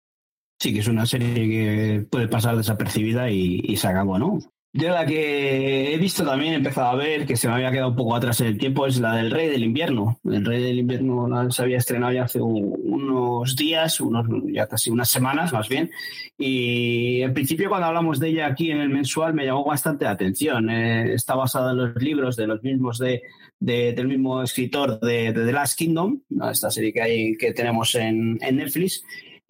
[0.61, 4.39] sí que es una serie que puede pasar desapercibida y, se acabó, ¿no?
[4.73, 7.89] Yo la que he visto también, he empezado a ver, que se me había quedado
[7.89, 10.21] un poco atrás en el tiempo, es la del Rey del Invierno.
[10.23, 15.09] El Rey del Invierno se había estrenado ya hace unos días, unos, ya casi unas
[15.09, 15.91] semanas más bien.
[16.37, 20.11] Y en principio cuando hablamos de ella aquí en el mensual me llamó bastante la
[20.11, 20.69] atención.
[20.69, 23.23] Eh, está basada en los libros de los mismos de,
[23.59, 28.55] del mismo escritor de, The Last Kingdom, esta serie que, hay, que tenemos en, en
[28.55, 29.03] Netflix.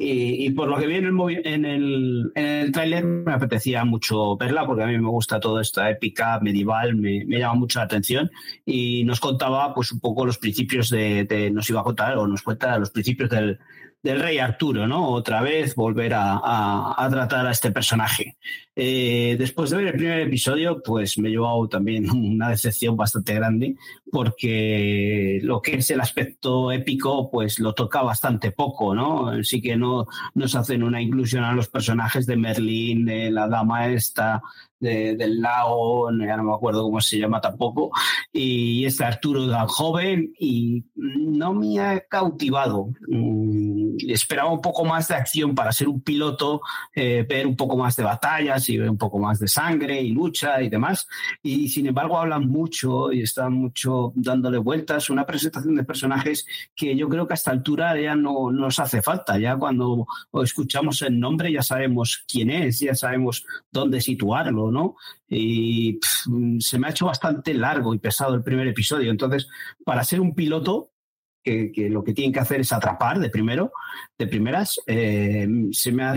[0.04, 4.84] Y, por lo que vi en el, en el, tráiler me apetecía mucho verla porque
[4.84, 8.32] a mí me gusta toda esta épica medieval, me, me llama mucho la atención
[8.66, 12.42] y nos contaba pues un poco los principios de, nos iba a contar o nos
[12.42, 13.60] cuenta los principios del,
[14.02, 15.10] del rey Arturo, ¿no?
[15.10, 18.38] Otra vez volver a, tratar a este personaje.
[18.76, 23.76] Eh, después de ver el primer episodio, pues me llevó también una decepción bastante grande,
[24.12, 29.44] porque lo que es el aspecto épico, pues lo toca bastante poco, ¿no?
[29.44, 33.88] Sí que no nos hacen una inclusión a los personajes de Merlín, de la dama
[33.88, 34.42] esta,
[34.82, 37.92] del lago, ya no me acuerdo cómo se llama tampoco,
[38.34, 42.90] y este Arturo tan joven y no me ha cautivado.
[43.08, 46.62] Mm, esperaba un poco más de acción para ser un piloto,
[46.96, 50.12] eh, ver un poco más de batallas y ver un poco más de sangre y
[50.12, 51.08] lucha y demás,
[51.42, 56.46] y sin embargo hablan mucho y están mucho dándole vueltas, una presentación de personajes
[56.76, 60.06] que yo creo que a esta altura ya no nos hace falta, ya cuando
[60.44, 64.96] escuchamos el nombre ya sabemos quién es, ya sabemos dónde situarlo, ¿no?
[65.28, 66.00] Y
[66.60, 69.12] se me ha hecho bastante largo y pesado el primer episodio.
[69.12, 69.48] Entonces,
[69.86, 70.92] para ser un piloto,
[71.44, 73.72] que, lo que tienen que hacer es atrapar de primero,
[74.18, 76.16] de primeras, eh, se me ha,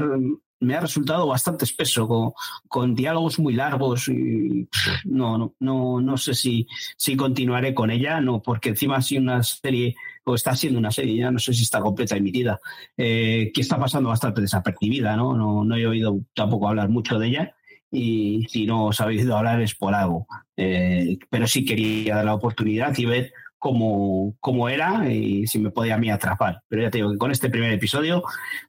[0.64, 2.32] me ha resultado bastante espeso, con,
[2.68, 4.08] con diálogos muy largos.
[4.08, 4.68] Y,
[5.04, 9.42] no, no, no, no sé si, si continuaré con ella, no, porque encima ha una
[9.42, 9.94] serie,
[10.24, 12.60] o está siendo una serie, ya no sé si está completa emitida,
[12.96, 15.36] eh, que está pasando bastante desapercibida, ¿no?
[15.36, 15.64] ¿no?
[15.64, 17.54] No he oído tampoco hablar mucho de ella
[17.94, 20.26] y si no os habéis ido hablar es por algo.
[20.56, 23.32] Eh, pero sí quería dar la oportunidad y ver
[23.64, 26.60] cómo, cómo, era y si me podía a mí atrapar.
[26.68, 28.22] Pero ya te digo que con este primer episodio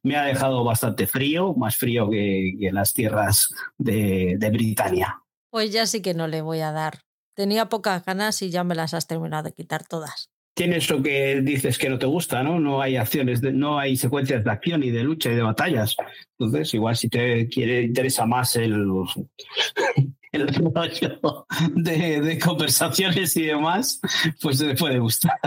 [0.04, 5.22] me ha dejado bastante frío, más frío que, en las tierras de, de Britania.
[5.50, 7.02] Pues ya sí que no le voy a dar.
[7.36, 11.42] Tenía pocas ganas y ya me las has terminado de quitar todas tiene eso que
[11.42, 12.62] dices que no te gusta, ¿no?
[12.62, 15.98] No hay acciones, no hay secuencias de acción y de lucha y de batallas.
[16.40, 18.90] Entonces, igual si te quiere, interesa más el,
[20.36, 24.00] el rollo de, conversaciones y demás,
[24.42, 25.40] pues te puede gustar.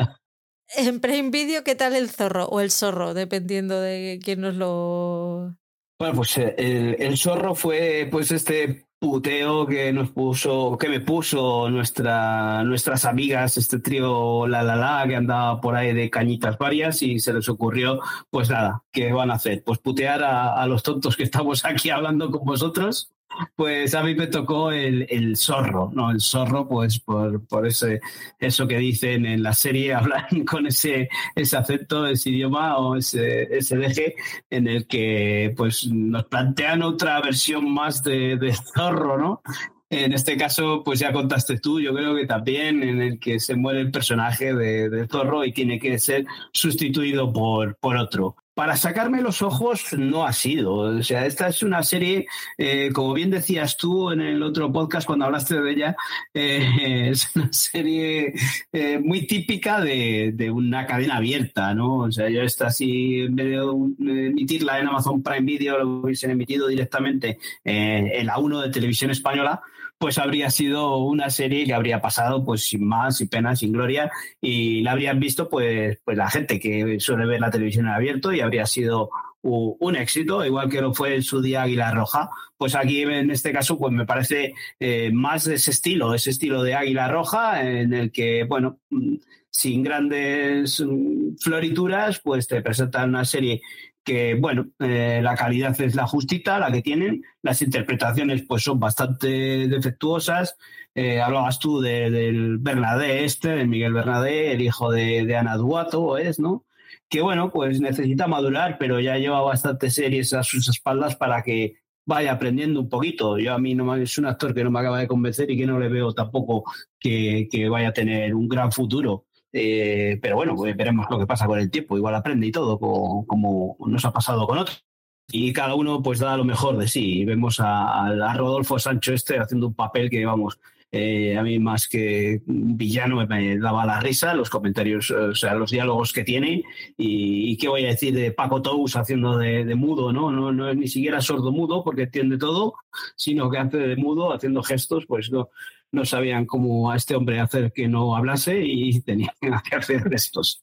[0.77, 3.15] En Prime Video, ¿qué tal el zorro o el zorro?
[3.15, 5.57] Dependiendo de quién nos lo.
[5.99, 11.01] Bueno, pues eh, el, el zorro fue pues este puteo que nos puso, que me
[11.01, 16.59] puso nuestra, nuestras amigas, este trío La La La, que andaba por ahí de cañitas
[16.59, 19.63] varias y se les ocurrió, pues nada, ¿qué van a hacer?
[19.65, 23.13] Pues putear a, los tontos que estamos aquí hablando con vosotros
[23.57, 26.11] Pues a mí me tocó el, el zorro, ¿no?
[26.11, 28.01] El zorro, pues por, por ese,
[28.39, 33.43] eso que dicen en la serie, hablan con ese, ese acento, ese idioma o ese,
[33.57, 34.15] ese deje
[34.51, 39.43] en el que pues nos plantean otra versión más de, de zorro, ¿no?
[39.91, 43.57] En este caso, pues ya contaste tú, yo creo que también en el que se
[43.57, 48.77] muere el personaje de, de Zorro y tiene que ser sustituido por, por otro para
[48.77, 50.75] sacarme los ojos no ha sido.
[50.75, 55.07] O sea, esta es una serie, eh, como bien decías tú en el otro podcast
[55.07, 55.97] cuando hablaste de ella,
[56.35, 58.35] eh, es una serie
[58.73, 61.99] eh, muy típica de, de, una cadena abierta, ¿no?
[61.99, 66.33] O sea, yo esta si en vez de emitirla en Amazon Prime Video lo hubiesen
[66.33, 69.63] emitido directamente en la 1 de televisión española,
[69.99, 74.11] pues habría sido una serie que habría pasado pues sin más, sin pena, sin gloria
[74.41, 78.33] y la habrían visto pues, pues la gente que suele ver la televisión en abierto
[78.33, 79.11] y habría sido
[79.43, 82.29] un éxito, igual que lo fue en su día Águila Roja.
[82.57, 86.63] Pues aquí en este caso pues me parece eh, más de ese estilo, ese estilo
[86.63, 89.17] de Águila Roja en el que, bueno, mm,
[89.51, 93.61] sin grandes mm, florituras, pues te presentan una serie
[94.05, 98.81] que, bueno, eh, la calidad es la justita, la que tienen, las interpretaciones pues son
[98.81, 100.57] bastante defectuosas.
[100.95, 105.57] Eh, hablabas tú de, del Bernadé este, de Miguel Bernadé, el hijo de, de Ana
[105.57, 106.65] Duato, es, ¿no?
[107.09, 111.77] Que, bueno, pues necesita madurar, pero ya lleva bastantes series a sus espaldas para que
[112.09, 113.39] vaya aprendiendo un poquito.
[113.39, 115.67] Yo a mí no es un actor que no me acaba de convencer y que
[115.67, 116.65] no le veo tampoco
[116.99, 119.27] que, que vaya a tener un gran futuro.
[119.53, 121.97] Eh, pero bueno, pues veremos lo que pasa con el tiempo.
[121.97, 124.85] Igual aprende y todo, como, como nos ha pasado con otros.
[125.31, 127.25] Y cada uno pues da lo mejor de sí.
[127.25, 130.59] Vemos a, a Rodolfo Sancho este haciendo un papel que, vamos,
[130.91, 135.71] eh, a mí más que villano me, daba la risa, los comentarios, o sea, los
[135.71, 136.63] diálogos que tiene.
[136.97, 140.31] Y, y qué voy a decir de Paco Tous haciendo de, de mudo, ¿no?
[140.31, 140.51] ¿no?
[140.51, 142.75] No es ni siquiera sordo mudo porque entiende todo,
[143.17, 145.51] sino que hace de mudo haciendo gestos, pues no,
[145.93, 150.63] no sabían cómo a este hombre hacer que no hablase y tenían que hacer estos.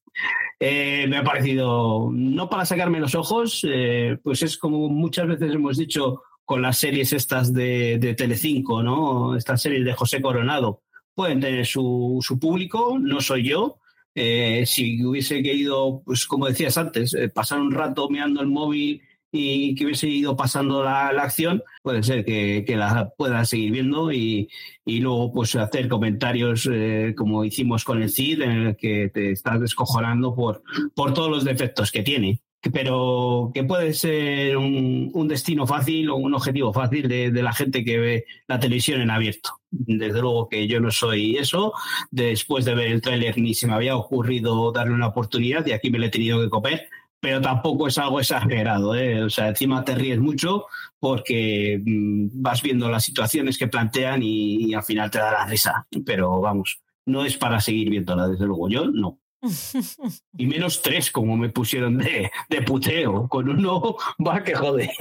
[0.60, 5.54] Eh, me ha parecido, no para sacarme los ojos, eh, pues es como muchas veces
[5.54, 9.36] hemos dicho con las series estas de, de Telecinco, ¿no?
[9.36, 13.80] Estas series de José Coronado, pueden tener su, su público, no soy yo.
[14.14, 19.02] Eh, si hubiese querido, pues como decías antes, pasar un rato mirando el móvil
[19.32, 23.72] y que hubiese ido pasando la, la acción, puede ser que, que, la pueda seguir
[23.72, 24.50] viendo y,
[24.86, 29.32] y luego pues hacer comentarios eh, como hicimos con el CID, en el que te
[29.32, 30.64] estás descojonando por,
[30.96, 36.34] por todos los defectos que tiene pero que puede ser un, destino fácil o un
[36.34, 39.62] objetivo fácil de, de, la gente que ve la televisión en abierto.
[39.70, 41.74] Desde luego que yo no soy eso.
[42.12, 45.90] Después de ver el tráiler ni se me había ocurrido darle una oportunidad y aquí
[45.90, 46.90] me lo he tenido que comer
[47.26, 48.94] pero tampoco es algo exagerado.
[48.94, 49.24] ¿eh?
[49.24, 50.68] O sea, encima te ríes mucho
[51.00, 55.48] porque mmm, vas viendo las situaciones que plantean y, y, al final te da la
[55.48, 55.88] risa.
[56.06, 58.70] Pero vamos, no es para seguir viéndola, desde luego.
[58.70, 59.18] Yo no.
[60.38, 63.28] y menos tres, como me pusieron de, de puteo.
[63.28, 64.92] Con uno va que jode.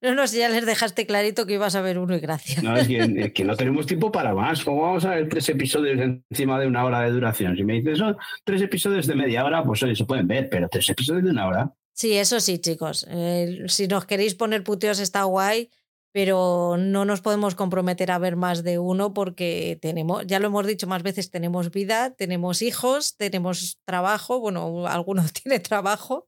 [0.02, 2.62] No, no, si ya les dejaste clarito que ibas a ver uno y gracias.
[2.62, 4.64] No, es que, es que, no tenemos tiempo para más.
[4.64, 7.56] ¿Cómo vamos a ver tres episodios encima de una hora de duración?
[7.56, 10.68] Si me dices son tres episodios de media hora, pues oye, se pueden ver, pero
[10.68, 11.74] tres episodios de una hora.
[11.92, 13.06] Sí, eso sí, chicos.
[13.10, 15.68] Eh, si nos queréis poner puteos está guay,
[16.12, 20.66] pero no nos podemos comprometer a ver más de uno porque tenemos, ya lo hemos
[20.66, 26.26] dicho más veces, tenemos vida, tenemos hijos, tenemos trabajo, bueno, algunos tiene trabajo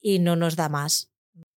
[0.00, 1.13] y no nos da más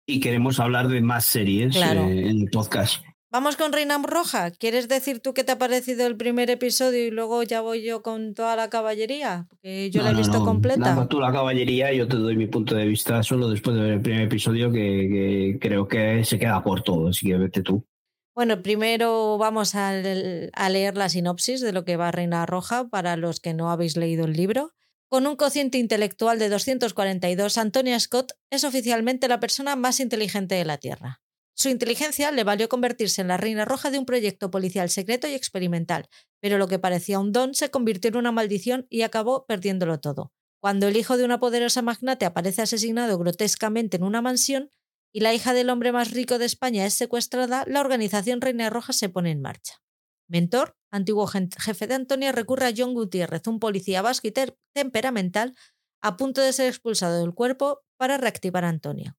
[0.05, 2.05] y queremos hablar de más series claro.
[2.05, 3.03] eh, en el podcast.
[3.31, 4.51] Vamos con Reina Roja.
[4.51, 8.01] ¿Quieres decir tú qué te ha parecido el primer episodio y luego ya voy yo
[8.01, 9.45] con toda la caballería?
[9.49, 10.45] Porque yo no, la he no, visto no.
[10.45, 11.07] completa.
[11.09, 13.91] Tú la caballería y yo te doy mi punto de vista solo después de ver
[13.93, 17.85] el primer episodio que, que creo que se queda corto, así que vete tú.
[18.33, 23.17] Bueno, primero vamos a, a leer la sinopsis de lo que va Reina Roja para
[23.17, 24.71] los que no habéis leído el libro.
[25.07, 30.65] Con un cociente intelectual de 242, Antonia Scott es oficialmente la persona más inteligente de
[30.65, 31.21] la Tierra.
[31.53, 35.33] Su inteligencia le valió convertirse en la reina roja de un proyecto policial secreto y
[35.33, 36.09] experimental,
[36.41, 40.33] pero lo que parecía un don se convirtió en una maldición y acabó perdiéndolo todo.
[40.59, 44.71] Cuando el hijo de una poderosa magnate aparece asesinado grotescamente en una mansión
[45.13, 48.91] y la hija del hombre más rico de España es secuestrada, la organización Reina Roja
[48.91, 49.84] se pone en marcha.
[50.27, 54.27] Mentor, antiguo jefe de Antonia, recurre a John Gutiérrez, un policía vasco
[54.73, 55.55] temperamental,
[56.01, 59.17] a punto de ser expulsado del cuerpo para reactivar a Antonia.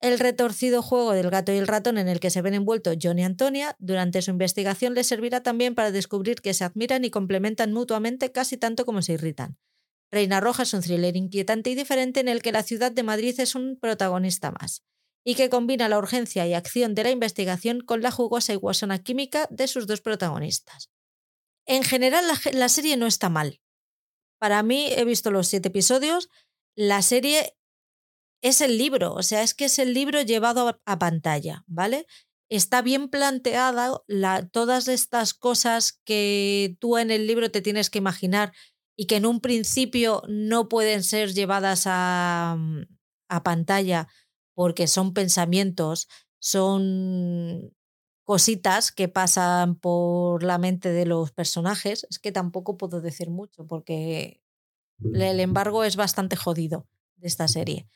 [0.00, 3.18] El retorcido juego del gato y el ratón en el que se ven envueltos John
[3.18, 7.72] y Antonia durante su investigación les servirá también para descubrir que se admiran y complementan
[7.72, 9.58] mutuamente casi tanto como se irritan.
[10.12, 13.38] Reina Roja es un thriller inquietante y diferente en el que la ciudad de Madrid
[13.40, 14.84] es un protagonista más.
[15.28, 19.02] Y que combina la urgencia y acción de la investigación con la jugosa y guasona
[19.02, 20.90] química de sus dos protagonistas.
[21.66, 23.60] En general, la, serie no está mal.
[24.38, 26.30] Para mí, he visto los siete episodios,
[26.74, 27.54] la serie
[28.42, 32.06] es el libro, o sea, es que es el libro llevado a, pantalla, ¿vale?
[32.48, 34.00] Está bien planteada
[34.50, 38.54] todas estas cosas que tú en el libro te tienes que imaginar
[38.96, 42.56] y que en un principio no pueden ser llevadas a,
[43.28, 44.08] a pantalla
[44.58, 46.08] porque son pensamientos,
[46.40, 47.72] son
[48.24, 52.08] cositas que pasan por la mente de los personajes.
[52.10, 54.42] Es que tampoco puedo decir mucho porque
[55.14, 56.88] el embargo es bastante jodido
[57.18, 57.86] de esta serie.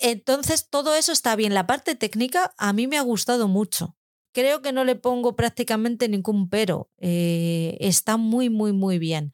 [0.00, 1.54] Entonces, todo eso está bien.
[1.54, 3.96] La parte técnica a mí me ha gustado mucho.
[4.32, 6.90] Creo que no le pongo prácticamente ningún pero.
[6.98, 9.32] Eh, está muy, muy, muy bien.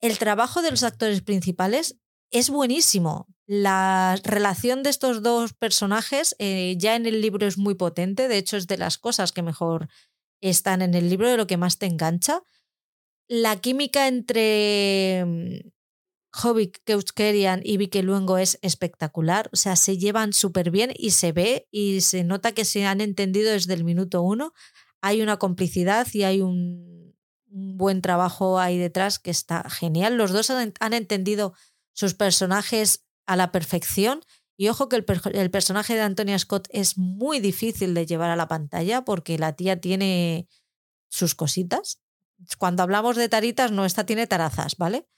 [0.00, 2.01] El trabajo de los actores principales
[2.32, 3.28] es buenísimo.
[3.46, 8.38] La relación de estos dos personajes eh, ya en el libro es muy potente, de
[8.38, 9.88] hecho es de las cosas que mejor
[10.40, 12.42] están en el libro, de lo que más te engancha.
[13.28, 15.68] La química entre mm,
[16.42, 21.32] Hobbit Keuskerian y Vicky Luengo es espectacular, o sea, se llevan súper bien y se
[21.32, 24.52] ve y se nota que se han entendido desde el minuto uno.
[25.02, 26.92] Hay una complicidad y hay un
[27.52, 30.16] un buen trabajo ahí detrás que está genial.
[30.16, 31.54] Los dos han, entendido
[31.92, 34.22] sus personajes a la perfección.
[34.56, 38.36] Y ojo que el, el, personaje de Antonia Scott es muy difícil de llevar a
[38.36, 40.48] la pantalla porque la tía tiene
[41.08, 42.00] sus cositas.
[42.58, 45.08] Cuando hablamos de taritas, no, esta tiene tarazas, ¿vale?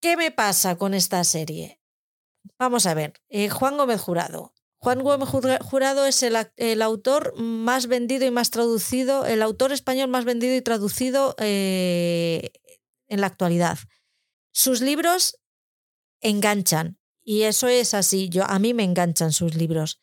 [0.00, 1.80] ¿Qué me pasa con esta serie?
[2.58, 4.54] Vamos a ver, eh, Juan Gómez Jurado.
[4.80, 10.24] Juan Gómez Jurado es el, autor más vendido y más traducido, el autor español más
[10.24, 12.52] vendido y traducido eh,
[13.08, 13.78] en la actualidad.
[14.52, 15.36] Sus libros
[16.20, 18.28] enganchan y eso es así.
[18.28, 20.00] Yo, a mí me enganchan sus libros.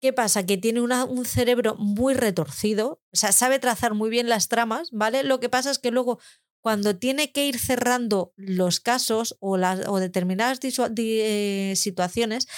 [0.00, 0.46] ¿Qué pasa?
[0.46, 5.24] Que tiene un cerebro muy retorcido, o sea, sabe trazar muy bien las tramas, ¿vale?
[5.24, 6.18] Lo que pasa es que luego
[6.62, 12.48] cuando tiene que ir cerrando los casos o, las, o determinadas eh, situaciones,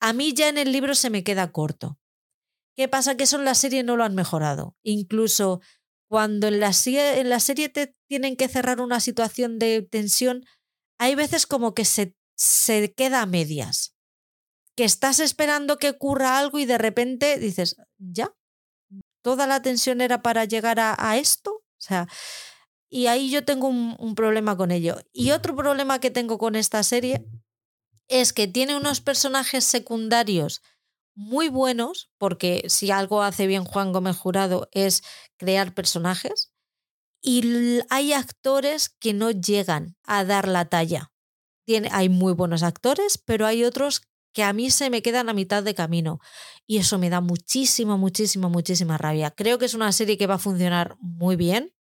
[0.00, 1.98] a mí ya en el libro se me queda corto.
[2.76, 3.16] ¿Qué pasa?
[3.16, 4.76] Que eso en la serie no lo han mejorado.
[4.82, 5.60] Incluso
[6.08, 10.44] cuando en la, en la serie te tienen que cerrar una situación de tensión,
[10.98, 13.94] hay veces como que se, se queda a medias.
[14.74, 18.34] Que estás esperando que ocurra algo y de repente dices, ya,
[19.22, 21.52] toda la tensión era para llegar a, esto.
[21.52, 22.08] O sea,
[22.88, 24.98] y ahí yo tengo un, problema con ello.
[25.12, 27.24] Y otro problema que tengo con esta serie
[28.08, 30.62] es que tiene unos personajes secundarios
[31.14, 35.02] muy buenos, porque si algo hace bien Juan Gómez Jurado es
[35.36, 36.52] crear personajes,
[37.20, 41.11] y hay actores que no llegan a dar la talla.
[41.64, 44.02] Tiene, hay muy buenos actores, pero hay otros
[44.32, 46.20] que a mí se me quedan a mitad de camino.
[46.66, 49.30] Y eso me da muchísima, muchísima, muchísima rabia.
[49.30, 51.74] Creo que es una serie que va a funcionar muy bien,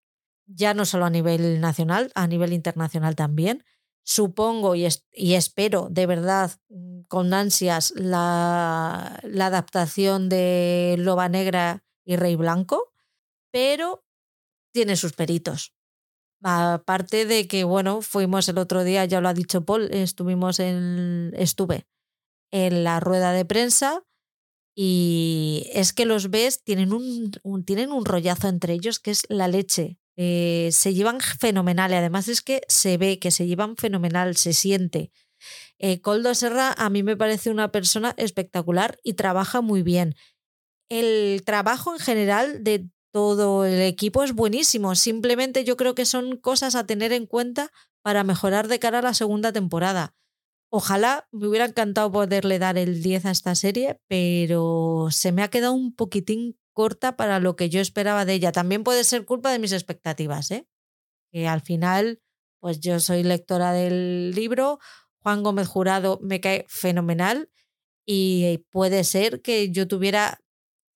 [0.45, 3.63] ya no solo a nivel nacional, a nivel internacional también
[4.03, 4.85] supongo y,
[5.35, 12.93] espero de verdad mm, con ansias la, adaptación de Loba Negra y Rey Blanco,
[13.51, 14.03] pero
[14.73, 15.73] tiene sus peritos.
[16.43, 21.33] Aparte de que, bueno, fuimos el otro día, ya lo ha dicho Paul, estuvimos en,
[21.35, 21.85] estuve
[22.51, 24.03] en la rueda de prensa
[24.75, 27.31] y es que los ves, tienen un,
[27.65, 29.97] tienen un rollazo entre ellos que es la leche.
[30.17, 34.53] Eh, se llevan fenomenal y además es que se ve que se llevan fenomenal, se
[34.53, 35.11] siente.
[35.79, 40.15] Eh, Coldo Serra a mí me parece una persona espectacular y trabaja muy bien.
[40.89, 44.95] El trabajo en general de todo el equipo es buenísimo.
[44.95, 49.03] Simplemente yo creo que son cosas a tener en cuenta para mejorar de cara a
[49.03, 50.15] la segunda temporada.
[50.69, 55.49] Ojalá me hubiera encantado poderle dar el 10 a esta serie, pero se me ha
[55.49, 58.51] quedado un poquitín corta para lo que yo esperaba de ella.
[58.53, 60.65] También puede ser culpa de mis expectativas, ¿eh?
[61.31, 62.21] que al final,
[62.59, 64.79] pues yo soy lectora del libro,
[65.19, 67.49] Juan Gómez Jurado me cae fenomenal
[68.05, 70.39] y puede ser que yo tuviera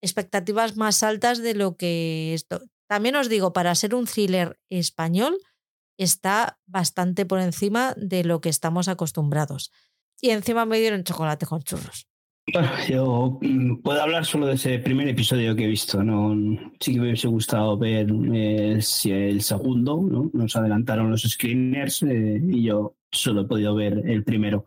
[0.06, 2.62] expectativas más altas de lo que esto.
[2.88, 5.38] También os digo, para ser un thriller español,
[5.98, 9.72] está bastante por encima de lo que estamos acostumbrados.
[10.22, 12.08] Y encima me dieron chocolate con churros.
[12.88, 16.04] Yo mm, puedo hablar solo de ese primer episodio que he visto.
[16.04, 16.36] ¿no?
[16.80, 20.02] Sí que me hubiese gustado ver eh, el segundo.
[20.02, 20.30] ¿no?
[20.34, 24.66] Nos adelantaron los screeners eh, y yo solo he podido ver el primero.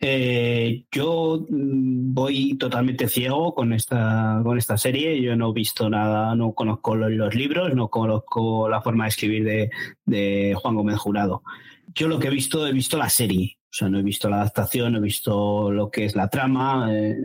[0.00, 5.20] Eh, yo mm, voy totalmente ciego con esta, con esta serie.
[5.22, 9.70] Yo no he visto nada, no conozco los, libros, no conozco la forma de escribir
[10.04, 11.42] de, Juan Gómez Jurado.
[11.94, 13.58] Yo lo que he visto, he visto la serie.
[13.62, 16.88] O sea, no he visto la adaptación, no he visto lo que es la trama.
[16.92, 17.16] Eh,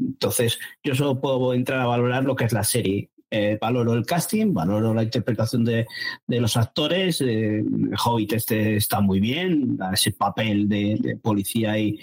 [0.00, 3.11] entonces, yo solo puedo entrar a valorar lo que es la serie.
[3.34, 5.86] Eh, valoro el casting, valoro la interpretación de,
[6.28, 7.22] los actores.
[7.22, 7.64] Eh,
[8.04, 11.98] Hobbit este está muy bien, da ese papel de, policía y,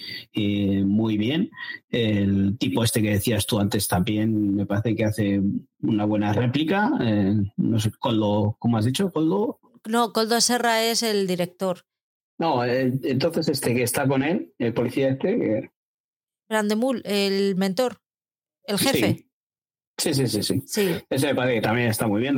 [0.83, 1.51] muy bien.
[1.87, 5.39] El tipo este que decías tú antes también me parece que hace
[5.83, 6.91] una buena réplica.
[6.99, 9.11] Eh, no sé, Coldo, ¿cómo has dicho?
[9.11, 9.59] Coldo.
[9.87, 11.85] No, Coldo Serra es el director.
[12.39, 15.71] No, entonces este que está con él, el policía este.
[16.49, 18.01] Brandemul, el mentor,
[18.63, 19.13] el jefe.
[19.13, 19.28] Sí,
[19.99, 20.95] sí, sí, sí.
[21.09, 22.35] Ese me parece que también está muy bien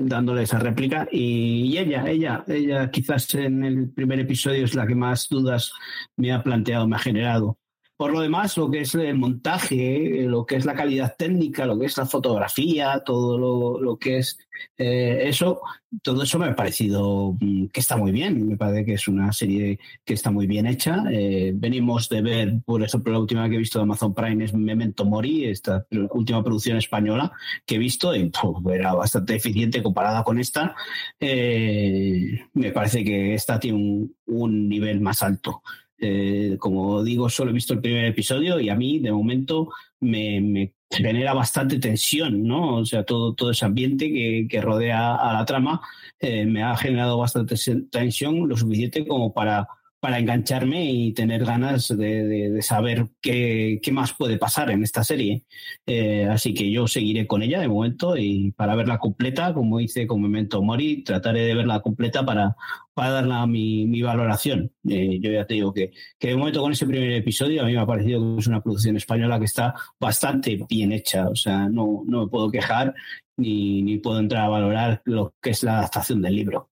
[0.00, 1.08] dándole esa réplica.
[1.10, 5.72] Y, ella, ella, ella quizás en el primer episodio es la que más dudas
[6.16, 7.58] me ha planteado, me ha generado.
[8.02, 11.78] Por lo demás, lo que es el montaje, lo que es la calidad técnica, lo
[11.78, 13.38] que es la fotografía, todo
[13.78, 14.36] lo, que es
[14.76, 15.60] eh, eso,
[16.02, 18.48] todo eso me ha parecido mm, que está muy bien.
[18.48, 21.04] Me parece que es una serie que está muy bien hecha.
[21.12, 24.52] Eh, venimos de ver, por ejemplo, la última que he visto de Amazon Prime es
[24.52, 27.30] Memento Mori, esta última producción española
[27.64, 28.32] que he visto y
[28.72, 30.74] era bastante eficiente comparada con esta.
[31.20, 35.62] Eh, me parece que esta tiene un nivel más alto.
[36.04, 39.68] Eh, como digo, solo he visto el primer episodio y a mí, de momento,
[40.00, 42.78] me, genera bastante tensión, ¿no?
[42.78, 44.10] O sea, todo, todo ese ambiente
[44.48, 45.80] que, rodea a la trama
[46.18, 47.54] eh, me ha generado bastante
[47.88, 49.68] tensión, lo suficiente como para
[50.02, 55.44] para engancharme y tener ganas de, saber qué, más puede pasar en esta serie.
[55.86, 60.08] Eh, así que yo seguiré con ella de momento y para verla completa, como hice
[60.08, 62.56] con Memento Mori, trataré de verla completa para,
[62.94, 64.72] para darla mi, valoración.
[64.88, 67.78] Eh, yo ya te digo que, de momento con ese primer episodio a mí me
[67.78, 71.28] ha parecido que es una producción española que está bastante bien hecha.
[71.28, 72.92] O sea, no, no me puedo quejar
[73.36, 76.70] ni puedo entrar a valorar lo que es la adaptación del libro.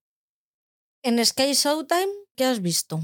[1.01, 2.99] En Sky Showtime, ¿qué has visto?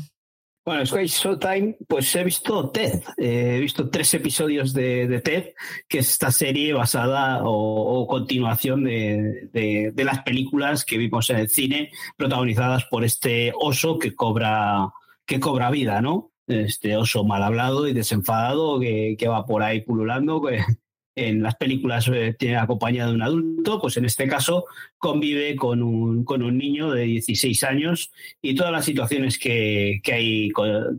[0.68, 3.01] Bueno, Sky Showtime, pues he visto TED.
[3.15, 5.53] Eh, he visto tres episodios de, TED,
[5.88, 11.89] que es esta serie basada o, continuación de, las películas que vimos en el cine,
[12.18, 14.91] protagonizadas por este oso que cobra,
[15.26, 16.34] que cobra vida, ¿no?
[16.47, 20.41] Este oso mal hablado y desenfadado que, que va por ahí pululando,
[21.18, 24.65] en las películas eh, tiene acompañado de un adulto, pues en este caso
[24.99, 30.13] convive con un, con un niño de 16 años y todas las situaciones que, que,
[30.13, 30.51] hay,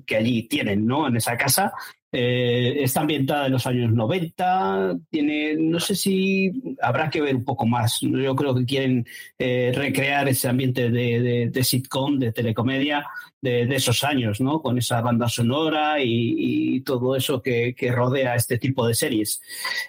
[0.05, 1.07] que allí tienen ¿no?
[1.07, 1.73] en esa casa.
[2.11, 6.51] Eh, está ambientada en los años 90, tiene, no sé si
[6.81, 7.99] habrá que ver un poco más.
[8.01, 9.07] Yo creo que quieren
[9.39, 13.07] eh, recrear ese ambiente de, sitcom, de telecomedia,
[13.43, 14.63] de, esos años, ¿no?
[14.63, 19.41] Con esa banda sonora y, todo eso que, rodea este tipo de series.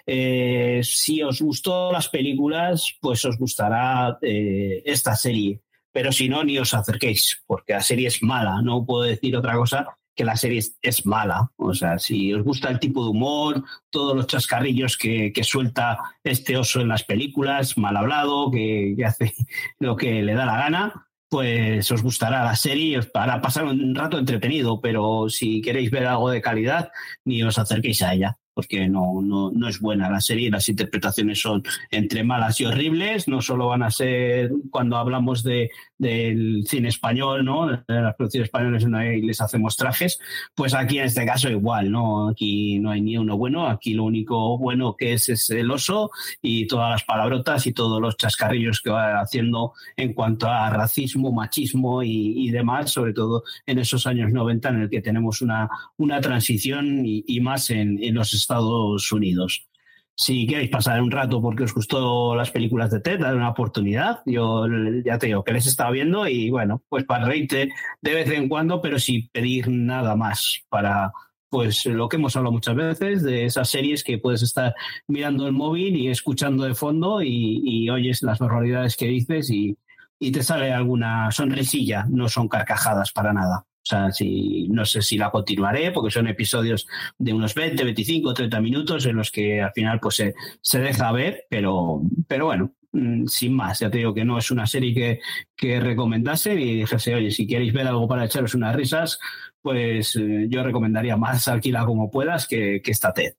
[0.06, 5.60] Eh, si os gustó las películas, pues os gustará eh, esta serie.
[5.92, 8.60] Pero si no, ni os acerquéis, porque la serie es mala.
[8.62, 11.50] No puedo decir otra cosa que la serie es, mala.
[11.56, 16.56] O sea, si os gusta el tipo de humor, todos los chascarrillos que, suelta este
[16.56, 19.32] oso en las películas, mal hablado, que hace
[19.78, 24.18] lo que le da la gana, pues os gustará la serie para pasar un rato
[24.18, 26.90] entretenido, pero si queréis ver algo de calidad,
[27.24, 31.40] ni os acerquéis a ella porque no, no, no, es buena la serie, las interpretaciones
[31.40, 36.88] son entre malas y horribles, no solo van a ser cuando hablamos de, del cine
[36.88, 37.66] español, ¿no?
[37.66, 40.18] De las producciones españolas y les hacemos trajes,
[40.54, 42.28] pues aquí en este caso igual, ¿no?
[42.28, 46.10] Aquí no hay ni uno bueno, aquí lo único bueno que es es el oso
[46.42, 51.32] y todas las palabrotas y todos los chascarrillos que va haciendo en cuanto a racismo,
[51.32, 55.68] machismo y, demás, sobre todo en esos años 90 en el que tenemos una,
[55.98, 59.66] una transición y, más en, en los Estados Unidos.
[60.14, 64.20] Si queréis pasar un rato porque os gustó las películas de Ted, dar una oportunidad.
[64.26, 64.66] Yo
[65.04, 67.72] ya te digo que les estaba viendo y bueno, pues para reírte
[68.02, 71.12] de vez en cuando, pero sin pedir nada más para,
[71.50, 74.74] pues lo que hemos hablado muchas veces, de esas series que puedes estar
[75.08, 79.76] mirando el móvil y escuchando de fondo y, oyes las barbaridades que dices y,
[80.18, 83.64] y, te sale alguna sonrisilla, no son carcajadas para nada.
[83.90, 86.86] Sea, si, no sé si la continuaré, porque son episodios
[87.18, 91.10] de unos 20, 25, 30 minutos en los que al final pues se, se deja
[91.10, 94.94] ver, pero, pero bueno, mm, sin más, ya te digo que no es una serie
[94.94, 95.20] que,
[95.56, 99.18] que recomendase y dijese, oye, si queréis ver algo para echaros unas risas,
[99.60, 103.34] pues eh, yo recomendaría más Alquila como puedas que, que esta TED.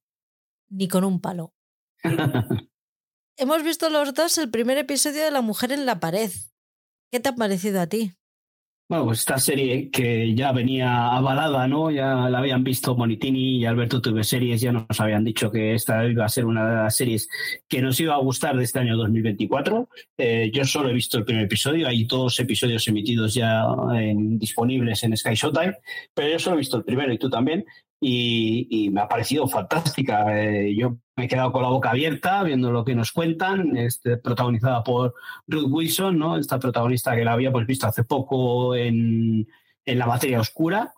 [0.70, 1.54] Ni con un palo.
[3.38, 6.30] Hemos visto los dos el primer episodio de La mujer en la pared.
[7.10, 8.16] ¿Qué te ha parecido a ti?
[8.92, 11.92] Bueno, pues esta serie que ya venía avalada, ¿no?
[11.92, 16.06] Ya la habían visto Monitini y Alberto TV Series, ya nos habían dicho que esta
[16.06, 17.30] iba a ser una de las series
[17.70, 19.88] que nos iba a gustar de este año 2024.
[20.18, 23.64] Eh, yo solo he visto el primer episodio, hay dos episodios emitidos ya
[24.12, 25.78] disponibles en Sky Showtime,
[26.14, 27.64] pero yo solo he visto el primero y tú también
[28.04, 30.26] y, me ha parecido fantástica.
[30.38, 34.18] Eh, yo me he quedado con la boca abierta viendo lo que nos cuentan, este,
[34.18, 35.14] protagonizada por
[35.48, 36.36] Ruth Wilson, ¿no?
[36.36, 39.48] esta protagonista que la habíamos visto hace poco en,
[39.86, 40.94] en La materia oscura.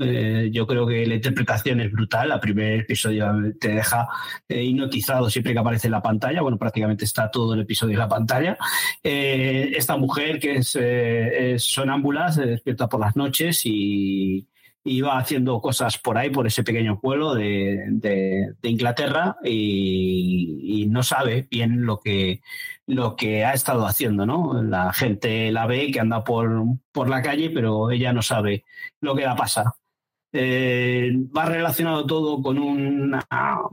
[0.00, 2.32] Eh, yo creo que la interpretación es brutal.
[2.32, 4.08] El primer episodio te deja
[4.48, 6.42] eh, hipnotizado siempre que aparece en la pantalla.
[6.42, 8.58] Bueno, prácticamente está todo el episodio en la pantalla.
[9.02, 14.46] esta mujer que es, es sonámbula se despierta por las noches y,
[14.84, 21.46] iba haciendo cosas por ahí, por ese pequeño pueblo de, de, Inglaterra y, no sabe
[21.50, 22.42] bien lo que,
[22.86, 24.62] lo que ha estado haciendo, ¿no?
[24.62, 26.50] La gente la ve que anda por,
[26.92, 28.64] por la calle, pero ella no sabe
[29.00, 29.74] lo que la pasa.
[30.34, 33.26] Eh, va relacionado todo con, una,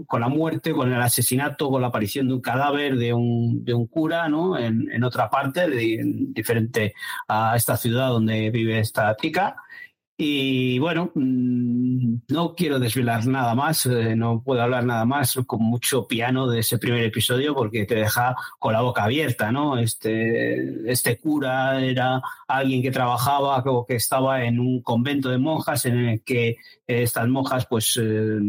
[0.05, 3.73] con la muerte, con el asesinato, con la aparición de un cadáver de un, de
[3.73, 4.57] un cura ¿no?
[4.57, 6.93] en, en otra parte, diferente
[7.29, 9.55] a esta ciudad donde vive esta chica.
[10.21, 15.63] Y bueno, mm, no quiero desvelar nada más, eh, no puedo hablar nada más con
[15.63, 19.77] mucho piano de ese primer episodio porque te deja con la boca abierta, ¿no?
[19.77, 25.85] Este, este cura era alguien que trabajaba o que estaba en un convento de monjas
[25.85, 28.39] en el que estas monjas pues eh,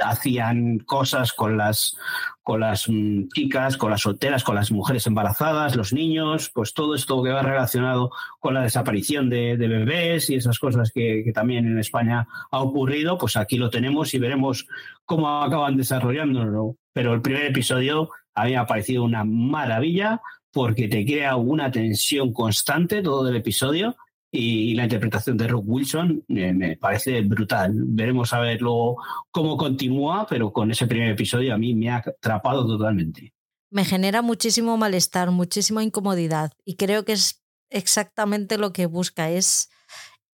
[0.00, 1.96] hacían cosas con las,
[2.42, 6.94] con las mm, chicas, con las solteras, con las mujeres embarazadas, los niños, pues todo
[6.94, 8.10] esto que va relacionado
[8.40, 13.36] con la desaparición de, bebés y esas cosas que, también en España ha ocurrido, pues
[13.36, 14.66] aquí lo tenemos y veremos
[15.04, 16.76] cómo acaban desarrollándolo.
[16.92, 20.20] Pero el primer episodio a mí me ha parecido una maravilla
[20.52, 23.96] porque te crea una tensión constante todo el episodio
[24.34, 27.72] y la interpretación de Rock Wilson eh, me parece brutal.
[27.74, 28.96] Veremos a ver luego
[29.30, 33.34] cómo continúa, pero con ese primer episodio a mí me ha atrapado totalmente.
[33.70, 39.30] Me genera muchísimo malestar, muchísima incomodidad y creo que es exactamente lo que busca.
[39.30, 39.68] Es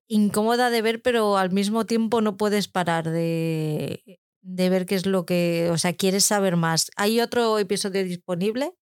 [0.07, 5.07] incómoda de ver, pero al mismo tiempo no puedes parar de, de ver qué es
[5.07, 6.93] lo que, o sea, quieres saber más.
[6.97, 8.75] Hay otro episodio disponible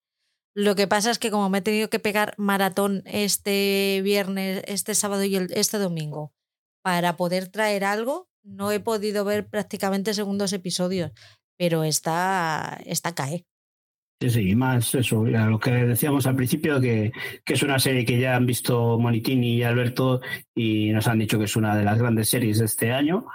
[0.57, 4.95] lo que pasa es que como me he tenido que pegar maratón este viernes, este
[4.95, 6.33] sábado y este domingo
[6.83, 11.13] para poder traer algo, no he podido ver prácticamente segundos episodios,
[11.59, 13.45] pero está, está cae.
[14.19, 17.13] Sí, sí, más eso, lo que decíamos al principio, que,
[17.45, 20.23] que, es una serie que ya han visto Monitini y Alberto
[20.55, 23.27] y nos han dicho que es una de las grandes series de este año.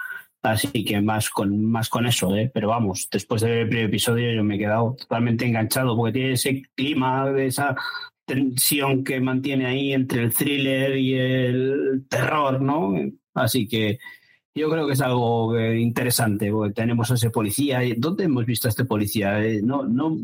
[0.44, 2.50] Así que más con, más con eso, ¿eh?
[2.52, 6.64] pero vamos, después del primer episodio yo me he quedado totalmente enganchado porque tiene ese
[6.76, 7.76] clima, esa
[8.26, 12.94] tensión que mantiene ahí entre el thriller y el terror, ¿no?
[13.36, 14.00] Así que
[14.56, 17.82] yo creo que es algo eh, interesante, porque tenemos a ese policía.
[17.98, 19.46] ¿Dónde hemos visto a este policía?
[19.46, 20.18] Eh, no, no,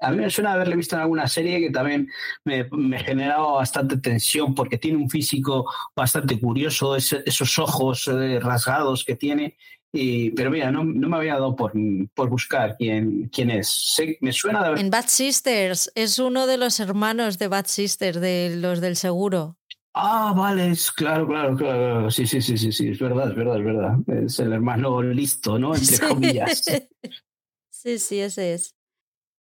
[0.00, 2.08] a mí me suena haberle visto en alguna serie que también
[2.44, 9.04] me, me generaba bastante tensión porque tiene un físico bastante curioso, esos ojos eh, rasgados
[9.04, 9.56] que tiene.
[9.94, 11.72] Y, pero mira, no, no, me había dado por,
[12.14, 13.94] por buscar quién, quién es.
[14.20, 18.56] me suena de En Bad Sisters, es uno de los hermanos de Bad Sisters, de
[18.56, 19.58] los del seguro.
[19.94, 22.10] Ah, vale, es, claro, claro, claro.
[22.10, 23.96] Sí, sí, sí, sí, sí, es verdad, es verdad, es verdad.
[24.24, 25.74] Es el hermano listo, ¿no?
[25.74, 26.62] Entre comillas.
[27.68, 28.74] sí, sí, ese es.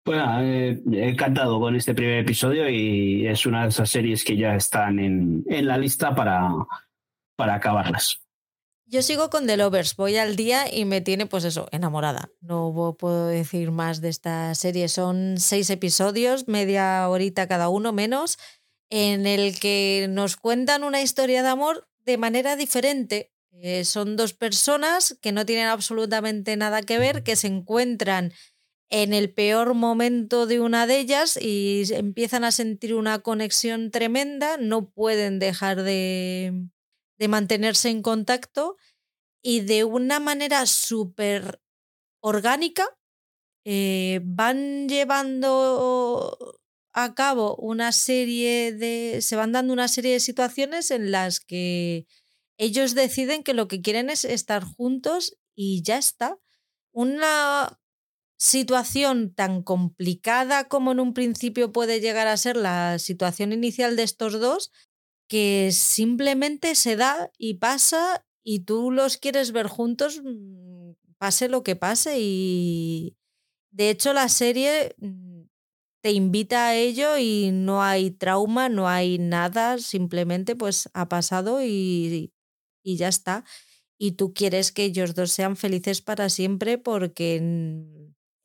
[0.09, 4.55] Bueno, eh, encantado con este primer episodio y es una de esas series que ya
[4.55, 6.49] están en, la lista para,
[7.35, 8.19] para acabarlas.
[8.87, 12.31] Yo sigo con The Lovers, voy al día y me tiene, pues eso, enamorada.
[12.41, 14.87] No puedo decir más de esta serie.
[14.87, 18.39] Son seis episodios, media horita cada uno menos,
[18.89, 23.31] en el que nos cuentan una historia de amor de manera diferente.
[23.51, 28.33] Eh, son dos personas que no tienen absolutamente nada que ver, que se encuentran
[28.89, 34.57] en el peor momento de una de ellas y empiezan a sentir una conexión tremenda,
[34.57, 36.69] no pueden dejar de,
[37.27, 38.77] mantenerse en contacto
[39.41, 41.61] y de una manera súper
[42.21, 42.97] orgánica
[43.65, 46.57] eh, van llevando
[46.93, 52.07] a cabo una serie de, se van dando una serie de situaciones en las que
[52.57, 56.37] ellos deciden que lo que quieren es estar juntos y ya está.
[56.91, 57.79] Una
[58.39, 64.03] situación tan complicada como en un principio puede llegar a ser la situación inicial de
[64.03, 64.71] estos dos,
[65.27, 71.63] que simplemente se da y pasa y tú los quieres ver juntos, mm, pase lo
[71.63, 72.17] que pase.
[72.19, 73.17] Y
[73.71, 75.43] de hecho la serie, mm,
[76.01, 81.61] te invita a ello y no hay trauma, no hay nada, simplemente pues ha pasado
[81.63, 82.31] y,
[82.83, 83.43] y ya está.
[83.99, 87.41] Y tú quieres que ellos dos sean felices para siempre porque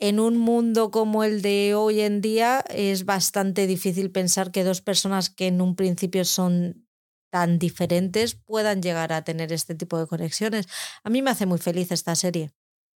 [0.08, 4.82] en, un mundo como el de hoy en día es bastante difícil pensar que dos
[4.82, 6.86] personas que en un principio son
[7.30, 10.66] tan diferentes puedan llegar a tener este tipo de conexiones.
[11.02, 12.52] A mí me hace muy feliz esta serie.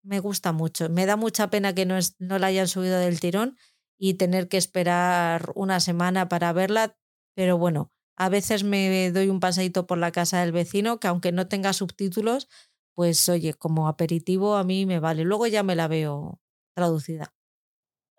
[0.02, 0.88] Me gusta mucho.
[0.88, 3.58] Me da mucha pena que no, la hayan subido del tirón
[3.98, 6.96] y tener que esperar una semana para verla,
[7.34, 11.32] pero bueno, a veces me doy un pasadito por la casa del vecino que aunque
[11.32, 12.48] no tenga subtítulos,
[12.94, 15.24] pues oye, como aperitivo a mí me vale.
[15.24, 16.40] Luego ya me la veo
[16.74, 17.32] traducida.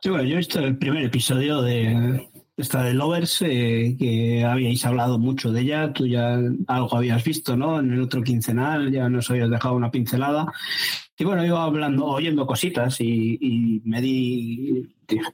[0.02, 4.86] Sí, bueno, yo he visto el primer episodio de esta de Lovers, eh, que habíais
[4.86, 7.80] hablado mucho de ella, tú ya algo habías visto, ¿no?
[7.80, 10.45] En el otro quincenal ya nos habías dejado una pincelada.
[11.17, 14.89] Y bueno, iba hablando, oyendo cositas y, me di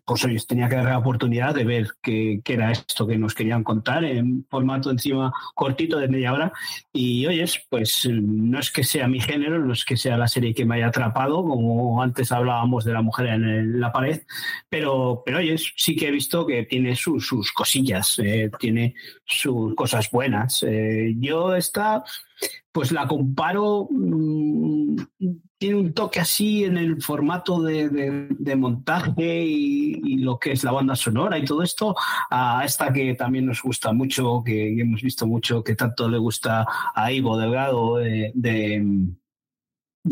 [0.05, 3.63] pues oye, tenía que dar la oportunidad de ver qué, era esto que nos querían
[3.63, 6.51] contar en formato encima cortito de media hora.
[6.91, 10.53] Y oyes, pues no es que sea mi género, no es que sea la serie
[10.53, 14.21] que me haya atrapado, como antes hablábamos de la mujer en, la pared,
[14.69, 18.93] pero, pero oyes, sí que he visto que tiene sus cosillas, eh, tiene
[19.25, 20.63] sus cosas buenas.
[20.63, 22.03] Eh, yo esta
[22.72, 24.95] pues la comparo, mm,
[25.57, 30.95] tiene un toque así en el formato de, montaje y, lo que es la banda
[30.95, 31.95] sonora y todo esto,
[32.30, 36.65] a esta que también nos gusta mucho, que, hemos visto mucho, que tanto le gusta
[36.95, 39.11] a Ivo Delgado de de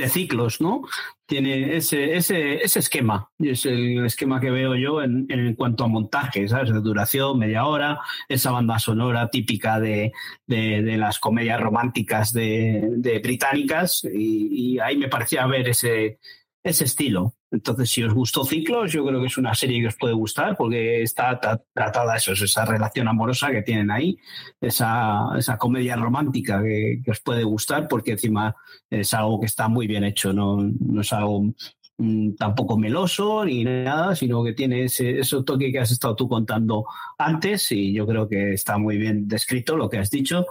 [0.07, 0.81] ciclos, ¿no?
[1.25, 5.83] Tiene ese, ese, ese esquema, y es el esquema que veo yo en, en, cuanto
[5.83, 6.71] a montaje, ¿sabes?
[6.71, 10.11] De duración, media hora, esa banda sonora típica de,
[10.45, 16.19] de, de las comedias románticas de, de británicas, y, y, ahí me parecía ver ese,
[16.63, 17.35] ese estilo.
[17.51, 20.55] Entonces, si os gustó Ciclos, yo creo que es una serie que os puede gustar
[20.55, 21.39] porque está
[21.73, 24.17] tratada eso, esa relación amorosa que tienen ahí,
[24.61, 28.55] esa, esa comedia romántica que, que, os puede gustar porque encima
[28.89, 31.53] es algo que está muy bien hecho, no, no es algo
[32.01, 36.29] Mm, tampoco meloso ni nada, sino que tiene ese, ese, toque que has estado tú
[36.29, 36.85] contando
[37.17, 40.45] antes y yo creo que está muy bien descrito lo que has dicho.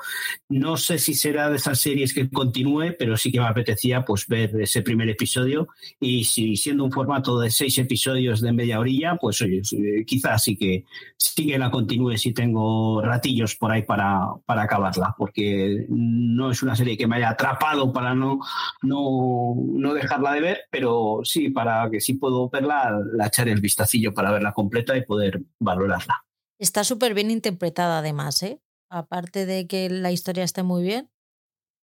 [0.51, 4.27] No sé si será de esas series que continúe, pero sí que me apetecía pues
[4.29, 5.69] ver ese primer episodio
[5.99, 10.45] y si siendo un formato de seis episodios de media orilla, pues oye, eh, quizás
[10.45, 10.85] sí que,
[11.16, 16.62] sí que la continúe si tengo ratillos por ahí para, para acabarla, porque no es
[16.62, 18.39] una serie que me haya atrapado para no,
[18.83, 23.60] no, no dejarla de ver, pero sí para que sí puedo verla, la echaré el
[23.60, 26.24] vistacillo para verla completa y poder valorarla.
[26.59, 28.60] Está súper bien interpretada además, ¿eh?
[28.90, 31.10] Aparte de que la historia esté muy bien.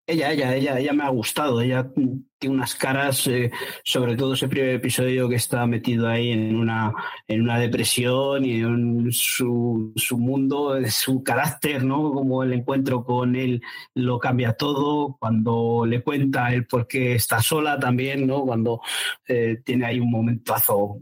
[0.07, 1.63] Ella, ella, ella, ella me ha gustado.
[1.63, 1.91] Ella
[2.39, 3.51] tiene unas caras, eh,
[3.85, 6.93] sobre todo ese primer episodio que está metido ahí en una,
[7.27, 12.13] en una depresión y en su, su mundo, su carácter, ¿no?
[12.13, 13.63] Como el encuentro con él
[13.95, 15.17] lo cambia todo.
[15.19, 18.43] Cuando le cuenta el por qué está sola también, ¿no?
[18.45, 18.83] Cuando
[19.27, 21.01] eh, tiene ahí un momentazo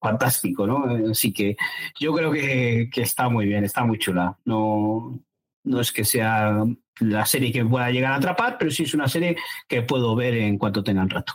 [0.00, 0.84] fantástico, ¿no?
[1.10, 1.56] Así que
[2.00, 4.36] yo creo que, que está muy bien, está muy chula.
[4.44, 5.20] No,
[5.62, 6.64] no es que sea
[7.00, 9.36] la serie que pueda llegar a atrapar, pero sí es una serie
[9.68, 11.34] que puedo ver en cuanto tengan rato.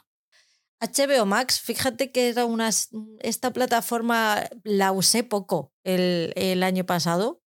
[0.80, 2.70] HBO Max, fíjate que era una,
[3.20, 7.44] esta plataforma la usé poco el, el año pasado,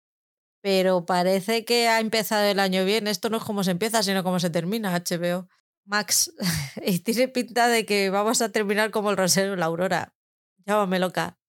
[0.61, 3.07] pero parece que ha empezado el año bien.
[3.07, 5.47] Esto no es como se empieza, sino como se termina HBO
[5.85, 6.33] Max.
[6.85, 10.13] y tiene pinta de que vamos a terminar como el Rosero la Aurora.
[10.65, 11.40] Llámame loca.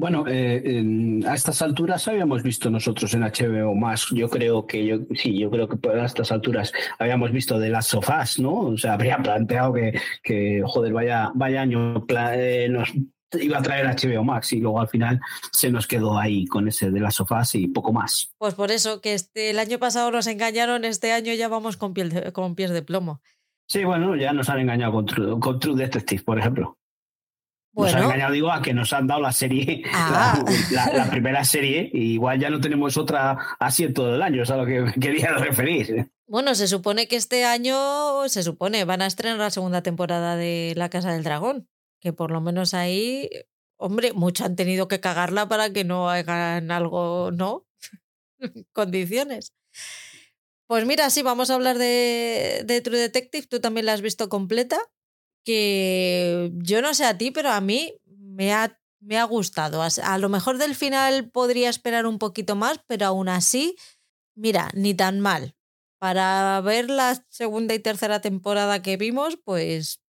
[0.00, 4.06] Bueno, eh, a estas alturas habíamos visto nosotros en HBO más.
[4.12, 7.88] Yo creo que yo sí, yo creo que a estas alturas habíamos visto de las
[7.88, 8.60] sofás, ¿no?
[8.60, 12.92] O sea, habría planteado que, que joder, vaya, vaya año eh, nos
[13.40, 15.20] iba a traer HBO Max y luego al final
[15.50, 18.32] se nos quedó ahí con ese de las sofás y poco más.
[18.38, 21.92] Pues por eso que este, el año pasado nos engañaron, este año ya vamos con,
[21.92, 23.20] piel con pies de plomo.
[23.66, 26.77] Sí, bueno, ya nos han engañado con con True Detective, por ejemplo.
[27.74, 30.42] Nos han engañado, digo, a que nos han dado la serie, ah.
[30.70, 34.50] la, primera serie, y igual ya no tenemos otra así en todo el año, es
[34.50, 36.10] a lo que quería referir.
[36.26, 40.74] Bueno, se supone que este año, se supone, van a estrenar la segunda temporada de
[40.76, 41.68] La Casa del Dragón,
[42.00, 43.30] que por lo menos ahí,
[43.76, 47.66] hombre, mucho han tenido que cagarla para que no hagan algo, ¿no?
[48.72, 49.54] Condiciones.
[50.66, 54.28] Pues mira, sí, vamos a hablar de, de True Detective, tú también la has visto
[54.28, 54.78] completa
[55.48, 59.80] que yo no sé a ti, pero a mí me ha, me ha gustado.
[59.82, 63.74] A, lo mejor del final podría esperar un poquito más, pero aún así,
[64.34, 65.56] mira, ni tan mal.
[65.98, 70.02] Para ver la segunda y tercera temporada que vimos, pues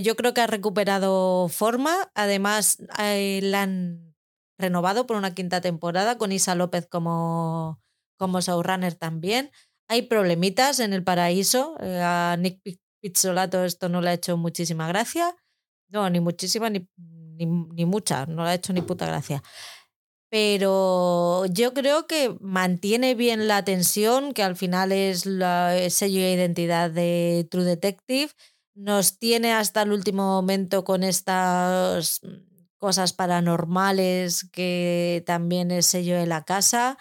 [0.00, 2.10] yo creo que ha recuperado forma.
[2.14, 4.14] Además, eh, la han
[4.56, 7.78] renovado por una quinta temporada con Isa López como,
[8.16, 9.50] como showrunner también.
[9.86, 11.76] Hay problemitas en el paraíso.
[11.80, 12.62] Eh, a Nick
[13.02, 15.34] Pizzolato esto no le ha hecho muchísima gracia.
[15.88, 18.24] No, ni muchísima ni, ni, ni mucha.
[18.26, 19.42] No le ha hecho ni puta gracia
[20.32, 26.32] pero yo creo que mantiene bien la tensión, que al final es la sello de
[26.32, 28.32] identidad de True Detective.
[28.74, 32.22] Nos tiene hasta el último momento con estas
[32.78, 36.96] cosas paranormales que también es sello de la casa.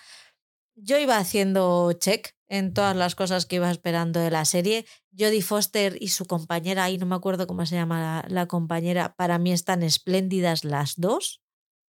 [0.76, 4.86] Yo iba haciendo check en todas las cosas que iba esperando de la serie.
[5.18, 9.38] Jodie Foster y su compañera, ahí no me acuerdo cómo se llama la, compañera, para
[9.38, 11.42] mí están espléndidas las dos.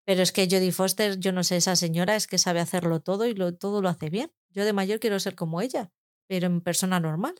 [0.04, 3.26] Pero es que Jodie Foster, yo no sé, esa señora es que sabe hacerlo todo
[3.26, 4.32] y lo, todo lo hace bien.
[4.50, 5.92] Yo de mayor quiero ser como ella,
[6.26, 7.36] pero en persona normal.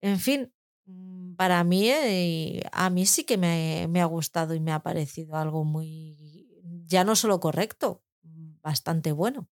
[0.00, 0.52] En fin,
[0.86, 4.80] mm, para mí, eh, a mí sí que me, me, ha gustado y me ha
[4.82, 6.48] parecido algo muy,
[6.86, 8.02] ya no solo correcto,
[8.60, 9.48] bastante bueno.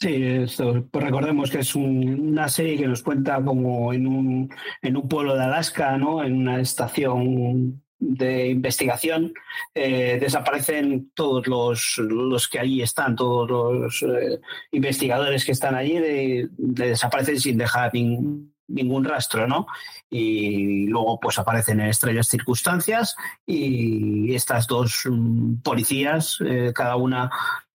[0.00, 4.50] Sí, esto, pues recordemos que es un, una serie que nos cuenta como en un,
[4.80, 6.24] en un pueblo de Alaska, ¿no?
[6.24, 9.34] En una estación de investigación
[9.74, 14.40] eh, desaparecen todos los, los, que allí están, todos los eh,
[14.70, 19.66] investigadores que están allí, de, de desaparecen sin dejar ningún ningún rastro, ¿no?
[20.08, 23.16] Y luego pues aparecen en estrellas circunstancias
[23.46, 27.30] y estas dos mm, policías, eh, cada una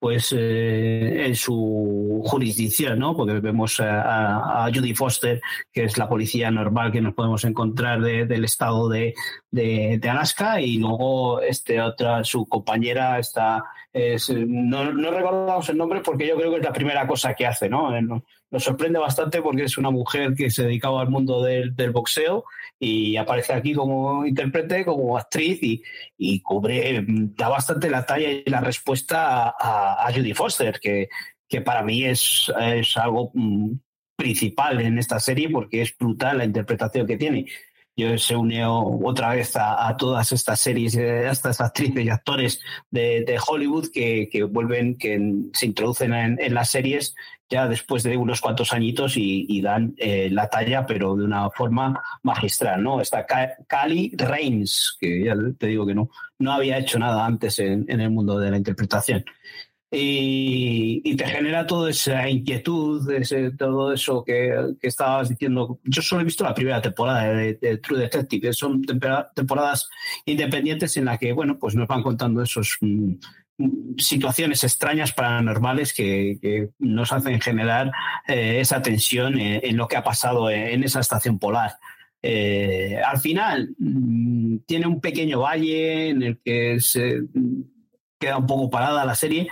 [0.06, 3.18] pues eh, en su jurisdicción, ¿no?
[3.18, 5.42] Porque vemos a, Judy Foster,
[5.74, 9.16] que es la policía normal que nos podemos encontrar de, del estado de,
[9.50, 15.78] de, de, Alaska, y luego este otra, su compañera está, es, no, no recordamos el
[15.78, 17.90] nombre porque yo creo que es la primera cosa que hace, ¿no?
[18.56, 22.46] Nos sorprende bastante porque es una mujer que se dedicaba al mundo del, boxeo
[22.80, 25.60] y aparece aquí como intérprete, como actriz
[26.18, 31.10] y, cubre, da bastante la talla y la respuesta a, a Judy Foster, que,
[31.50, 33.74] que para mí es, es algo mm,
[34.16, 37.48] principal en esta serie porque es brutal la interpretación que tiene
[37.96, 42.60] yo se unió otra vez a, todas estas series, a estas actrices y actores
[42.92, 45.18] de, Hollywood que, que, vuelven, que
[45.54, 47.16] se introducen en, las series
[47.50, 51.50] ya después de unos cuantos añitos y, y dan eh, la talla, pero de una
[51.52, 53.00] forma magistral, ¿no?
[53.00, 53.26] Está
[53.68, 56.10] Cali Reigns, que ya te digo que no,
[56.40, 59.24] no había hecho nada antes en, en el mundo de la interpretación
[59.98, 65.80] y, te genera toda esa inquietud, ese, todo eso que, que, estabas diciendo.
[65.84, 69.90] Yo solo he visto la primera temporada de, True Detective, son temporadas
[70.26, 73.14] independientes en las que, bueno, pues nos van contando esos mm,
[73.98, 77.92] situaciones extrañas paranormales que, nos hacen generar
[78.28, 81.78] eh, esa tensión en, lo que ha pasado en, esa estación polar.
[82.22, 87.22] Eh, al final mmm, tiene un pequeño valle en el que se
[88.26, 89.48] queda un poco parada la serie.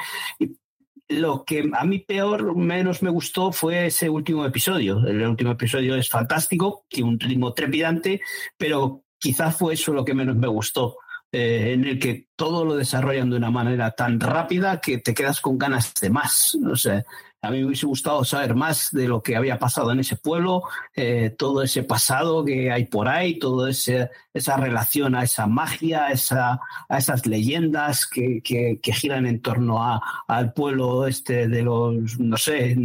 [1.09, 5.05] Lo que a mí peor, menos me gustó fue ese último episodio.
[5.05, 8.21] El último episodio es fantástico, tiene un ritmo trepidante,
[8.57, 10.97] pero quizás fue eso lo que menos me gustó.
[11.31, 15.41] Eh, en el que todo lo desarrollan de una manera tan rápida que te quedas
[15.41, 16.55] con ganas de más.
[16.59, 17.05] No sé,
[17.43, 20.63] a mí me hubiese gustado saber más de lo que había pasado en ese pueblo,
[20.95, 26.11] eh, todo ese pasado que hay por ahí, toda esa relación a esa magia, a,
[26.13, 32.37] esa, esas leyendas que, que, giran en torno a, al pueblo este de los, no
[32.37, 32.77] sé,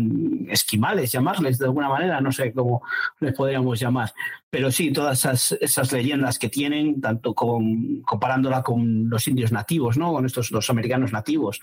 [0.49, 2.83] esquimales, llamarles de alguna manera, no sé cómo
[3.21, 4.13] les podríamos llamar.
[4.51, 10.13] Pero sí, todas esas, esas leyendas que tienen, tanto comparándola con los indios nativos, ¿no?
[10.13, 11.61] Con estos los americanos nativos.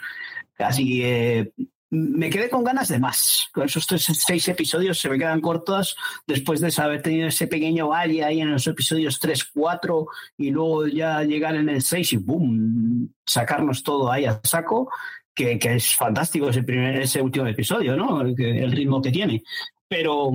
[0.57, 1.51] Así que
[1.95, 3.47] me quedé con ganas de más.
[3.53, 5.95] Con esos tres, seis episodios se me quedan cortos
[6.27, 10.07] después de haber tenido ese pequeño valle ahí en los episodios 3, 4
[10.37, 14.89] y luego ya llegar en el 6 y boom, sacarnos todo ahí a saco,
[15.33, 18.21] que, que es fantástico ese, primer, ese último episodio, ¿no?
[18.21, 19.43] El, el ritmo que tiene.
[19.87, 20.31] Pero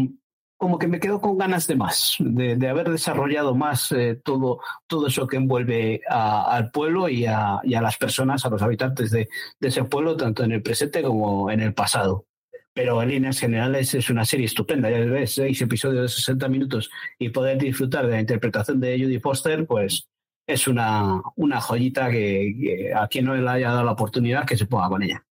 [0.60, 5.06] como que me quedo con ganas de más, de, haber desarrollado más eh, todo, todo
[5.06, 9.26] eso que envuelve al pueblo y a, las personas, a los habitantes de,
[9.58, 12.26] de, ese pueblo, tanto en el presente como en el pasado.
[12.74, 16.90] Pero en líneas generales es una serie estupenda, ya ves, seis episodios de 60 minutos
[17.18, 20.10] y poder disfrutar de la interpretación de Judy Foster, pues
[20.46, 24.58] es una, una joyita que, que a quien no le haya dado la oportunidad que
[24.58, 25.24] se ponga con ella.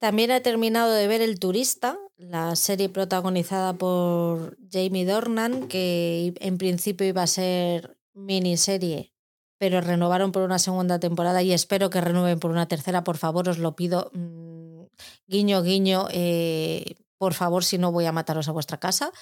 [0.00, 6.58] También he terminado de ver El Turista, la serie protagonizada por Jamie Dornan, que en
[6.58, 9.14] principio iba a ser miniserie,
[9.56, 13.48] pero renovaron por una segunda temporada y espero que renueven por una tercera, por favor,
[13.48, 14.10] os lo pido.
[14.14, 14.82] Mm,
[15.28, 19.12] guiño, guiño, eh, por favor, si no voy a mataros a vuestra casa.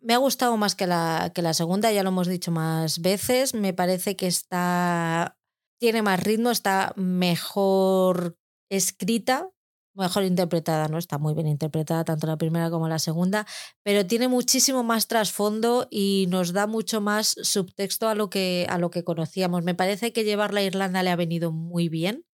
[0.00, 3.54] Me ha gustado más que la, que la segunda, ya lo hemos dicho más veces.
[3.54, 5.36] Me parece que está.
[5.78, 8.38] tiene más ritmo, está mejor
[8.70, 9.50] escrita,
[9.98, 10.98] mejor interpretada, ¿no?
[10.98, 13.46] Está muy bien interpretada tanto la primera como la segunda,
[13.82, 18.78] pero tiene muchísimo más trasfondo y nos da mucho más subtexto a lo que, a
[18.78, 19.64] lo que conocíamos.
[19.64, 22.24] Me parece que llevarla a Irlanda le ha venido muy bien.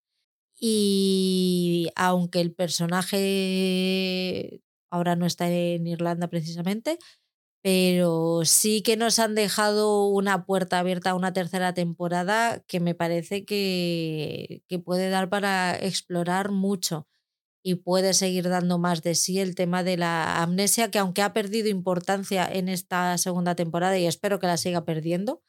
[0.61, 6.99] Y aunque el personaje ahora no está en Irlanda precisamente,
[7.63, 12.95] pero sí que nos han dejado una puerta abierta a una tercera temporada que me
[12.95, 17.09] parece que, que puede dar para explorar mucho
[17.67, 21.33] y puede seguir dando más de sí el tema de la amnesia, que aunque ha
[21.33, 25.43] perdido importancia en esta segunda temporada y espero que la siga perdiendo,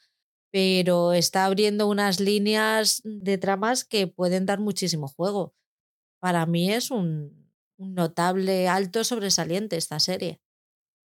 [0.49, 5.53] pero está abriendo unas líneas de tramas que pueden dar muchísimo juego.
[6.21, 10.39] Para mí es un, notable alto sobresaliente esta serie.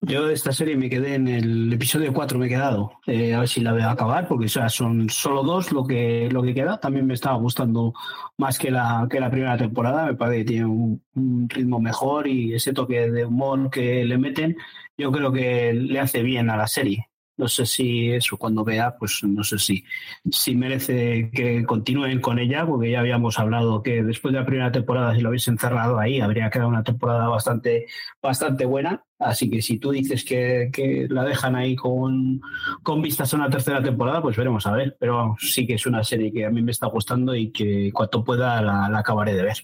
[0.03, 2.93] Yo esta serie me quedé en el episodio 4, me he quedado.
[3.07, 6.55] Eh, a ver si la a acabar, porque son solo dos lo que, lo que
[6.55, 6.81] queda.
[6.81, 7.93] También me estaba gustando
[8.39, 10.07] más que la, que la primera temporada.
[10.07, 14.57] Me parece que tiene un ritmo mejor y ese toque de humor que le meten,
[14.97, 17.10] yo creo que le hace bien a la serie.
[17.41, 19.83] No sé si eso cuando vea, pues no sé si,
[20.31, 24.71] si merece que continúen con ella, porque ya habíamos hablado que después de la primera
[24.71, 27.87] temporada, si lo hubiesen cerrado ahí, habría quedado una temporada bastante,
[28.21, 29.07] bastante buena.
[29.19, 32.43] Así que si tú dices que, que la dejan ahí con,
[32.83, 34.99] con vistas a una tercera temporada, pues veremos a ver.
[35.01, 37.91] Pero vamos, sí que es una serie que a mí me está gustando y que
[37.91, 39.57] cuanto pueda la, la acabaré de ver.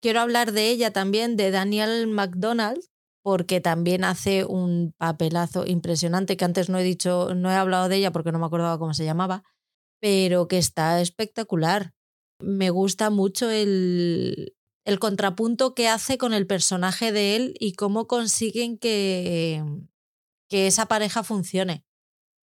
[0.00, 2.80] Quiero hablar de ella también, de Daniel McDonald,
[3.28, 7.96] porque también hace un papelazo impresionante que antes no he dicho, no he hablado de
[7.96, 9.44] ella porque no me acordaba cómo se llamaba,
[10.00, 11.92] pero que está espectacular.
[12.40, 14.56] Me gusta mucho el,
[14.98, 19.62] contrapunto que hace con el personaje de él y cómo consiguen que,
[20.48, 21.84] que esa pareja funcione.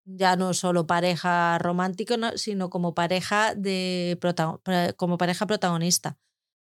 [0.04, 4.18] Ya no solo pareja romántica, sino como pareja de
[4.98, 6.18] como pareja protagonista.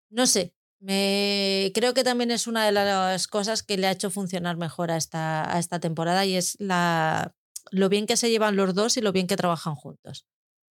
[0.08, 4.10] No sé, me, creo que también es una de las cosas que le ha hecho
[4.10, 7.34] funcionar mejor a esta, temporada y es la,
[7.70, 10.26] lo bien que se llevan los dos y lo bien que trabajan juntos.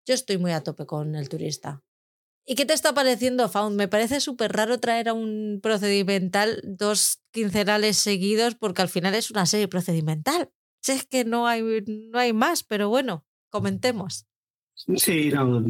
[0.06, 1.82] Yo estoy muy a tope con el turista.
[2.44, 3.76] ¿Y qué te está pareciendo, Found?
[3.76, 9.30] Me parece súper raro traer a un procedimental dos quincenales seguidos porque al final es
[9.30, 10.50] una serie procedimental.
[10.82, 14.26] Sé que no hay, no hay más, pero bueno, comentemos.
[14.74, 15.62] Sí, no,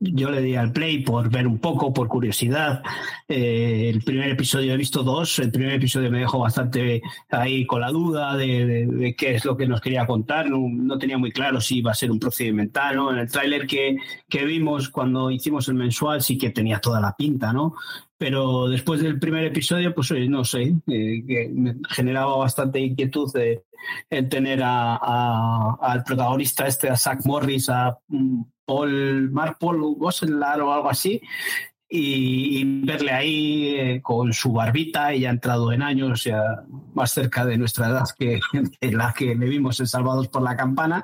[0.00, 2.82] yo le di al play por ver un poco, por curiosidad.
[3.28, 5.38] Eh, el primer episodio he visto dos.
[5.38, 9.56] El primer episodio me dejó bastante ahí con la duda de, de, qué es lo
[9.58, 10.48] que nos quería contar.
[10.48, 12.96] No, no, tenía muy claro si iba a ser un procedimental.
[12.96, 13.12] ¿no?
[13.12, 13.98] En el tráiler que,
[14.28, 17.74] que vimos cuando hicimos el mensual sí que tenía toda la pinta, ¿no?
[18.20, 23.64] Pero después del primer episodio, pues no sé, eh, que me generaba bastante inquietud de,
[24.10, 30.60] en tener a, al protagonista este, a Zach Morris, a mm, Paul, Mark Paul Gosselar
[30.60, 31.18] o algo así,
[31.92, 36.62] y, y verle ahí eh, con su barbita y ya entrado en años, ya
[36.94, 38.38] más cerca de nuestra edad que
[38.80, 41.02] en la que le vimos en Salvados por la Campana,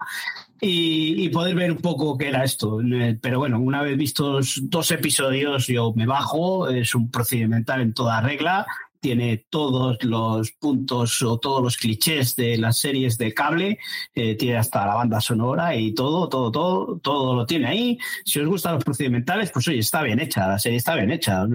[0.60, 2.78] y, y, poder ver un poco qué era esto.
[3.20, 8.22] Pero bueno, una vez vistos dos episodios, yo me bajo, es un procedimental en toda
[8.22, 8.64] regla,
[9.06, 13.78] tiene todos los puntos o todos los clichés de las series de cable,
[14.12, 17.98] eh, tiene hasta la banda sonora y todo, todo, todo, todo lo tiene ahí.
[18.24, 21.46] Si os gustan los procedimentales, pues oye, está bien hecha, la serie está bien hecha,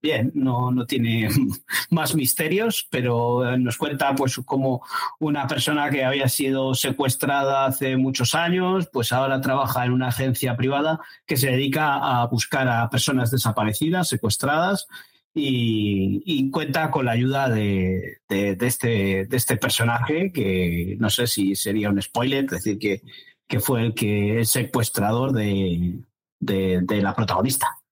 [0.00, 1.28] bien, no, no tiene
[1.90, 4.84] más misterios, pero nos cuenta pues como
[5.18, 10.56] una persona que había sido secuestrada hace muchos años, pues ahora trabaja en una agencia
[10.56, 14.86] privada que se dedica a buscar a personas desaparecidas, secuestradas,
[15.34, 21.08] y, y, cuenta con la ayuda de, de, de, este, de este personaje, que no
[21.10, 23.02] sé si sería un spoiler, decir, que,
[23.48, 26.00] que fue el que es secuestrador de,
[26.38, 27.82] de la protagonista.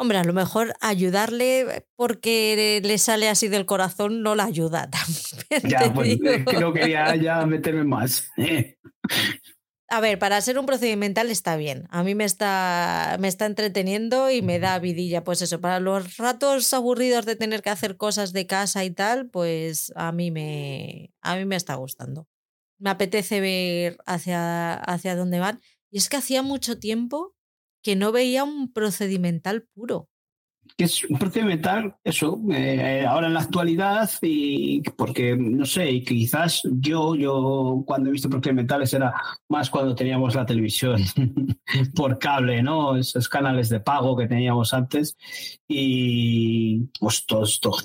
[0.00, 4.88] Hombre, a lo mejor ayudarle porque le sale así del corazón no la ayuda
[5.50, 5.68] también.
[5.68, 8.30] Ya, pues es que no quería ya meterme más.
[9.90, 11.86] A ver, para ser un procedimental está bien.
[11.90, 15.24] A mí me está, me está entreteniendo y me da vidilla.
[15.24, 19.30] Pues eso, para los ratos aburridos de tener que hacer cosas de casa y tal,
[19.30, 22.26] pues a mí me, a mí me está gustando.
[22.78, 25.60] Me apetece ver hacia, hacia dónde van.
[25.90, 27.34] Y es que hacía mucho tiempo
[27.82, 30.07] que no veía un procedimental puro
[30.78, 36.62] que es un procedimental, eso, eh, ahora en la actualidad, y porque, no sé, quizás
[36.70, 39.12] yo, yo cuando he visto procedimentales era
[39.48, 41.02] más cuando teníamos la televisión
[41.96, 42.96] por cable, ¿no?
[42.96, 45.16] Esos canales de pago que teníamos antes.
[45.66, 47.26] y pues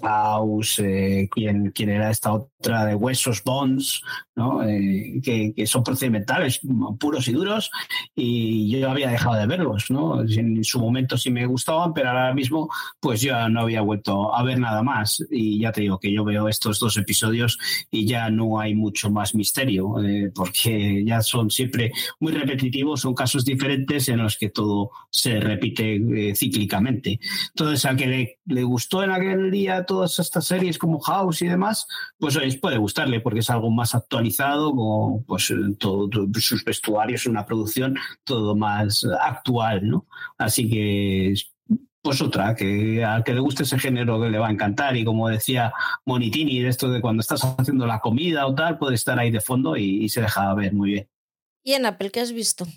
[0.03, 4.03] House, eh, quien, quien era esta otra de Huesos Bonds,
[4.35, 4.63] ¿no?
[4.67, 6.59] Eh, que, son procedimentales
[6.99, 7.71] puros y duros
[8.15, 10.21] y yo había dejado de verlos, ¿no?
[10.21, 12.69] En su momento sí me gustaban, pero ahora mismo
[12.99, 16.23] pues yo no había vuelto a ver nada más y ya te digo que yo
[16.23, 17.57] veo estos dos episodios
[17.91, 23.13] y ya no hay mucho más misterio eh, porque ya son siempre muy repetitivos, son
[23.13, 27.19] casos diferentes en los que todo se repite eh, cíclicamente.
[27.49, 31.47] Entonces, a que le, le, gustó en aquel día todas estas series como House y
[31.47, 31.87] demás,
[32.17, 36.09] pues oye, puede gustarle porque es algo más actualizado, como pues todo,
[36.39, 40.07] sus vestuarios, una producción todo más actual, ¿no?
[40.37, 41.33] Así que
[42.01, 45.05] pues otra, que al que le guste ese género que le va a encantar y
[45.05, 45.73] como decía
[46.05, 49.39] Monitini, de esto de cuando estás haciendo la comida o tal, puede estar ahí de
[49.39, 51.09] fondo y, y se deja ver muy bien.
[51.63, 52.67] ¿Y en Apple qué has visto?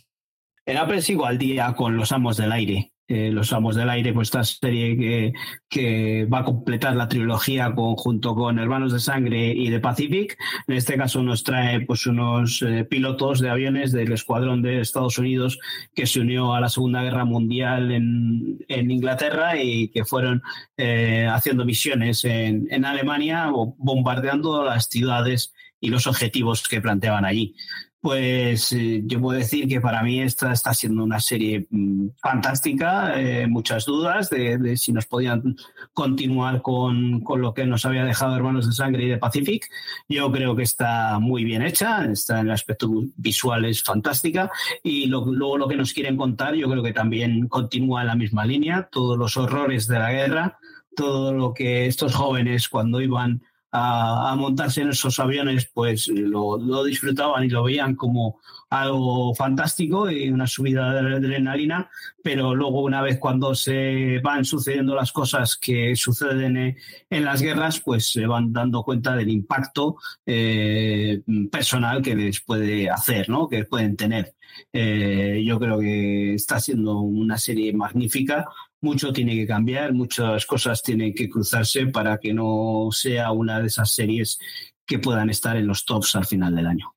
[0.65, 2.93] En Apple sigo al día con Los Amos del Aire.
[3.09, 5.33] Eh, Los Amos del Aire, pues esta serie que,
[5.69, 10.37] que va a completar la trilogía junto con Hermanos de Sangre y de Pacific.
[10.67, 15.19] En este caso nos trae pues unos eh, pilotos de aviones del escuadrón de Estados
[15.19, 15.59] Unidos
[15.95, 20.43] que se unió a la Segunda Guerra Mundial en, en Inglaterra y que fueron
[20.77, 27.55] eh, haciendo misiones en, en Alemania bombardeando las ciudades y los objetivos que planteaban allí.
[28.01, 33.21] Pues eh, yo puedo decir que para mí esta está siendo una serie mm, fantástica,
[33.21, 35.57] eh, muchas dudas de, si nos podían
[35.93, 39.69] continuar con, con, lo que nos había dejado Hermanos de Sangre y de Pacific.
[40.09, 44.51] Yo creo que está muy bien hecha, está en el aspecto visual es fantástica
[44.83, 48.45] y luego lo que nos quieren contar yo creo que también continúa en la misma
[48.45, 50.59] línea, todos los horrores de la guerra,
[50.95, 57.45] todo lo que estos jóvenes cuando iban a, montarse en esos aviones, pues lo, disfrutaban
[57.45, 58.41] y lo veían como
[58.71, 61.89] algo fantástico y una subida de adrenalina,
[62.23, 66.77] pero luego una vez cuando se van sucediendo las cosas que suceden
[67.11, 72.91] en, las guerras, pues se van dando cuenta del impacto eh, personal que les puede
[72.91, 73.49] hacer, ¿no?
[73.49, 74.35] que pueden tener.
[74.73, 78.47] Eh, yo creo que está siendo una serie magnífica
[78.81, 83.67] mucho tiene que cambiar, muchas cosas tienen que cruzarse para que no sea una de
[83.67, 84.39] esas series
[84.87, 86.97] que puedan estar en los tops al final del año.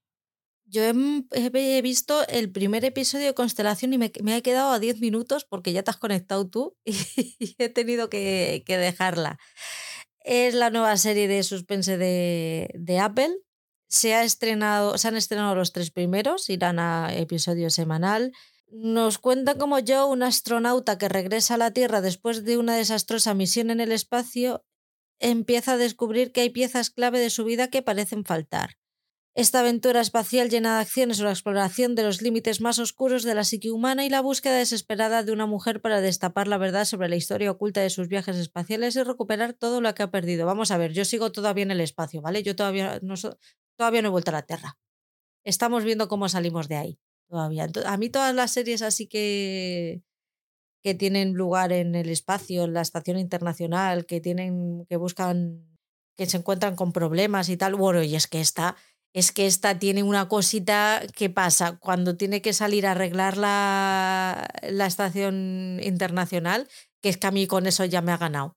[0.72, 5.44] Yo he, visto el primer episodio de Constelación y me, he quedado a 10 minutos
[5.44, 9.40] porque ya te has conectado tú y, he tenido que, dejarla.
[10.20, 13.36] Es la nueva serie de suspense de, de Apple.
[13.88, 18.32] Se, ha estrenado, se han estrenado los tres primeros, irán a episodio semanal.
[18.72, 23.34] Nos cuenta cómo Joe, un astronauta que regresa a la Tierra después de una desastrosa
[23.34, 24.64] misión en el espacio,
[25.20, 28.78] empieza a descubrir que hay piezas clave de su vida que parecen faltar.
[29.34, 33.34] Esta aventura espacial llena de acciones sobre la exploración de los límites más oscuros de
[33.34, 37.10] la psique humana y la búsqueda desesperada de una mujer para destapar la verdad sobre
[37.10, 40.46] la historia oculta de sus viajes espaciales y recuperar todo lo que ha perdido.
[40.46, 42.44] Vamos a ver, yo sigo todavía en el espacio, ¿vale?
[42.44, 43.00] Yo todavía
[43.78, 44.78] todavía no he vuelto a la Tierra.
[45.44, 47.68] Estamos viendo cómo salimos de ahí todavía.
[47.86, 50.04] A mí todas las series así que
[50.82, 55.78] que tienen lugar en el espacio, en la estación internacional, que tienen, que buscan,
[56.16, 57.76] que se encuentran con problemas y tal.
[57.76, 58.76] Bueno, y es que esta,
[59.14, 64.48] es que esta tiene una cosita que pasa cuando tiene que salir a arreglar la,
[64.64, 66.68] la estación internacional,
[67.02, 68.48] que es que a mí con eso ya me ha ganado.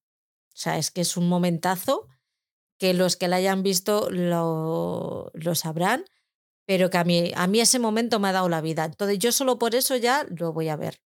[0.55, 2.09] O sea, es que es un momentazo
[2.79, 6.05] que los que la hayan visto lo, lo sabrán
[6.73, 8.87] pero que a mí, a mí ese momento me ha dado la vida.
[8.87, 11.03] Entonces yo solo por eso ya lo voy a ver,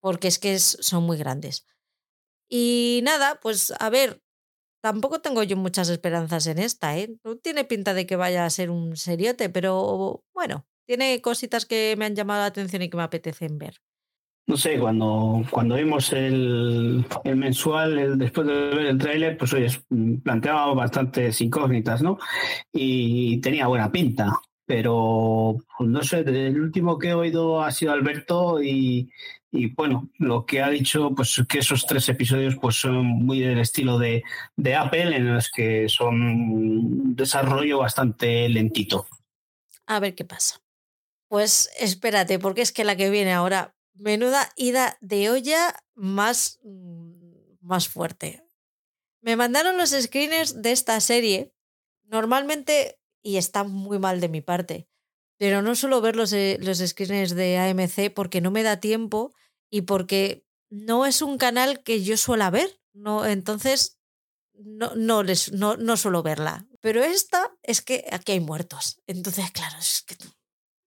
[0.00, 1.68] porque es que son muy grandes.
[2.50, 4.20] Y nada, pues a ver,
[4.82, 7.14] tampoco tengo yo muchas esperanzas en esta, ¿eh?
[7.22, 11.94] No tiene pinta de que vaya a ser un seriote, pero bueno, tiene cositas que
[11.96, 13.76] me han llamado la atención y que me apetecen ver.
[14.48, 19.68] No sé, cuando, cuando vimos el, el mensual, después de ver el tráiler, pues oye,
[20.24, 22.18] planteaba bastantes incógnitas, ¿no?
[22.72, 27.92] Y tenía buena pinta pero pues, no sé, el último que he oído ha sido
[27.92, 29.10] Alberto y,
[29.50, 33.58] y, bueno, lo que ha dicho, pues que esos tres episodios pues son muy del
[33.58, 34.22] estilo de,
[34.56, 39.06] de Apple, en los que son un desarrollo bastante lentito.
[39.86, 40.60] A ver qué pasa.
[41.28, 46.60] Pues espérate, porque es que la que viene ahora, menuda ida de olla más,
[47.60, 48.42] más fuerte.
[49.20, 51.52] Me mandaron los screeners de esta serie.
[52.04, 54.86] Normalmente y está muy mal de mi parte.
[55.36, 59.34] Pero no suelo ver los, eh, los de AMC porque no me da tiempo
[59.68, 62.80] y porque no es un canal que yo suela ver.
[62.92, 63.98] No, entonces
[64.52, 66.68] no, no, les, no, no suelo verla.
[66.80, 69.00] Pero esta es que aquí hay muertos.
[69.08, 69.76] Entonces, claro,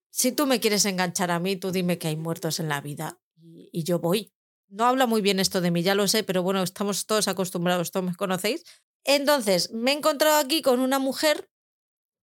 [0.09, 3.19] si tú me quieres enganchar a mí, tú dime que hay muertos en la vida
[3.35, 4.31] y, y yo voy.
[4.69, 7.91] no habla muy bien esto de mí, ya lo sé, pero bueno, estamos todos acostumbrados,
[7.91, 8.63] todos me conocéis.
[9.03, 11.49] Entonces, me he encontrado aquí con una mujer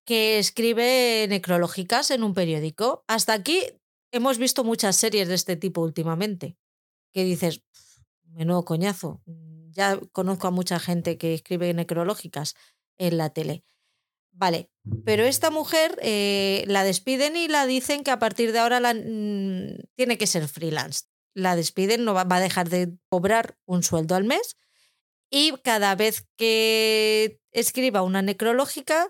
[0.05, 3.03] que escribe necrológicas en un periódico.
[3.07, 3.61] Hasta aquí
[4.11, 6.57] hemos visto muchas series de este tipo últimamente,
[7.11, 7.63] que dices,
[8.23, 9.21] menudo coñazo,
[9.71, 12.55] ya conozco a mucha gente que escribe necrológicas
[12.97, 13.65] en la tele.
[14.31, 14.69] Vale,
[15.05, 18.93] pero esta mujer eh, la despiden y la dicen que a partir de ahora la,
[18.93, 21.05] mm, tiene que ser freelance.
[21.33, 24.57] La despiden, no va, va, a dejar de cobrar un sueldo al mes
[25.29, 29.09] y cada vez que escriba una necrológica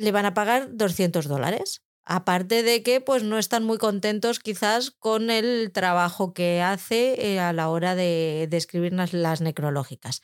[0.00, 1.82] le van a pagar 200 dólares.
[2.04, 7.38] Aparte de que pues no están muy contentos quizás con el trabajo que hace eh,
[7.38, 10.22] a la hora de, de escribir las, las, necrológicas.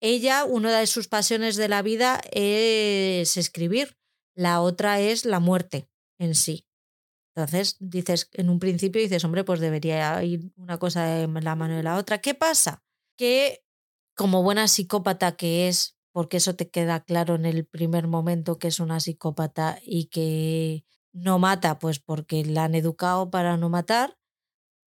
[0.00, 3.96] Ella, una de sus pasiones de la vida es escribir,
[4.34, 5.88] la otra es la muerte
[6.18, 6.66] en sí.
[7.34, 11.76] Entonces dices, en un principio dices, hombre, pues debería ir una cosa en la mano
[11.76, 12.18] de la otra.
[12.18, 12.82] ¿Qué pasa?
[13.16, 13.64] Que
[14.14, 18.68] como buena psicópata que es, porque eso te queda claro en el primer momento que
[18.68, 24.18] es una psicópata y que no mata, pues porque la han educado para no matar,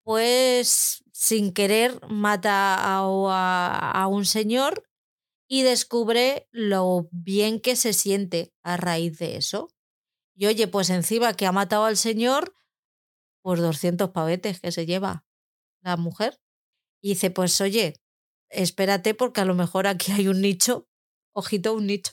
[0.02, 4.84] pues sin querer mata a, un señor
[5.48, 9.68] y descubre lo bien que se siente a raíz de eso.
[10.36, 12.54] Y oye, pues encima que ha matado al señor,
[13.42, 15.24] pues 200 pavetes que se lleva
[15.82, 16.40] la mujer.
[17.00, 17.94] Y dice, pues oye,
[18.48, 20.88] espérate porque a lo mejor aquí hay un nicho,
[21.34, 22.12] ojito, un nicho.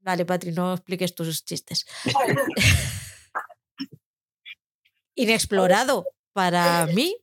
[0.00, 1.84] Vale, Patri, no expliques tus chistes.
[5.20, 7.16] inexplorado para mí.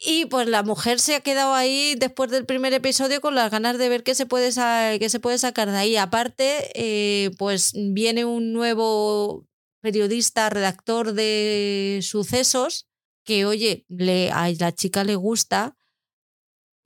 [0.00, 3.78] Y pues la mujer se ha quedado ahí después del primer episodio con las ganas
[3.78, 4.50] de ver qué se puede,
[4.98, 5.96] qué se puede sacar de ahí.
[5.96, 9.44] Aparte, eh, pues viene un nuevo
[9.80, 12.86] periodista, redactor de sucesos,
[13.24, 15.76] que oye, le, a la chica le gusta,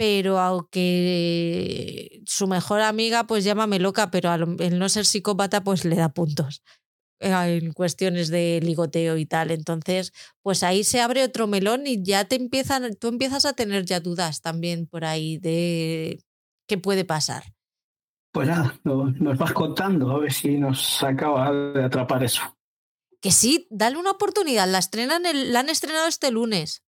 [0.02, 5.94] pero aunque su mejor amiga, pues llámame loca, pero el no ser psicópata, pues le
[5.94, 6.64] da puntos
[7.20, 9.52] en cuestiones de ligoteo y tal.
[9.52, 10.12] Entonces,
[10.42, 14.00] pues ahí se abre otro melón y ya te empiezan, tú empiezas a tener ya
[14.00, 16.20] dudas también por ahí de
[16.66, 17.44] qué puede pasar.
[18.32, 22.42] Pues nada, nos vas contando a ver si nos acaba de atrapar eso.
[23.20, 24.66] Que sí, dale una oportunidad.
[24.66, 26.82] La estrenan el, la han estrenado este lunes.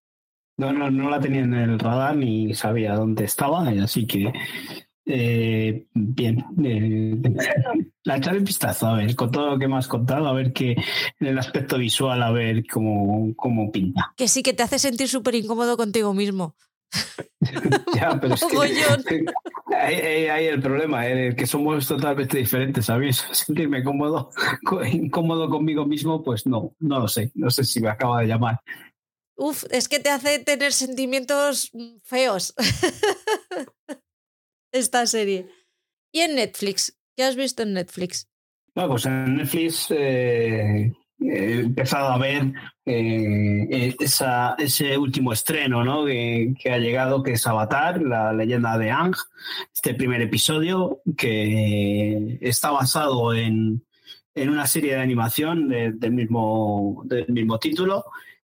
[0.57, 4.31] No, no, no la tenía en el radar ni sabía dónde estaba, así que
[5.07, 7.15] eh, bien, eh,
[8.03, 10.51] la echaré un vistazo, a ver, con todo lo que me has contado, a ver
[10.51, 10.75] qué
[11.19, 14.13] en el aspecto visual, a ver cómo, cómo pinta.
[14.17, 16.55] Que sí, que te hace sentir súper incómodo contigo mismo.
[17.93, 18.45] ya, pero es
[19.07, 19.25] que,
[19.75, 23.23] hay, hay, el problema, eh, que somos totalmente diferentes, ¿sabéis?
[23.31, 24.31] Sentirme cómodo,
[24.91, 28.59] incómodo conmigo mismo, pues no, no lo sé, no sé si me acaba de llamar.
[29.37, 31.71] Uf, es que te hace tener sentimientos
[32.03, 32.53] feos
[34.71, 35.47] esta serie.
[36.11, 36.97] ¿Y en Netflix?
[37.17, 38.29] ¿Qué has visto en Netflix?
[38.73, 42.53] Bueno, pues en Netflix eh, he empezado a ver
[42.85, 46.05] eh, esa, ese último estreno ¿no?
[46.05, 49.15] que, ha llegado, que es Avatar, la leyenda de Ang,
[49.73, 53.85] este primer episodio que está basado en,
[54.33, 58.05] en una serie de animación de, del, mismo, del mismo título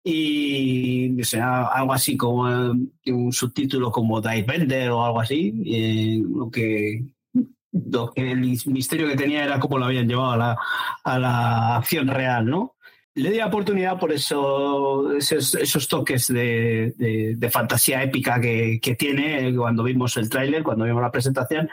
[0.09, 2.43] y o sea, algo así como
[3.07, 7.03] un subtítulo como Bender o algo así, eh, lo que
[7.73, 10.57] lo el misterio que tenía era cómo lo habían llevado a la,
[11.03, 12.75] a la acción real, ¿no?
[13.15, 18.79] Le di la oportunidad por eso, esos, esos toques de, de, de, fantasía épica que,
[18.81, 21.67] que, tiene cuando vimos el tráiler, cuando vimos la presentación.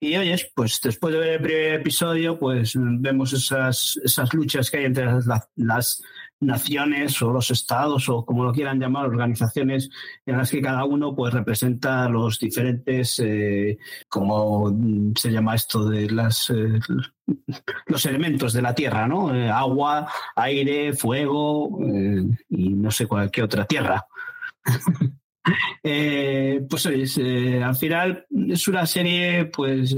[0.00, 4.78] Y oyes, pues después de ver el primer episodio, pues vemos esas, esas luchas que
[4.78, 6.02] hay entre las, las
[6.40, 9.90] naciones o los estados o como lo quieran llamar, organizaciones
[10.24, 13.78] en las que cada uno pues representa los diferentes, eh,
[14.08, 14.72] como
[15.16, 16.78] se llama esto de las eh,
[17.86, 19.34] los elementos de la tierra, ¿no?
[19.34, 21.78] Eh, agua, aire, fuego
[22.48, 24.06] y no sé cuál qué otra tierra.
[26.68, 29.94] pues es, al final es una serie pues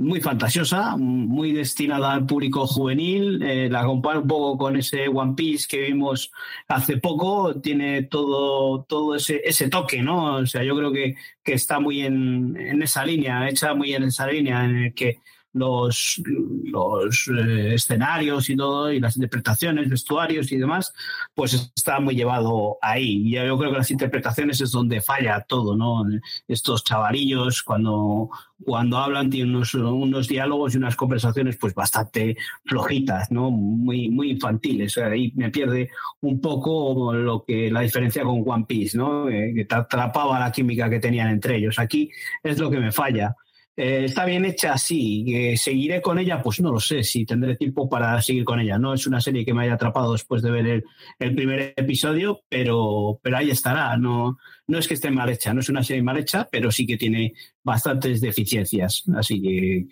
[0.00, 3.42] muy fantasiosa, muy destinada al público juvenil.
[3.42, 6.32] Eh, la comparo un poco con ese One Piece que vimos
[6.68, 7.60] hace poco.
[7.60, 10.36] Tiene todo, todo ese, ese toque, ¿no?
[10.36, 14.04] O sea, yo creo que, que está muy en, en, esa línea, hecha muy en
[14.04, 15.18] esa línea en el que
[15.52, 16.22] los,
[16.64, 20.92] los eh, escenarios y todo, y las interpretaciones, vestuarios y demás,
[21.34, 23.22] pues está muy llevado ahí.
[23.26, 26.04] Y yo creo que las interpretaciones es donde falla todo, ¿no?
[26.46, 28.30] Estos chavarillos, cuando,
[28.64, 33.50] cuando hablan, tienen unos, unos diálogos y unas conversaciones, pues bastante flojitas, ¿no?
[33.50, 34.96] Muy, muy infantiles.
[34.98, 35.90] Ahí me pierde
[36.20, 39.28] un poco lo que la diferencia con One Piece, ¿no?
[39.28, 41.78] Eh, que atrapaba la química que tenían entre ellos.
[41.78, 42.10] Aquí
[42.42, 43.34] es lo que me falla.
[43.76, 45.56] Eh, está bien hecha, sí.
[45.56, 46.42] ¿Seguiré con ella?
[46.42, 48.78] Pues no lo sé, si tendré tiempo para seguir con ella.
[48.78, 50.84] No es una serie que me haya atrapado después de ver
[51.18, 53.96] el, primer episodio, pero, pero ahí estará.
[53.96, 56.86] No, no es que esté mal hecha, no es una serie mal hecha, pero sí
[56.86, 57.32] que tiene
[57.62, 59.04] bastantes deficiencias.
[59.16, 59.86] Así que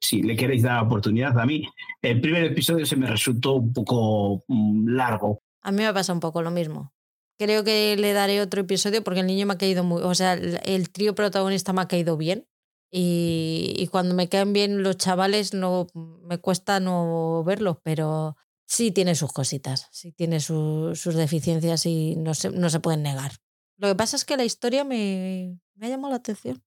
[0.00, 1.68] si le queréis dar la oportunidad a mí,
[2.02, 5.40] el primer episodio se me resultó un poco mm, largo.
[5.62, 6.92] A mí me pasa un poco lo mismo.
[7.38, 10.34] Creo que le daré otro episodio porque el niño me ha caído muy, o sea,
[10.34, 12.46] el trío protagonista me ha caído bien
[12.90, 18.36] y, cuando me quedan bien los chavales no me cuesta no verlos, pero
[18.66, 23.32] sí tiene sus cositas, sí tiene sus deficiencias y no se, no se pueden negar.
[23.76, 26.62] Lo que pasa es que la historia me, me ha llamado la atención.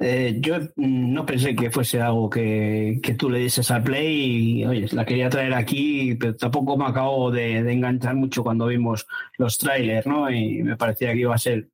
[0.00, 4.64] Eh, yo no pensé que fuese algo que, que, tú le dices al play y,
[4.64, 9.06] oye, la quería traer aquí, pero tampoco me acabo de, enganchar mucho cuando vimos
[9.38, 10.30] los trailers, ¿no?
[10.30, 11.68] Y me parecía que iba a ser,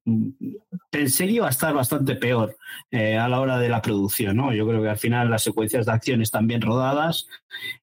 [0.90, 2.56] pensé que iba a estar bastante peor
[2.90, 4.54] eh, a la hora de la producción, ¿no?
[4.54, 7.26] Yo creo que al final las secuencias de acción están bien rodadas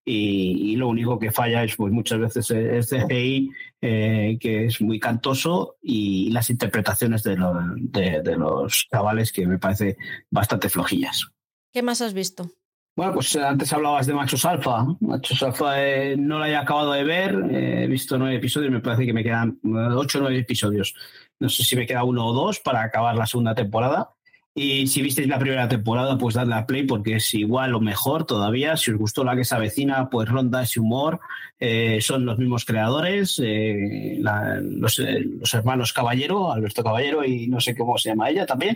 [0.05, 3.51] y, lo único que falla es, pues muchas veces es CGI
[3.81, 9.97] eh, que es muy cantoso, y las interpretaciones de, de, los chavales que me parece
[10.29, 11.31] bastante flojillas.
[11.73, 12.51] ¿Qué más has visto?
[12.95, 14.85] Bueno, pues eh, antes hablabas de Machos Alfa.
[14.99, 17.33] Machos Alfa eh, no la he acabado de ver.
[17.49, 19.59] he visto nueve episodios, me parece que me quedan
[19.95, 20.93] ocho o nueve episodios.
[21.39, 24.11] No sé si me queda uno o dos para acabar la segunda temporada.
[24.53, 28.25] Y si visteis la primera temporada, pues dadle a play porque es igual o mejor
[28.25, 28.75] todavía.
[28.75, 31.21] Si os gustó la que se avecina, pues ronda ese humor.
[31.57, 37.61] Eh, son los mismos creadores, eh, los, eh, los, hermanos Caballero, Alberto Caballero y no
[37.61, 38.75] sé cómo se llama ella también.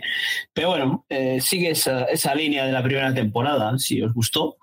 [0.54, 1.04] Pero bueno,
[1.40, 3.76] sigue esa, esa, línea de la primera temporada.
[3.78, 4.56] Si os gustó,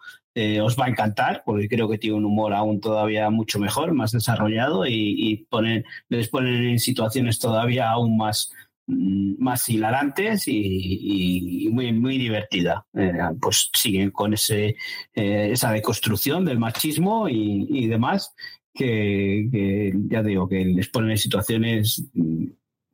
[0.63, 4.11] os va a encantar porque creo que tiene un humor aún todavía mucho mejor, más
[4.11, 8.51] desarrollado y, y ponen, les ponen en situaciones todavía aún más
[8.87, 12.85] más hilarantes y, muy, muy divertida.
[12.93, 13.11] Eh,
[13.41, 14.75] pues siguen con ese,
[15.13, 18.33] eh, esa deconstrucción del machismo y, demás,
[18.73, 22.47] que, ya digo, que les ponen en situaciones mm,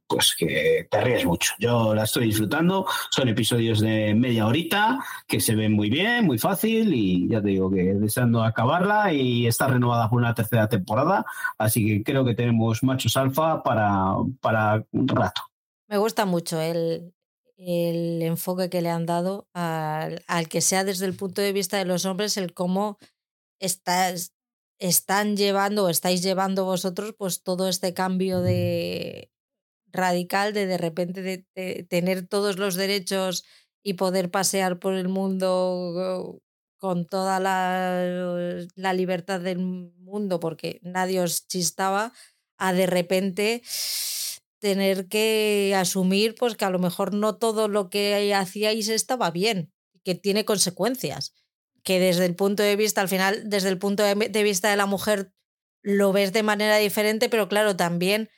[0.10, 1.54] pues que te ríes mucho.
[1.60, 6.40] Yo la estoy disfrutando, son episodios de media horita que se ven muy bien, muy
[6.40, 11.26] fácil y ya te digo que deseando acabarla y está renovada por una tercera temporada,
[11.60, 15.44] así que creo que tenemos machos alfa para, para un rato.
[15.90, 17.16] Me gusta mucho el,
[17.58, 21.78] el enfoque que le han dado al, al, que sea desde el punto de vista
[21.78, 23.00] de los hombres, el cómo
[23.60, 24.36] estás,
[24.78, 29.32] están llevando o estáis llevando vosotros pues todo este cambio de
[29.92, 33.44] radical de de repente de, tener todos los derechos
[33.84, 36.40] y poder pasear por el mundo
[36.78, 42.14] con toda la, la libertad del mundo porque nadie os chistaba
[42.60, 43.64] a de repente
[44.60, 49.72] tener que asumir pues que a lo mejor no todo lo que hacíais estaba bien,
[50.04, 51.34] que tiene consecuencias,
[51.84, 54.86] que desde el punto de vista, al final, desde el punto de vista de la
[54.86, 55.34] mujer
[55.82, 58.30] lo ves de manera diferente, pero claro, también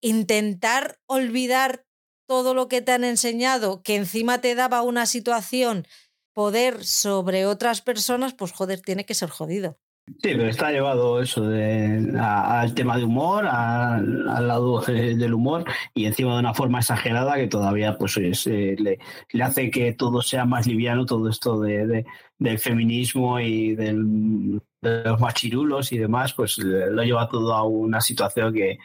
[0.00, 1.86] intentar olvidar
[2.28, 5.86] todo lo que te han enseñado, que encima te daba una situación,
[6.32, 9.78] poder sobre otras personas, pues joder, tiene que ser jodido.
[10.06, 15.64] Sí, pero está llevado eso de, al tema de humor, al lado del humor
[15.94, 18.98] y encima de una forma exagerada que todavía pues eh, le,
[19.32, 22.04] le, hace que todo sea más liviano, todo esto de,
[22.38, 28.00] del feminismo y del, de los machirulos y demás, pues lo lleva todo a una
[28.00, 28.78] situación que,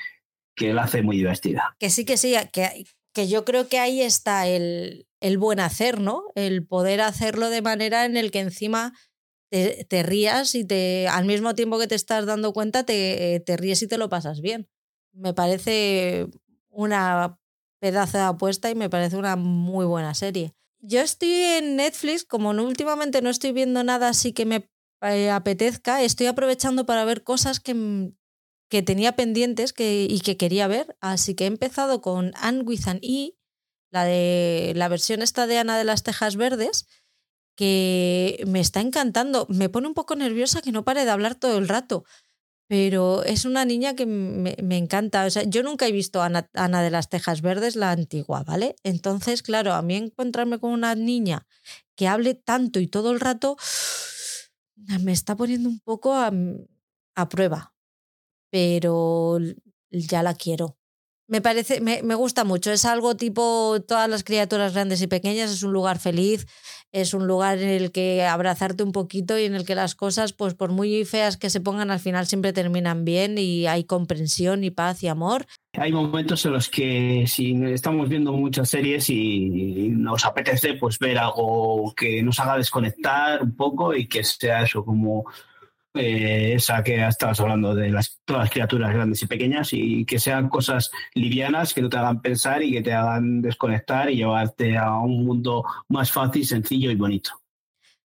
[0.56, 1.76] que la hace muy divertida.
[1.80, 6.02] Que sí, que sí, que, que yo creo que ahí está el, el buen hacer,
[6.02, 6.24] ¿no?
[6.34, 8.94] El poder hacerlo de manera en el que encima
[9.52, 13.82] te, rías y te, al mismo tiempo que te estás dando cuenta, te, te ríes
[13.82, 14.70] y te lo pasas bien.
[15.14, 16.28] Me parece
[16.70, 17.38] una
[17.80, 20.54] pedazo de apuesta y me parece una muy buena serie.
[20.80, 24.70] Yo estoy en Netflix, como últimamente no estoy viendo nada así que me
[25.02, 28.14] eh, apetezca, estoy aprovechando para ver cosas que,
[28.70, 30.96] que tenía pendientes que, y que quería ver.
[31.02, 33.36] Así que he empezado con Anne with an E,
[33.92, 36.88] la de la versión esta de las Tejas Verdes,
[37.56, 39.46] que me está encantando.
[39.50, 42.06] Me pone un poco nerviosa que no pare de hablar todo el rato,
[42.68, 45.26] pero es una niña que me, encanta.
[45.26, 48.76] O sea, yo nunca he visto a Ana, de las Tejas Verdes, la antigua, ¿vale?
[48.84, 51.46] Entonces, claro, a mí encontrarme con una niña
[51.96, 53.58] que hable tanto y todo el rato
[55.02, 56.32] me está poniendo un poco a,
[57.16, 57.74] a prueba,
[58.50, 59.38] pero
[59.92, 60.78] ya la quiero.
[61.32, 62.74] Me parece, me, me, gusta mucho.
[62.74, 65.50] Es algo tipo todas las criaturas grandes y pequeñas.
[65.50, 66.46] Es un lugar feliz,
[66.92, 70.34] es un lugar en el que abrazarte un poquito y en el que las cosas,
[70.34, 74.66] pues por muy feas que se pongan, al final siempre terminan bien y hay comprensión
[74.66, 75.46] y paz y amor.
[75.78, 81.18] Hay momentos en los que si estamos viendo muchas series y nos apetece pues ver
[81.18, 85.24] algo que nos haga desconectar un poco y que sea eso como
[85.94, 90.20] eh, esa que estabas hablando de las, todas las criaturas grandes y pequeñas y que
[90.20, 94.78] sean cosas livianas que no te hagan pensar y que te hagan desconectar y llevarte
[94.78, 97.32] a un mundo más fácil, sencillo y bonito.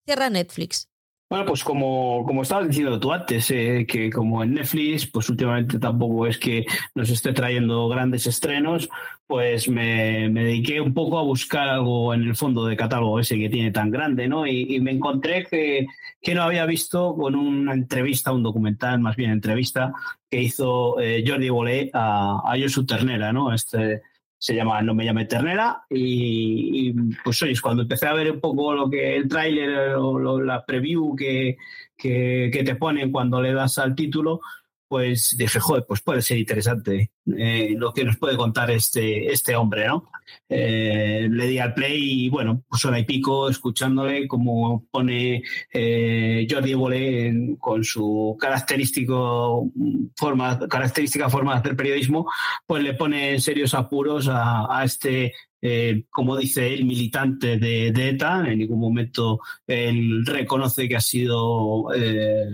[0.07, 0.89] Cierra Netflix.
[1.29, 5.77] Bueno, pues como, como estabas diciendo tú antes, eh, que como en Netflix, pues últimamente
[5.81, 8.89] tampoco es que nos esté trayendo grandes estrenos,
[9.27, 13.49] pues me, dediqué un poco a buscar algo en el fondo de catálogo ese que
[13.49, 14.47] tiene tan grande, ¿no?
[14.47, 15.89] Y, me encontré que,
[16.23, 19.95] que, no había visto con una entrevista, un documental, más bien entrevista,
[20.31, 23.53] que hizo eh, Jordi Bolé a, a Josu Ternera, ¿no?
[23.53, 24.03] Este,
[24.39, 26.93] se llama No me llame ternera y,
[27.25, 31.17] pues oye, cuando empecé a ver un poco lo que el tráiler o la preview
[31.17, 31.57] que,
[31.97, 34.41] que, que, te ponen cuando le das al título,
[34.89, 39.57] pues dije, joder, pues puede ser interesante eh, lo que nos puede contar este, este
[39.57, 40.11] hombre, ¿no?
[40.49, 45.43] Eh, le di al play y bueno, pues hora y pico escuchándole como pone
[45.73, 49.71] eh, Jordi Evole con su característico
[50.17, 52.31] forma, característica forma de hacer periodismo,
[52.67, 58.45] pues le pone serios apuros a, a este eh, como dice el militante de, ETA,
[58.47, 62.45] en ningún momento él reconoce que ha sido, eh,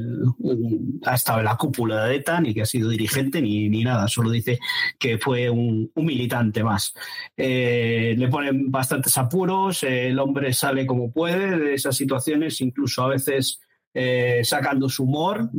[1.04, 4.08] ha estado en la cúpula de ETA, ni que ha sido dirigente, ni, ni nada,
[4.08, 4.58] solo dice
[4.98, 6.94] que fue un, militante más.
[7.36, 13.08] Eh, le ponen bastantes apuros, el hombre sale como puede de esas situaciones, incluso a
[13.08, 13.60] veces
[13.94, 15.50] eh, sacando su humor,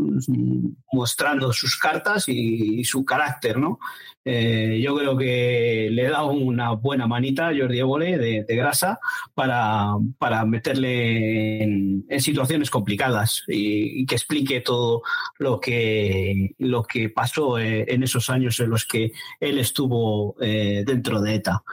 [0.91, 3.77] mostrando sus cartas y, su carácter, ¿no?
[4.25, 8.99] Eh, yo creo que le he dado una buena manita a Jordi Évole de, grasa
[9.35, 15.03] para, para meterle en, situaciones complicadas y, que explique todo
[15.37, 21.21] lo que, lo que pasó eh, en esos años en los que él estuvo dentro
[21.21, 21.63] de ETA.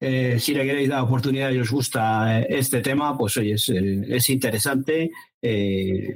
[0.00, 3.68] Eh, si le queréis dar oportunidad y os gusta eh, este tema, pues oye, es,
[3.68, 5.10] eh, interesante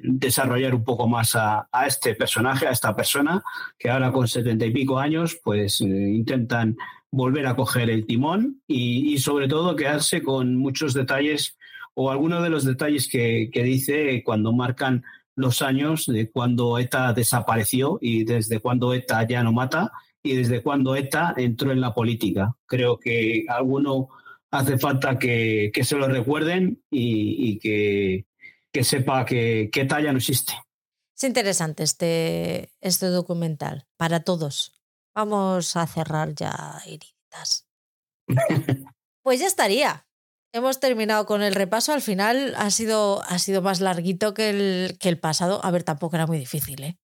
[0.03, 3.43] desarrollar un poco más a, este personaje, a esta persona,
[3.79, 6.77] que ahora con setenta y pico años, pues intentan
[7.11, 11.59] volver a coger el timón y, sobre todo quedarse con muchos detalles
[11.93, 15.05] o algunos de los detalles que, que dice cuando marcan
[15.37, 19.93] los años de cuando ETA desapareció y desde cuando ETA ya no mata
[20.23, 22.57] y desde cuando ETA entró en la política.
[22.67, 24.09] Creo que alguno
[24.51, 28.25] hace falta que, se lo recuerden y, que,
[28.83, 30.55] sepa que, que, ETA ya no existe.
[31.17, 34.81] Es interesante este, este documental para todos.
[35.15, 37.67] Vamos a cerrar ya, heridas.
[39.23, 40.07] pues ya estaría.
[40.53, 41.93] Hemos terminado con el repaso.
[41.93, 45.61] Al final ha sido, ha sido más larguito que el, que el pasado.
[45.65, 46.99] A ver, tampoco era muy difícil, ¿eh?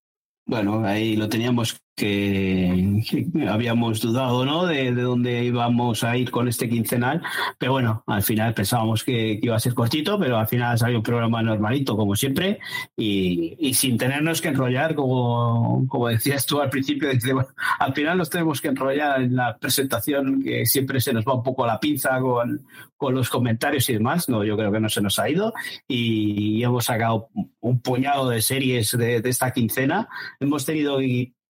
[0.47, 3.03] Bueno, ahí lo teníamos que,
[3.49, 4.67] habíamos dudado ¿no?
[4.67, 7.23] De, dónde íbamos a ir con este quincenal,
[7.59, 11.03] pero bueno, al final pensábamos que, iba a ser cortito, pero al final salió un
[11.03, 12.59] programa normalito, como siempre,
[12.97, 17.09] y, sin tenernos que enrollar, como, como decías tú al principio,
[17.79, 21.43] al final nos tenemos que enrollar en la presentación, que siempre se nos va un
[21.43, 22.67] poco a la pinza con,
[22.97, 25.53] con los comentarios y demás, no, yo creo que no se nos ha ido,
[25.87, 27.29] y hemos sacado
[27.61, 30.09] un puñado de series de, de esta quincena,
[30.41, 30.99] hemos tenido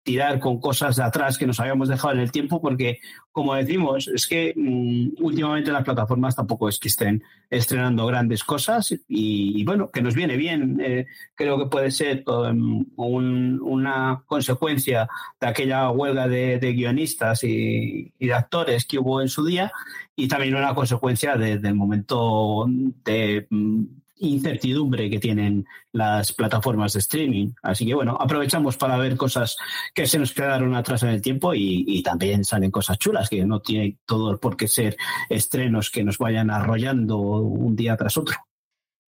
[0.05, 3.01] tirar con cosas de atrás que nos habíamos dejado en el tiempo, porque,
[3.33, 8.95] como decimos, es que mm, últimamente las plataformas tampoco es que estén estrenando grandes cosas
[9.09, 10.79] y, bueno, que nos viene bien.
[10.81, 15.09] Eh, creo que puede ser um, una consecuencia
[15.41, 19.73] de aquella huelga de, guionistas y, de actores que hubo en su día
[20.15, 23.85] y también una consecuencia del momento de mm,
[24.17, 27.53] incertidumbre que tienen las plataformas de streaming.
[27.63, 29.57] Así que bueno, aprovechamos para ver cosas
[29.93, 33.61] que se nos quedaron atrás en el tiempo y, también salen cosas chulas, que no
[33.61, 34.97] tiene todo por qué ser
[35.29, 38.37] estrenos que nos vayan arrollando un día tras otro.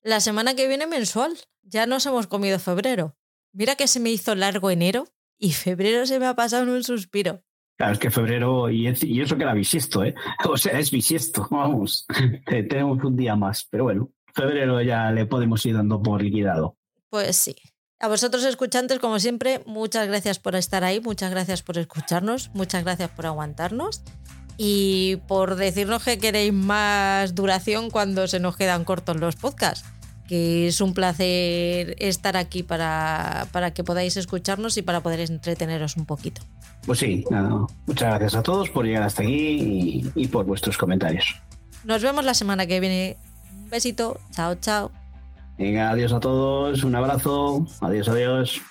[0.02, 3.16] La semana que viene mensual, ya nos hemos comido febrero.
[3.52, 5.06] Mira que se me hizo largo enero
[5.38, 7.42] y febrero se me ha pasado en un suspiro.
[7.76, 10.14] Claro, es que febrero, y, eso que era bisiesto, ¿eh?
[10.48, 12.06] O sea, es bisiesto, vamos,
[12.46, 16.76] tenemos un día más, pero bueno febrero ya le podemos ir dando por liquidado.
[17.10, 17.56] Pues sí.
[17.98, 22.84] A vosotros escuchantes, como siempre, muchas gracias por estar ahí, muchas gracias por escucharnos, muchas
[22.84, 24.02] gracias por aguantarnos
[24.58, 29.88] y por decirnos que queréis más duración cuando se nos quedan cortos los podcasts.
[30.28, 36.04] Es un placer estar aquí para, para que podáis escucharnos y para poder entreteneros un
[36.04, 36.42] poquito.
[36.84, 41.40] Pues sí, nada, muchas gracias a todos por llegar hasta aquí y por vuestros comentarios.
[41.84, 43.16] Nos vemos la semana que viene.
[43.66, 44.92] Un besito, chao, chao.
[45.58, 48.62] Venga, adiós a todos, un abrazo, adiós, adiós.